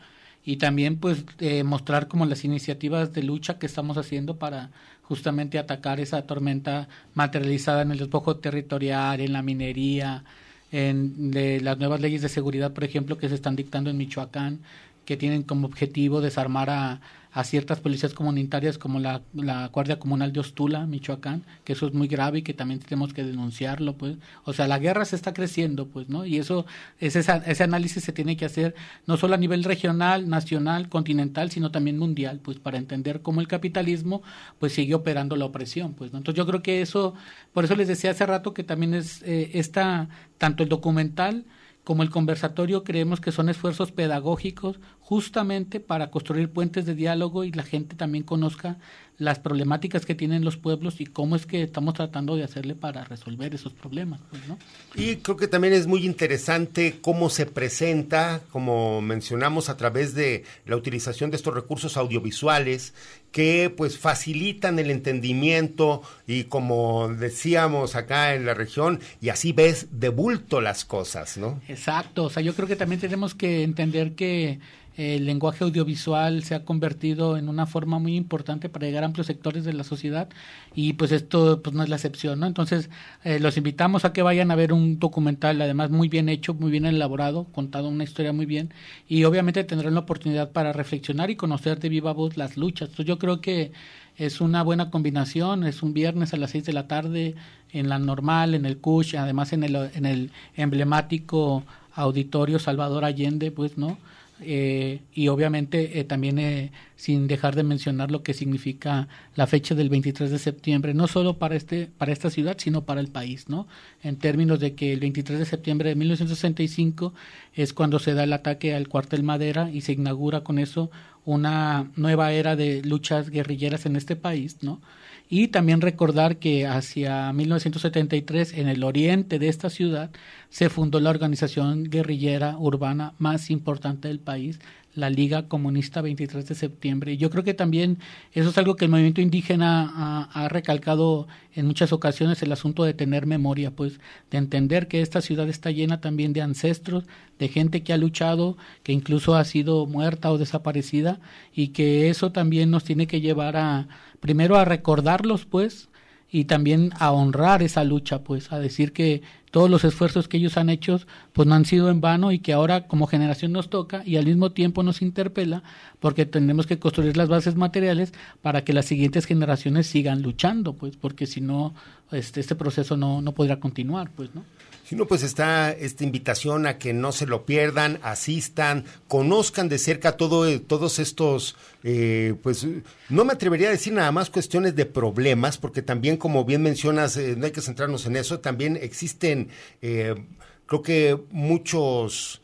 y 0.45 0.57
también 0.57 0.97
pues 0.97 1.25
eh, 1.41 1.63
mostrar 1.65 2.09
como 2.09 2.25
las 2.27 2.45
iniciativas 2.45 3.13
de 3.13 3.23
lucha 3.23 3.59
que 3.59 3.67
estamos 3.67 3.99
haciendo 3.99 4.39
para 4.39 4.71
justamente 5.03 5.59
atacar 5.59 6.01
esa 6.01 6.23
tormenta 6.23 6.89
materializada 7.15 7.83
en 7.83 7.93
el 7.93 7.99
despojo 7.99 8.37
territorial, 8.37 9.21
en 9.21 9.33
la 9.33 9.43
minería, 9.43 10.25
en 10.71 11.31
de 11.31 11.61
las 11.61 11.79
nuevas 11.79 12.01
leyes 12.01 12.23
de 12.23 12.29
seguridad, 12.29 12.73
por 12.73 12.85
ejemplo, 12.85 13.19
que 13.19 13.29
se 13.29 13.35
están 13.35 13.57
dictando 13.57 13.91
en 13.91 13.97
Michoacán, 13.97 14.61
que 15.05 15.17
tienen 15.17 15.43
como 15.43 15.67
objetivo 15.67 16.21
desarmar 16.21 16.71
a, 16.71 17.01
a 17.33 17.45
ciertas 17.45 17.81
policías 17.81 18.15
comunitarias 18.15 18.79
como 18.79 19.01
la, 19.01 19.23
la, 19.35 19.69
Guardia 19.69 19.99
Comunal 19.99 20.33
de 20.33 20.41
Ostula, 20.41 20.87
Michoacán, 20.87 21.45
que 21.65 21.75
eso 21.75 21.87
es 21.87 21.95
muy 21.95 22.09
grave 22.09 22.39
y 22.39 22.43
que 22.43 22.55
también 22.55 22.81
tenemos 22.81 23.13
que 23.13 23.25
denunciarlo, 23.25 23.97
pues. 23.97 24.17
O 24.45 24.53
sea, 24.53 24.67
la 24.67 24.79
guerra 24.79 25.05
se 25.05 25.17
está 25.17 25.33
creciendo, 25.35 25.87
pues, 25.87 26.09
¿no? 26.09 26.25
Y 26.25 26.39
eso, 26.39 26.67
ese, 26.99 27.21
ese 27.21 27.63
análisis 27.63 28.03
se 28.03 28.13
tiene 28.13 28.37
que 28.37 28.45
hacer 28.45 28.75
no 29.07 29.17
solo 29.17 29.35
a 29.35 29.39
nivel 29.39 29.65
regional, 29.65 30.29
nacional, 30.29 30.89
continental, 30.89 31.51
sino 31.51 31.71
también 31.71 31.99
mundial, 31.99 32.41
pues, 32.43 32.59
para 32.59 32.79
entender 32.79 33.23
cómo 33.23 33.41
el 33.41 33.49
capitalismo, 33.49 34.23
pues, 34.59 34.73
sigue 34.73 34.95
operando 34.95 35.37
la 35.37 35.45
opresión, 35.45 35.95
pues, 35.95 36.13
¿no? 36.13 36.19
Entonces 36.19 36.39
yo 36.39 36.47
creo 36.47 36.63
que 36.63 36.83
eso, 36.83 37.15
por 37.53 37.65
eso 37.65 37.77
les 37.77 37.89
decía 37.89 38.11
hace 38.13 38.27
rato 38.27 38.55
que 38.55 38.65
también 38.65 38.95
es 38.95 39.23
eh, 39.23 39.51
esta, 39.55 40.09
tanto 40.39 40.63
el 40.63 40.69
documental, 40.69 41.45
como 41.89 42.03
el 42.03 42.11
conversatorio 42.11 42.85
creemos 42.85 43.19
que 43.19 43.33
son 43.33 43.49
esfuerzos 43.49 43.93
pedagógicos 43.93 44.79
justamente 45.01 45.81
para 45.81 46.11
construir 46.11 46.53
puentes 46.53 46.85
de 46.85 46.95
diálogo 46.95 47.45
y 47.45 47.53
la 47.53 47.63
gente 47.63 47.97
también 47.97 48.25
conozca 48.25 48.77
las 49.19 49.41
problemáticas 49.41 50.07
que 50.07 50.15
tienen 50.15 50.45
los 50.45 50.57
pueblos 50.57 51.01
y 51.01 51.07
cómo 51.07 51.35
es 51.35 51.45
que 51.45 51.63
estamos 51.65 51.95
tratando 51.95 52.37
de 52.37 52.45
hacerle 52.45 52.77
para 52.77 53.05
resolver 53.05 53.53
esos 53.53 53.75
problemas. 53.75 54.21
Pues, 54.31 54.47
¿no? 54.47 54.59
Y 54.95 55.17
creo 55.17 55.37
que 55.37 55.49
también 55.49 55.75
es 55.75 55.89
muy 55.89 56.07
interesante 56.07 56.99
cómo 57.03 57.29
se 57.29 57.47
presenta, 57.47 58.41
como 58.53 59.01
mencionamos, 59.01 59.69
a 59.69 59.77
través 59.77 60.15
de 60.15 60.45
la 60.67 60.77
utilización 60.77 61.31
de 61.31 61.37
estos 61.37 61.53
recursos 61.53 61.97
audiovisuales 61.97 62.95
que 63.33 63.73
pues 63.77 63.99
facilitan 63.99 64.79
el 64.79 64.91
entendimiento 64.91 66.03
y 66.27 66.45
como 66.45 67.09
decíamos 67.09 67.95
acá 67.97 68.35
en 68.35 68.47
la 68.47 68.55
región 68.55 69.01
y 69.21 69.29
así 69.29 69.53
ves 69.53 69.89
de 69.91 70.09
bulto 70.09 70.61
las 70.61 70.85
cosas, 70.85 71.37
¿no? 71.37 71.61
Exacto, 71.69 72.25
o 72.25 72.31
sea, 72.31 72.43
yo 72.43 72.55
creo 72.55 72.69
que 72.69 72.77
también 72.77 73.01
tenemos 73.01 73.35
que 73.35 73.65
entender 73.65 74.15
que 74.15 74.61
el 74.99 75.27
lenguaje 75.27 75.63
audiovisual 75.63 76.43
se 76.43 76.57
ha 76.57 76.65
convertido 76.65 77.37
en 77.37 77.49
una 77.49 77.67
forma 77.67 78.01
muy 78.01 78.17
importante 78.17 78.69
para 78.69 78.85
llegar 78.85 79.05
a 79.05 79.07
amplios 79.07 79.29
sectores 79.29 79.65
de 79.65 79.73
la 79.73 79.85
sociedad 79.85 80.29
y 80.75 80.95
pues 80.95 81.13
esto 81.13 81.63
pues 81.63 81.73
no 81.75 81.85
es 81.85 81.89
la 81.89 81.95
excepción, 81.95 82.41
¿no? 82.41 82.47
Entonces 82.47 82.91
eh, 83.23 83.39
los 83.39 83.57
invitamos 83.57 84.05
a 84.05 84.13
que 84.13 84.23
vayan 84.23 84.51
a 84.51 84.57
ver 84.57 84.73
un 84.73 84.99
documental, 84.99 85.63
además 85.63 85.91
muy 85.91 86.09
bien 86.09 86.29
hecho, 86.29 86.53
muy 86.53 86.73
bien 86.73 86.85
elaborado, 86.85 87.45
contado 87.53 87.89
una 87.89 88.03
historia 88.03 88.33
muy 88.33 88.45
bien 88.45 88.75
y 89.09 89.23
obviamente 89.23 89.63
tendrán 89.63 89.95
la 89.95 90.01
oportunidad 90.01 90.51
para 90.51 90.73
reflexionar 90.73 91.31
y 91.31 91.37
conocer 91.37 91.79
de 91.79 91.89
viva 91.91 92.13
voz 92.13 92.37
las 92.37 92.57
luchas. 92.57 92.89
Entonces 92.89 93.07
yo 93.07 93.19
creo 93.21 93.41
que 93.41 93.71
es 94.17 94.41
una 94.41 94.65
buena 94.65 94.91
combinación, 94.91 95.63
es 95.63 95.85
un 95.85 95.95
viernes 95.95 96.35
a 96.35 96.39
las 96.39 96.51
seis 96.51 96.65
de 96.65 96.73
la 96.73 96.89
tarde 96.89 97.37
en 97.71 97.89
la 97.89 98.01
normal, 98.01 98.55
en 98.55 98.67
el 98.67 98.79
CUSH, 98.79 99.15
además 99.15 99.53
en 99.53 99.63
el, 99.63 99.77
en 99.77 100.07
el 100.07 100.33
emblemático 100.57 101.63
auditorio 101.95 102.59
Salvador 102.59 103.05
Allende, 103.05 103.53
pues, 103.53 103.79
¿no? 103.79 103.97
Eh, 104.41 105.01
y 105.13 105.29
obviamente 105.29 105.99
eh, 105.99 106.05
también 106.05 106.39
eh, 106.39 106.71
sin 106.95 107.27
dejar 107.27 107.57
de 107.57 107.65
mencionar 107.65 108.11
lo 108.11 108.23
que 108.23 108.35
significa 108.35 109.09
la 109.35 109.47
fecha 109.47 109.75
del 109.75 109.89
23 109.89 110.31
de 110.31 110.39
septiembre, 110.39 110.95
no 110.95 111.09
solo 111.09 111.39
para, 111.39 111.57
este, 111.57 111.87
para 111.87 112.13
esta 112.13 112.31
ciudad, 112.31 112.57
sino 112.59 112.85
para 112.85 113.01
el 113.01 113.09
país, 113.09 113.49
¿no? 113.49 113.67
En 114.03 114.17
términos 114.17 114.61
de 114.61 114.75
que 114.75 114.93
el 114.93 115.01
23 115.01 115.41
de 115.41 115.45
septiembre 115.45 115.89
de 115.89 115.97
1965 115.97 117.15
es 117.55 117.73
cuando 117.73 117.99
se 117.99 118.15
da 118.15 118.25
el 118.25 118.33
ataque 118.33 118.75
al 118.75 118.89
cuartel 118.89 119.23
Madera 119.25 119.71
y 119.71 119.81
se 119.81 119.93
inaugura 119.93 120.43
con 120.43 120.59
eso 120.59 120.91
una 121.29 121.91
nueva 121.95 122.33
era 122.33 122.57
de 122.57 122.81
luchas 122.83 123.29
guerrilleras 123.29 123.85
en 123.85 123.97
este 123.97 124.17
país, 124.17 124.63
¿no? 124.63 124.81
Y 125.29 125.49
también 125.49 125.83
recordar 125.83 126.39
que 126.39 126.67
hacia 126.67 127.31
1973 127.35 128.55
en 128.55 128.67
el 128.67 128.83
oriente 128.83 129.39
de 129.39 129.49
esta 129.49 129.69
ciudad 129.69 130.11
se 130.49 130.71
fundó 130.71 131.01
la 131.01 131.11
organización 131.11 131.85
guerrillera 131.85 132.57
urbana 132.57 133.13
más 133.19 133.51
importante 133.51 134.09
del 134.09 134.21
país, 134.21 134.59
la 134.99 135.11
Liga 135.11 135.47
Comunista 135.49 136.03
23 136.03 136.47
de 136.47 136.55
septiembre. 136.55 137.17
Yo 137.17 137.31
creo 137.31 137.45
que 137.45 137.55
también 137.55 137.99
eso 138.33 138.51
es 138.51 138.59
algo 138.59 138.75
que 138.75 138.85
el 138.85 138.91
movimiento 138.91 139.21
indígena 139.21 140.29
ha, 140.33 140.49
recalcado 140.49 141.29
en 141.55 141.67
muchas 141.67 141.93
ocasiones, 141.93 142.43
el 142.43 142.53
asunto 142.53 142.83
de 142.83 142.95
tener 142.95 143.27
memoria, 143.27 143.71
pues 143.71 144.01
de 144.31 144.39
entender 144.39 144.89
que 144.89 145.01
esta 145.01 145.21
ciudad 145.21 145.49
está 145.49 145.71
llena 145.71 146.01
también 146.01 146.33
de 146.33 146.43
ancestros, 146.43 147.05
de 147.39 147.49
gente 147.49 147.83
que 147.83 147.93
ha 147.93 147.97
luchado, 147.97 148.57
que 148.83 148.93
incluso 148.93 149.37
ha 149.37 149.45
sido 149.45 149.87
muerta 149.87 150.33
o 150.33 150.39
desaparecida, 150.39 151.21
y 151.55 151.69
que 151.69 152.11
eso 152.11 152.33
también 152.33 152.71
nos 152.71 152.83
tiene 152.83 153.07
que 153.07 153.21
llevar 153.21 153.57
a, 153.57 153.89
primero 154.19 154.57
a 154.57 154.65
recordarlos, 154.65 155.47
pues, 155.47 155.89
y 156.31 156.45
también 156.45 156.93
a 156.99 157.11
honrar 157.13 157.63
esa 157.63 157.85
lucha, 157.85 158.23
pues, 158.23 158.53
a 158.53 158.59
decir 158.59 158.93
que 158.93 159.23
todos 159.51 159.71
los 159.71 159.85
esfuerzos 159.85 160.29
que 160.29 160.37
ellos 160.37 160.57
han 160.57 160.69
hecho 160.69 161.01
pues 161.33 161.49
no 161.49 161.55
han 161.55 161.65
sido 161.65 161.91
en 161.91 162.01
vano 162.01 162.33
y 162.33 162.39
que 162.39 162.53
ahora 162.53 162.87
como 162.87 163.07
generación 163.07 163.53
nos 163.53 163.71
toca 163.71 164.03
y 164.05 164.17
al 164.17 164.27
mismo 164.27 164.53
tiempo 164.53 164.83
nos 164.83 165.03
interpela 165.03 165.63
porque 166.01 166.27
tenemos 166.27 166.67
que 166.67 166.79
construir 166.79 167.17
las 167.17 167.29
bases 167.29 167.57
materiales 167.57 168.13
para 168.43 168.63
que 168.63 168.73
las 168.73 168.87
siguientes 168.87 169.25
generaciones 169.25 169.87
sigan 169.87 170.23
luchando 170.23 170.75
pues 170.75 170.97
porque 170.97 171.27
si 171.27 171.41
no 171.41 171.75
este, 172.13 172.41
este 172.41 172.55
proceso 172.55 172.97
no, 172.97 173.23
no 173.23 173.33
podrá 173.33 173.59
continuar 173.59 174.11
pues 174.15 174.35
no 174.35 174.45
si 174.89 174.97
no, 174.97 175.07
pues 175.07 175.23
está 175.23 175.71
esta 175.71 176.03
invitación 176.03 176.67
a 176.67 176.79
que 176.79 176.95
no 176.95 177.13
se 177.13 177.27
lo 177.27 177.45
pierdan, 177.45 178.01
asistan, 178.03 178.87
conozcan 179.07 179.69
de 179.69 179.77
cerca 179.77 180.17
todo, 180.17 180.49
eh, 180.49 180.61
todos 180.61 180.99
estos, 180.99 181.57
eh, 181.85 182.35
pues 182.43 182.67
no 183.11 183.27
me 183.27 183.35
atrevería 183.35 183.69
a 183.69 183.73
decir 183.73 183.93
nada 183.93 184.11
más 184.13 184.31
cuestiones 184.31 184.75
de 184.77 184.87
problemas, 184.87 185.59
porque 185.59 185.83
también, 185.83 186.17
como 186.17 186.47
bien 186.47 186.63
mencionas, 186.63 187.19
eh, 187.19 187.35
no 187.37 187.45
hay 187.45 187.53
que 187.53 187.61
centrarnos 187.61 188.07
en 188.07 188.17
eso, 188.17 188.41
también 188.41 188.79
existen, 188.81 189.51
creo 189.83 190.83
que 190.83 191.21
muchos 191.33 192.41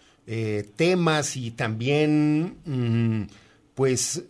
temas 0.76 1.38
y 1.38 1.50
también, 1.50 2.58
mm, 2.66 3.22
pues, 3.74 4.22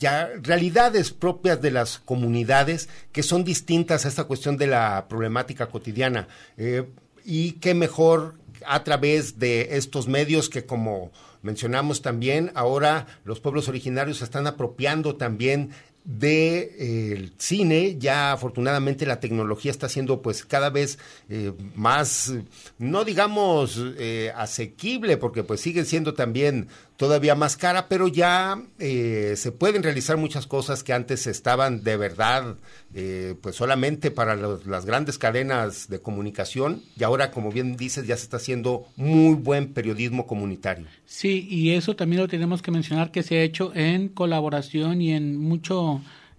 ya 0.00 0.30
realidades 0.42 1.12
propias 1.12 1.60
de 1.60 1.70
las 1.70 1.98
comunidades 1.98 2.88
que 3.12 3.22
son 3.22 3.44
distintas 3.44 4.04
a 4.04 4.08
esta 4.08 4.24
cuestión 4.24 4.56
de 4.56 4.66
la 4.66 5.06
problemática 5.08 5.66
cotidiana. 5.66 6.26
Eh, 6.56 6.88
y 7.24 7.52
qué 7.52 7.74
mejor 7.74 8.34
a 8.66 8.82
través 8.82 9.38
de 9.38 9.76
estos 9.76 10.08
medios 10.08 10.48
que 10.48 10.64
como 10.64 11.12
mencionamos 11.42 12.02
también, 12.02 12.50
ahora 12.54 13.06
los 13.24 13.40
pueblos 13.40 13.68
originarios 13.68 14.18
se 14.18 14.24
están 14.24 14.46
apropiando 14.46 15.16
también 15.16 15.70
de 16.04 16.76
eh, 16.78 17.30
cine. 17.38 17.96
Ya 17.98 18.32
afortunadamente 18.32 19.06
la 19.06 19.20
tecnología 19.20 19.70
está 19.70 19.88
siendo 19.88 20.22
pues 20.22 20.44
cada 20.44 20.70
vez 20.70 20.98
eh, 21.28 21.52
más 21.74 22.32
no 22.78 23.04
digamos 23.04 23.80
eh, 23.98 24.32
asequible 24.34 25.16
porque 25.16 25.44
pues 25.44 25.60
sigue 25.60 25.84
siendo 25.84 26.14
también 26.14 26.68
todavía 26.96 27.34
más 27.34 27.56
cara 27.56 27.88
pero 27.88 28.08
ya 28.08 28.62
se 28.78 29.52
pueden 29.52 29.82
realizar 29.82 30.18
muchas 30.18 30.46
cosas 30.46 30.84
que 30.84 30.92
antes 30.92 31.26
estaban 31.26 31.82
de 31.82 31.96
verdad 31.96 32.56
pues 33.40 33.56
solamente 33.56 34.10
para 34.10 34.36
las 34.36 34.84
grandes 34.84 35.16
cadenas 35.16 35.88
de 35.88 36.00
comunicación. 36.00 36.82
Y 36.98 37.04
ahora 37.04 37.30
como 37.30 37.50
bien 37.50 37.76
dices 37.76 38.06
ya 38.06 38.16
se 38.16 38.24
está 38.24 38.36
haciendo 38.36 38.86
muy 38.96 39.34
buen 39.34 39.72
periodismo 39.72 40.26
comunitario. 40.26 40.86
Sí 41.06 41.46
y 41.48 41.70
eso 41.70 41.96
también 41.96 42.20
lo 42.20 42.28
tenemos 42.28 42.60
que 42.60 42.70
mencionar 42.70 43.12
que 43.12 43.22
se 43.22 43.38
ha 43.38 43.42
hecho 43.42 43.72
en 43.74 44.08
colaboración 44.08 45.00
y 45.00 45.12
en 45.12 45.38
mucho 45.38 45.89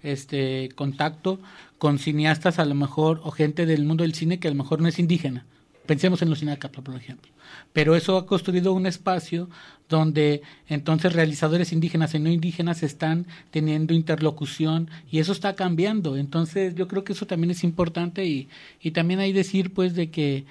este 0.04 0.70
contacto 0.76 1.40
con 1.78 2.00
cineastas 2.00 2.60
a 2.60 2.66
lo 2.66 2.76
mejor 2.76 3.22
o 3.24 3.32
gente 3.32 3.66
del 3.66 3.86
mundo 3.86 4.04
del 4.04 4.14
cine 4.14 4.40
que 4.40 4.48
a 4.48 4.52
lo 4.52 4.58
mejor 4.58 4.82
no 4.82 4.88
es 4.88 5.00
indígena. 5.00 5.46
Pensemos 5.86 6.22
en 6.22 6.30
los 6.30 6.44
Capla, 6.60 6.84
por 6.84 6.96
ejemplo. 6.96 7.32
Pero 7.74 7.96
eso 7.96 8.16
ha 8.18 8.26
construido 8.26 8.72
un 8.72 8.86
espacio 8.86 9.50
donde 9.90 10.42
entonces 10.68 11.14
realizadores 11.14 11.74
indígenas 11.74 12.14
y 12.14 12.20
no 12.20 12.30
indígenas 12.30 12.84
están 12.84 13.26
teniendo 13.50 13.94
interlocución 13.94 14.90
y 15.10 15.20
eso 15.20 15.32
está 15.32 15.56
cambiando. 15.56 16.18
Entonces 16.18 16.76
yo 16.76 16.88
creo 16.88 17.04
que 17.04 17.14
eso 17.14 17.26
también 17.26 17.52
es 17.52 17.64
importante 17.64 18.26
y, 18.26 18.48
y 18.80 18.92
también 18.92 19.20
hay 19.20 19.34
decir 19.34 19.74
pues 19.74 19.96
de 19.96 20.12
que 20.12 20.46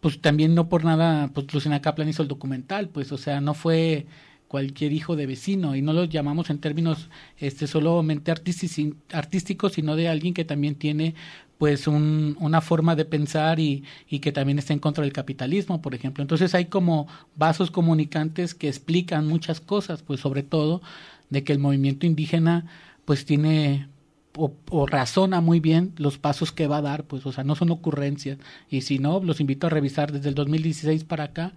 pues 0.00 0.20
también 0.20 0.54
no 0.54 0.68
por 0.68 0.84
nada 0.84 1.28
pues 1.34 1.52
Lucina 1.52 1.82
Kaplan 1.82 2.08
hizo 2.08 2.22
el 2.22 2.28
documental, 2.28 2.88
pues 2.88 3.10
o 3.12 3.18
sea, 3.18 3.40
no 3.40 3.54
fue 3.54 4.06
cualquier 4.48 4.92
hijo 4.92 5.14
de 5.14 5.26
vecino 5.26 5.76
y 5.76 5.82
no 5.82 5.92
lo 5.92 6.04
llamamos 6.04 6.50
en 6.50 6.58
términos 6.58 7.08
este 7.38 7.66
solamente 7.66 8.32
artísticos 8.32 9.74
sino 9.74 9.94
de 9.94 10.08
alguien 10.08 10.34
que 10.34 10.44
también 10.44 10.74
tiene 10.74 11.14
pues 11.58 11.86
un, 11.86 12.36
una 12.40 12.60
forma 12.60 12.96
de 12.96 13.04
pensar 13.04 13.60
y, 13.60 13.84
y 14.08 14.20
que 14.20 14.32
también 14.32 14.58
está 14.58 14.72
en 14.72 14.78
contra 14.78 15.04
del 15.04 15.12
capitalismo 15.12 15.82
por 15.82 15.94
ejemplo 15.94 16.22
entonces 16.22 16.54
hay 16.54 16.64
como 16.64 17.06
vasos 17.36 17.70
comunicantes 17.70 18.54
que 18.54 18.68
explican 18.68 19.28
muchas 19.28 19.60
cosas 19.60 20.02
pues 20.02 20.20
sobre 20.20 20.42
todo 20.42 20.80
de 21.28 21.44
que 21.44 21.52
el 21.52 21.58
movimiento 21.58 22.06
indígena 22.06 22.66
pues 23.04 23.26
tiene 23.26 23.88
o, 24.36 24.54
o, 24.70 24.86
razona 24.86 25.40
muy 25.40 25.60
bien 25.60 25.92
los 25.96 26.16
pasos 26.16 26.52
que 26.52 26.68
va 26.68 26.76
a 26.76 26.82
dar, 26.82 27.04
pues, 27.04 27.26
o 27.26 27.32
sea, 27.32 27.42
no 27.42 27.56
son 27.56 27.70
ocurrencias. 27.70 28.38
Y 28.70 28.82
si 28.82 29.00
no, 29.00 29.18
los 29.20 29.40
invito 29.40 29.66
a 29.66 29.70
revisar 29.70 30.12
desde 30.12 30.28
el 30.28 30.36
2016 30.36 31.02
para 31.02 31.24
acá 31.24 31.54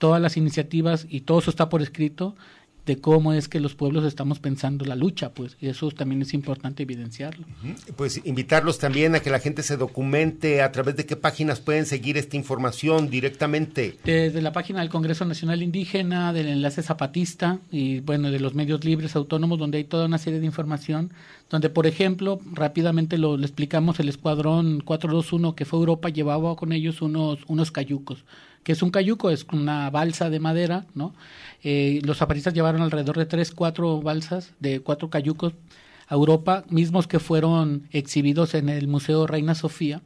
todas 0.00 0.20
las 0.20 0.36
iniciativas 0.36 1.06
y 1.08 1.20
todo 1.20 1.38
eso 1.38 1.50
está 1.50 1.68
por 1.68 1.82
escrito 1.82 2.34
de 2.86 2.98
cómo 2.98 3.34
es 3.34 3.46
que 3.46 3.60
los 3.60 3.74
pueblos 3.74 4.04
estamos 4.04 4.40
pensando 4.40 4.84
la 4.86 4.96
lucha, 4.96 5.32
pues, 5.32 5.56
y 5.60 5.68
eso 5.68 5.90
también 5.90 6.22
es 6.22 6.32
importante 6.32 6.82
evidenciarlo. 6.82 7.46
Pues 7.94 8.20
invitarlos 8.24 8.78
también 8.78 9.14
a 9.14 9.20
que 9.20 9.30
la 9.30 9.38
gente 9.38 9.62
se 9.62 9.76
documente 9.76 10.62
a 10.62 10.72
través 10.72 10.96
de 10.96 11.04
qué 11.04 11.14
páginas 11.14 11.60
pueden 11.60 11.84
seguir 11.84 12.16
esta 12.16 12.36
información 12.36 13.10
directamente. 13.10 13.98
Desde 14.02 14.40
la 14.40 14.52
página 14.52 14.80
del 14.80 14.88
Congreso 14.88 15.26
Nacional 15.26 15.62
Indígena, 15.62 16.32
del 16.32 16.48
Enlace 16.48 16.82
Zapatista 16.82 17.60
y 17.70 18.00
bueno, 18.00 18.30
de 18.30 18.40
los 18.40 18.54
medios 18.54 18.82
libres 18.84 19.14
autónomos, 19.14 19.58
donde 19.58 19.78
hay 19.78 19.84
toda 19.84 20.06
una 20.06 20.18
serie 20.18 20.40
de 20.40 20.46
información, 20.46 21.12
donde 21.50 21.68
por 21.68 21.86
ejemplo, 21.86 22.40
rápidamente 22.52 23.18
lo, 23.18 23.36
lo 23.36 23.44
explicamos, 23.44 24.00
el 24.00 24.08
Escuadrón 24.08 24.80
421 24.80 25.54
que 25.54 25.64
fue 25.64 25.78
Europa 25.80 26.08
llevaba 26.08 26.56
con 26.56 26.72
ellos 26.72 27.02
unos, 27.02 27.40
unos 27.48 27.70
cayucos 27.70 28.24
que 28.62 28.72
es 28.72 28.82
un 28.82 28.90
cayuco, 28.90 29.30
es 29.30 29.46
una 29.52 29.88
balsa 29.90 30.30
de 30.30 30.40
madera, 30.40 30.86
¿no? 30.94 31.14
Eh, 31.62 32.00
los 32.04 32.18
zapatistas 32.18 32.54
llevaron 32.54 32.82
alrededor 32.82 33.16
de 33.18 33.26
tres, 33.26 33.52
cuatro 33.52 34.00
balsas 34.02 34.52
de 34.60 34.80
cuatro 34.80 35.10
cayucos 35.10 35.54
a 36.08 36.14
Europa, 36.14 36.64
mismos 36.68 37.06
que 37.06 37.20
fueron 37.20 37.88
exhibidos 37.92 38.54
en 38.54 38.68
el 38.68 38.88
Museo 38.88 39.26
Reina 39.26 39.54
Sofía, 39.54 40.02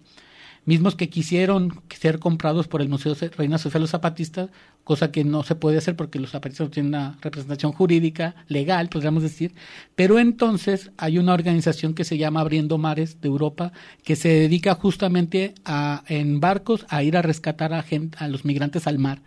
mismos 0.64 0.94
que 0.94 1.08
quisieron 1.08 1.82
ser 1.90 2.18
comprados 2.18 2.68
por 2.68 2.82
el 2.82 2.88
Museo 2.88 3.14
Reina 3.36 3.58
Sofía 3.58 3.80
los 3.80 3.90
zapatistas, 3.90 4.50
cosa 4.82 5.10
que 5.10 5.24
no 5.24 5.42
se 5.42 5.54
puede 5.54 5.78
hacer 5.78 5.96
porque 5.96 6.18
los 6.18 6.30
zapatistas 6.30 6.70
tienen 6.70 6.94
una 6.94 7.18
representación 7.20 7.72
jurídica, 7.72 8.34
legal, 8.48 8.88
podríamos 8.88 9.22
decir, 9.22 9.54
pero 9.94 10.18
entonces 10.18 10.90
hay 10.96 11.18
una 11.18 11.34
organización 11.34 11.94
que 11.94 12.04
se 12.04 12.18
llama 12.18 12.40
Abriendo 12.40 12.78
Mares 12.78 13.20
de 13.20 13.28
Europa 13.28 13.72
que 14.02 14.16
se 14.16 14.28
dedica 14.28 14.74
justamente 14.74 15.54
a, 15.64 16.04
en 16.08 16.40
barcos 16.40 16.86
a 16.88 17.02
ir 17.02 17.16
a 17.16 17.22
rescatar 17.22 17.72
a, 17.72 17.82
gente, 17.82 18.16
a 18.20 18.28
los 18.28 18.44
migrantes 18.44 18.86
al 18.86 18.98
mar 18.98 19.20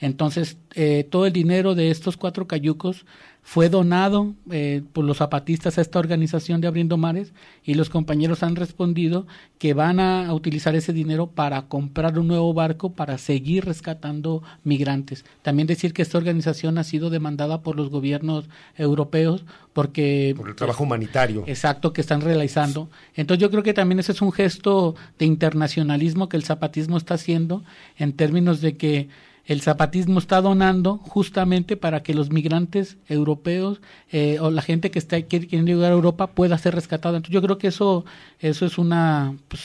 Entonces, 0.00 0.56
eh, 0.74 1.06
todo 1.08 1.26
el 1.26 1.32
dinero 1.32 1.74
de 1.74 1.90
estos 1.90 2.16
cuatro 2.16 2.46
cayucos 2.46 3.04
fue 3.42 3.68
donado 3.68 4.34
eh, 4.50 4.82
por 4.92 5.04
los 5.04 5.18
zapatistas 5.18 5.78
a 5.78 5.80
esta 5.80 5.98
organización 5.98 6.60
de 6.60 6.68
Abriendo 6.68 6.96
Mares 6.96 7.32
y 7.64 7.74
los 7.74 7.88
compañeros 7.88 8.42
han 8.42 8.54
respondido 8.54 9.26
que 9.58 9.74
van 9.74 9.98
a 9.98 10.32
utilizar 10.32 10.74
ese 10.74 10.92
dinero 10.92 11.28
para 11.28 11.62
comprar 11.62 12.18
un 12.18 12.28
nuevo 12.28 12.52
barco 12.54 12.92
para 12.92 13.18
seguir 13.18 13.64
rescatando 13.64 14.42
migrantes. 14.62 15.24
También 15.42 15.66
decir 15.66 15.92
que 15.92 16.02
esta 16.02 16.18
organización 16.18 16.78
ha 16.78 16.84
sido 16.84 17.10
demandada 17.10 17.62
por 17.62 17.76
los 17.76 17.88
gobiernos 17.88 18.48
europeos 18.76 19.44
porque... 19.72 20.34
Por 20.36 20.48
el 20.48 20.54
trabajo 20.56 20.84
humanitario. 20.84 21.44
Exacto, 21.46 21.92
que 21.92 22.02
están 22.02 22.20
realizando. 22.20 22.90
Entonces 23.14 23.40
yo 23.40 23.50
creo 23.50 23.62
que 23.62 23.74
también 23.74 24.00
ese 24.00 24.12
es 24.12 24.22
un 24.22 24.32
gesto 24.32 24.94
de 25.18 25.26
internacionalismo 25.26 26.28
que 26.28 26.36
el 26.36 26.44
zapatismo 26.44 26.96
está 26.96 27.14
haciendo 27.14 27.64
en 27.96 28.12
términos 28.12 28.60
de 28.60 28.76
que 28.76 29.08
el 29.46 29.60
zapatismo 29.62 30.18
está 30.18 30.40
donando 30.40 30.98
justamente 30.98 31.76
para 31.76 32.02
que 32.02 32.14
los 32.14 32.30
migrantes 32.30 32.96
europeos 33.08 33.80
eh, 34.12 34.38
o 34.40 34.50
la 34.50 34.62
gente 34.62 34.90
que 34.90 34.98
está 34.98 35.20
quiere, 35.22 35.46
llegar 35.46 35.90
a 35.90 35.94
Europa 35.94 36.28
pueda 36.28 36.56
ser 36.58 36.74
rescatada. 36.74 37.16
Entonces 37.16 37.34
yo 37.34 37.42
creo 37.42 37.58
que 37.58 37.68
eso 37.68 38.04
eso 38.38 38.66
es 38.66 38.78
una 38.78 39.34
pues, 39.48 39.62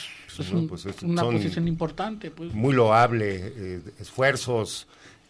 pues 0.68 0.86
es 0.86 1.02
una 1.02 1.22
posición 1.22 1.68
importante. 1.68 2.30
Pues. 2.30 2.52
Muy 2.52 2.74
loable, 2.74 3.52
eh, 3.56 3.80
esfuerzos 4.00 4.86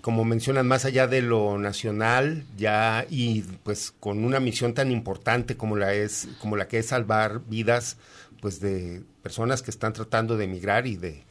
como 0.07 0.24
mencionan, 0.24 0.68
más 0.68 0.84
allá 0.84 1.09
de 1.09 1.20
lo 1.20 1.59
nacional, 1.59 2.44
ya 2.57 3.05
y 3.11 3.42
pues 3.64 3.92
con 3.99 4.24
una 4.24 4.38
misión 4.38 4.72
tan 4.72 4.92
importante 4.92 5.57
como 5.57 5.74
la 5.74 5.94
es, 5.94 6.28
como 6.40 6.55
la 6.55 6.68
que 6.68 6.78
es 6.78 6.86
salvar 6.86 7.40
vidas, 7.49 7.97
pues 8.40 8.61
de 8.61 9.03
personas 9.24 9.62
que 9.62 9.72
están 9.72 9.94
tratando 9.94 10.36
de 10.36 10.44
emigrar 10.44 10.86
y 10.86 10.94
de 10.94 11.24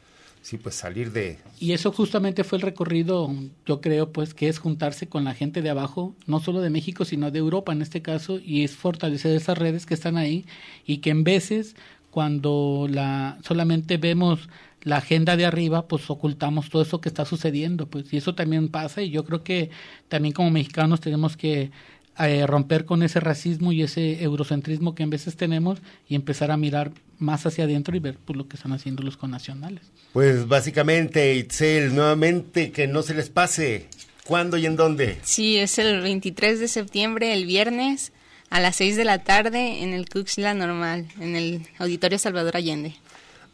sí, 0.46 0.58
pues 0.58 0.76
salir 0.76 1.10
de... 1.10 1.38
Y 1.58 1.72
eso 1.72 1.90
justamente 1.90 2.44
fue 2.44 2.58
el 2.58 2.62
recorrido, 2.62 3.34
yo 3.66 3.80
creo, 3.80 4.12
pues, 4.12 4.32
que 4.32 4.48
es 4.48 4.60
juntarse 4.60 5.08
con 5.08 5.24
la 5.24 5.34
gente 5.34 5.60
de 5.60 5.70
abajo, 5.70 6.14
no 6.28 6.38
solo 6.38 6.60
de 6.60 6.70
México, 6.70 7.04
sino 7.04 7.32
de 7.32 7.40
Europa 7.40 7.72
en 7.72 7.82
este 7.82 8.00
caso, 8.00 8.38
y 8.38 8.62
es 8.62 8.76
fortalecer 8.76 9.34
esas 9.34 9.58
redes 9.58 9.86
que 9.86 9.94
están 9.94 10.16
ahí 10.16 10.44
y 10.86 10.98
que 10.98 11.10
en 11.10 11.24
veces, 11.24 11.74
cuando 12.12 12.86
la 12.88 13.38
solamente 13.42 13.96
vemos 13.96 14.48
la 14.82 14.98
agenda 14.98 15.36
de 15.36 15.46
arriba, 15.46 15.88
pues 15.88 16.08
ocultamos 16.10 16.70
todo 16.70 16.82
eso 16.82 17.00
que 17.00 17.08
está 17.08 17.24
sucediendo, 17.24 17.88
pues, 17.88 18.12
y 18.12 18.18
eso 18.18 18.36
también 18.36 18.68
pasa, 18.68 19.02
y 19.02 19.10
yo 19.10 19.24
creo 19.24 19.42
que 19.42 19.70
también 20.06 20.32
como 20.32 20.52
mexicanos 20.52 21.00
tenemos 21.00 21.36
que 21.36 21.72
eh, 22.18 22.46
romper 22.46 22.84
con 22.84 23.02
ese 23.02 23.20
racismo 23.20 23.72
y 23.72 23.82
ese 23.82 24.22
eurocentrismo 24.22 24.94
que 24.94 25.02
en 25.02 25.10
veces 25.10 25.36
tenemos 25.36 25.80
y 26.08 26.14
empezar 26.14 26.50
a 26.50 26.56
mirar 26.56 26.92
más 27.18 27.44
hacia 27.46 27.64
adentro 27.64 27.96
y 27.96 28.00
ver 28.00 28.18
pues, 28.24 28.36
lo 28.36 28.48
que 28.48 28.56
están 28.56 28.72
haciendo 28.72 29.02
los 29.02 29.16
connacionales. 29.16 29.82
Pues 30.12 30.48
básicamente, 30.48 31.34
Itzel, 31.34 31.94
nuevamente 31.94 32.72
que 32.72 32.86
no 32.86 33.02
se 33.02 33.14
les 33.14 33.28
pase. 33.28 33.88
¿Cuándo 34.24 34.56
y 34.56 34.66
en 34.66 34.76
dónde? 34.76 35.18
Sí, 35.22 35.56
es 35.58 35.78
el 35.78 36.00
23 36.00 36.58
de 36.58 36.68
septiembre, 36.68 37.32
el 37.32 37.46
viernes, 37.46 38.12
a 38.50 38.60
las 38.60 38.76
6 38.76 38.96
de 38.96 39.04
la 39.04 39.22
tarde 39.22 39.82
en 39.82 39.92
el 39.92 40.08
Cuxla 40.08 40.54
Normal, 40.54 41.06
en 41.20 41.36
el 41.36 41.68
Auditorio 41.78 42.18
Salvador 42.18 42.56
Allende. 42.56 42.96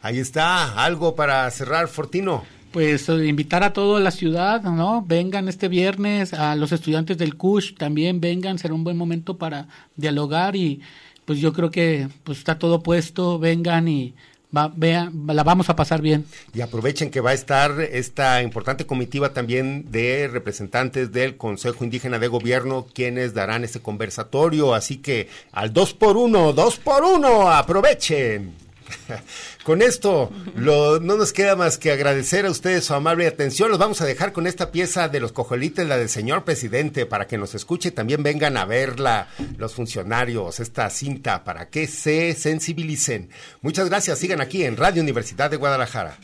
Ahí 0.01 0.19
está, 0.19 0.83
algo 0.83 1.15
para 1.15 1.49
cerrar, 1.51 1.87
Fortino 1.87 2.43
pues 2.73 3.07
eh, 3.07 3.27
invitar 3.27 3.63
a 3.63 3.71
toda 3.71 4.01
la 4.01 4.11
ciudad, 4.11 4.63
¿no? 4.63 5.05
Vengan 5.07 5.47
este 5.47 5.69
viernes, 5.69 6.33
a 6.33 6.55
los 6.55 6.71
estudiantes 6.73 7.17
del 7.17 7.35
CUSH 7.35 7.75
también 7.77 8.19
vengan, 8.19 8.57
será 8.57 8.73
un 8.73 8.83
buen 8.83 8.97
momento 8.97 9.37
para 9.37 9.67
dialogar 9.95 10.55
y 10.55 10.81
pues 11.23 11.39
yo 11.39 11.53
creo 11.53 11.71
que 11.71 12.09
pues 12.23 12.39
está 12.39 12.59
todo 12.59 12.81
puesto, 12.81 13.37
vengan 13.39 13.87
y 13.87 14.15
va, 14.55 14.71
vean, 14.75 15.23
la 15.27 15.43
vamos 15.43 15.69
a 15.69 15.75
pasar 15.75 16.01
bien. 16.01 16.25
Y 16.53 16.61
aprovechen 16.61 17.11
que 17.11 17.21
va 17.21 17.29
a 17.29 17.33
estar 17.33 17.79
esta 17.79 18.41
importante 18.41 18.85
comitiva 18.85 19.33
también 19.33 19.91
de 19.91 20.27
representantes 20.27 21.11
del 21.11 21.37
Consejo 21.37 21.83
Indígena 21.83 22.17
de 22.17 22.27
Gobierno, 22.27 22.87
quienes 22.91 23.35
darán 23.35 23.63
este 23.63 23.81
conversatorio, 23.81 24.73
así 24.73 24.97
que 24.97 25.29
al 25.51 25.71
dos 25.73 25.93
por 25.93 26.17
uno, 26.17 26.53
dos 26.53 26.77
por 26.77 27.03
uno, 27.03 27.49
aprovechen. 27.51 28.62
Con 29.63 29.81
esto 29.81 30.31
no 30.55 30.99
nos 30.99 31.33
queda 31.33 31.55
más 31.55 31.77
que 31.77 31.91
agradecer 31.91 32.45
a 32.45 32.51
ustedes 32.51 32.85
su 32.85 32.93
amable 32.93 33.27
atención. 33.27 33.69
Los 33.69 33.79
vamos 33.79 34.01
a 34.01 34.05
dejar 34.05 34.33
con 34.33 34.47
esta 34.47 34.71
pieza 34.71 35.07
de 35.07 35.19
los 35.19 35.31
cojolites, 35.31 35.87
la 35.87 35.97
del 35.97 36.09
señor 36.09 36.43
presidente, 36.43 37.05
para 37.05 37.27
que 37.27 37.37
nos 37.37 37.55
escuche. 37.55 37.91
También 37.91 38.23
vengan 38.23 38.57
a 38.57 38.65
verla 38.65 39.27
los 39.57 39.73
funcionarios, 39.73 40.59
esta 40.59 40.89
cinta, 40.89 41.43
para 41.43 41.69
que 41.69 41.87
se 41.87 42.33
sensibilicen. 42.33 43.29
Muchas 43.61 43.89
gracias. 43.89 44.19
Sigan 44.19 44.41
aquí 44.41 44.63
en 44.63 44.77
Radio 44.77 45.01
Universidad 45.01 45.49
de 45.49 45.57
Guadalajara. 45.57 46.17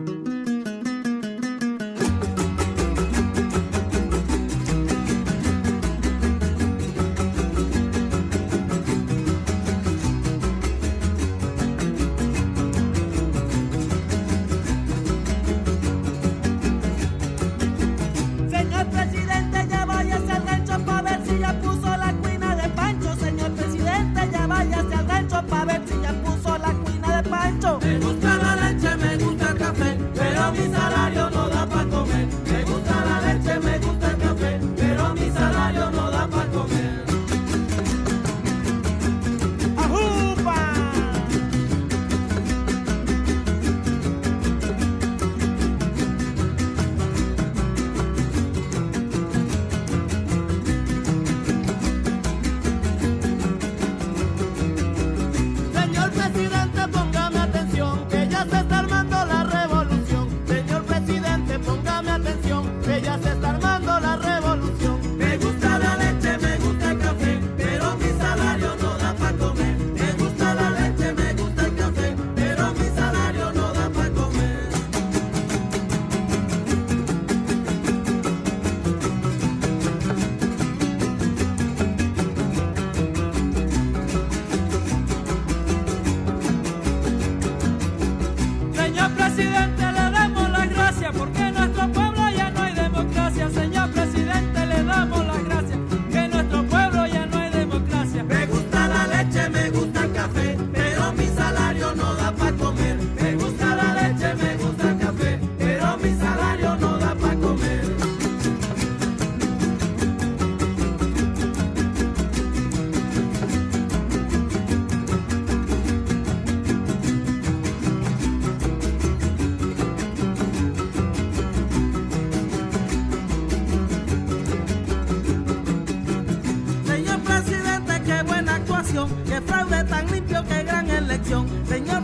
corrupción. 128.98 129.24
Qué 129.26 129.42
fraude 129.42 129.84
tan 129.84 130.12
limpio, 130.12 130.44
qué 130.48 130.64
gran 130.64 130.90
elección. 130.90 131.48
Señor 131.68 132.04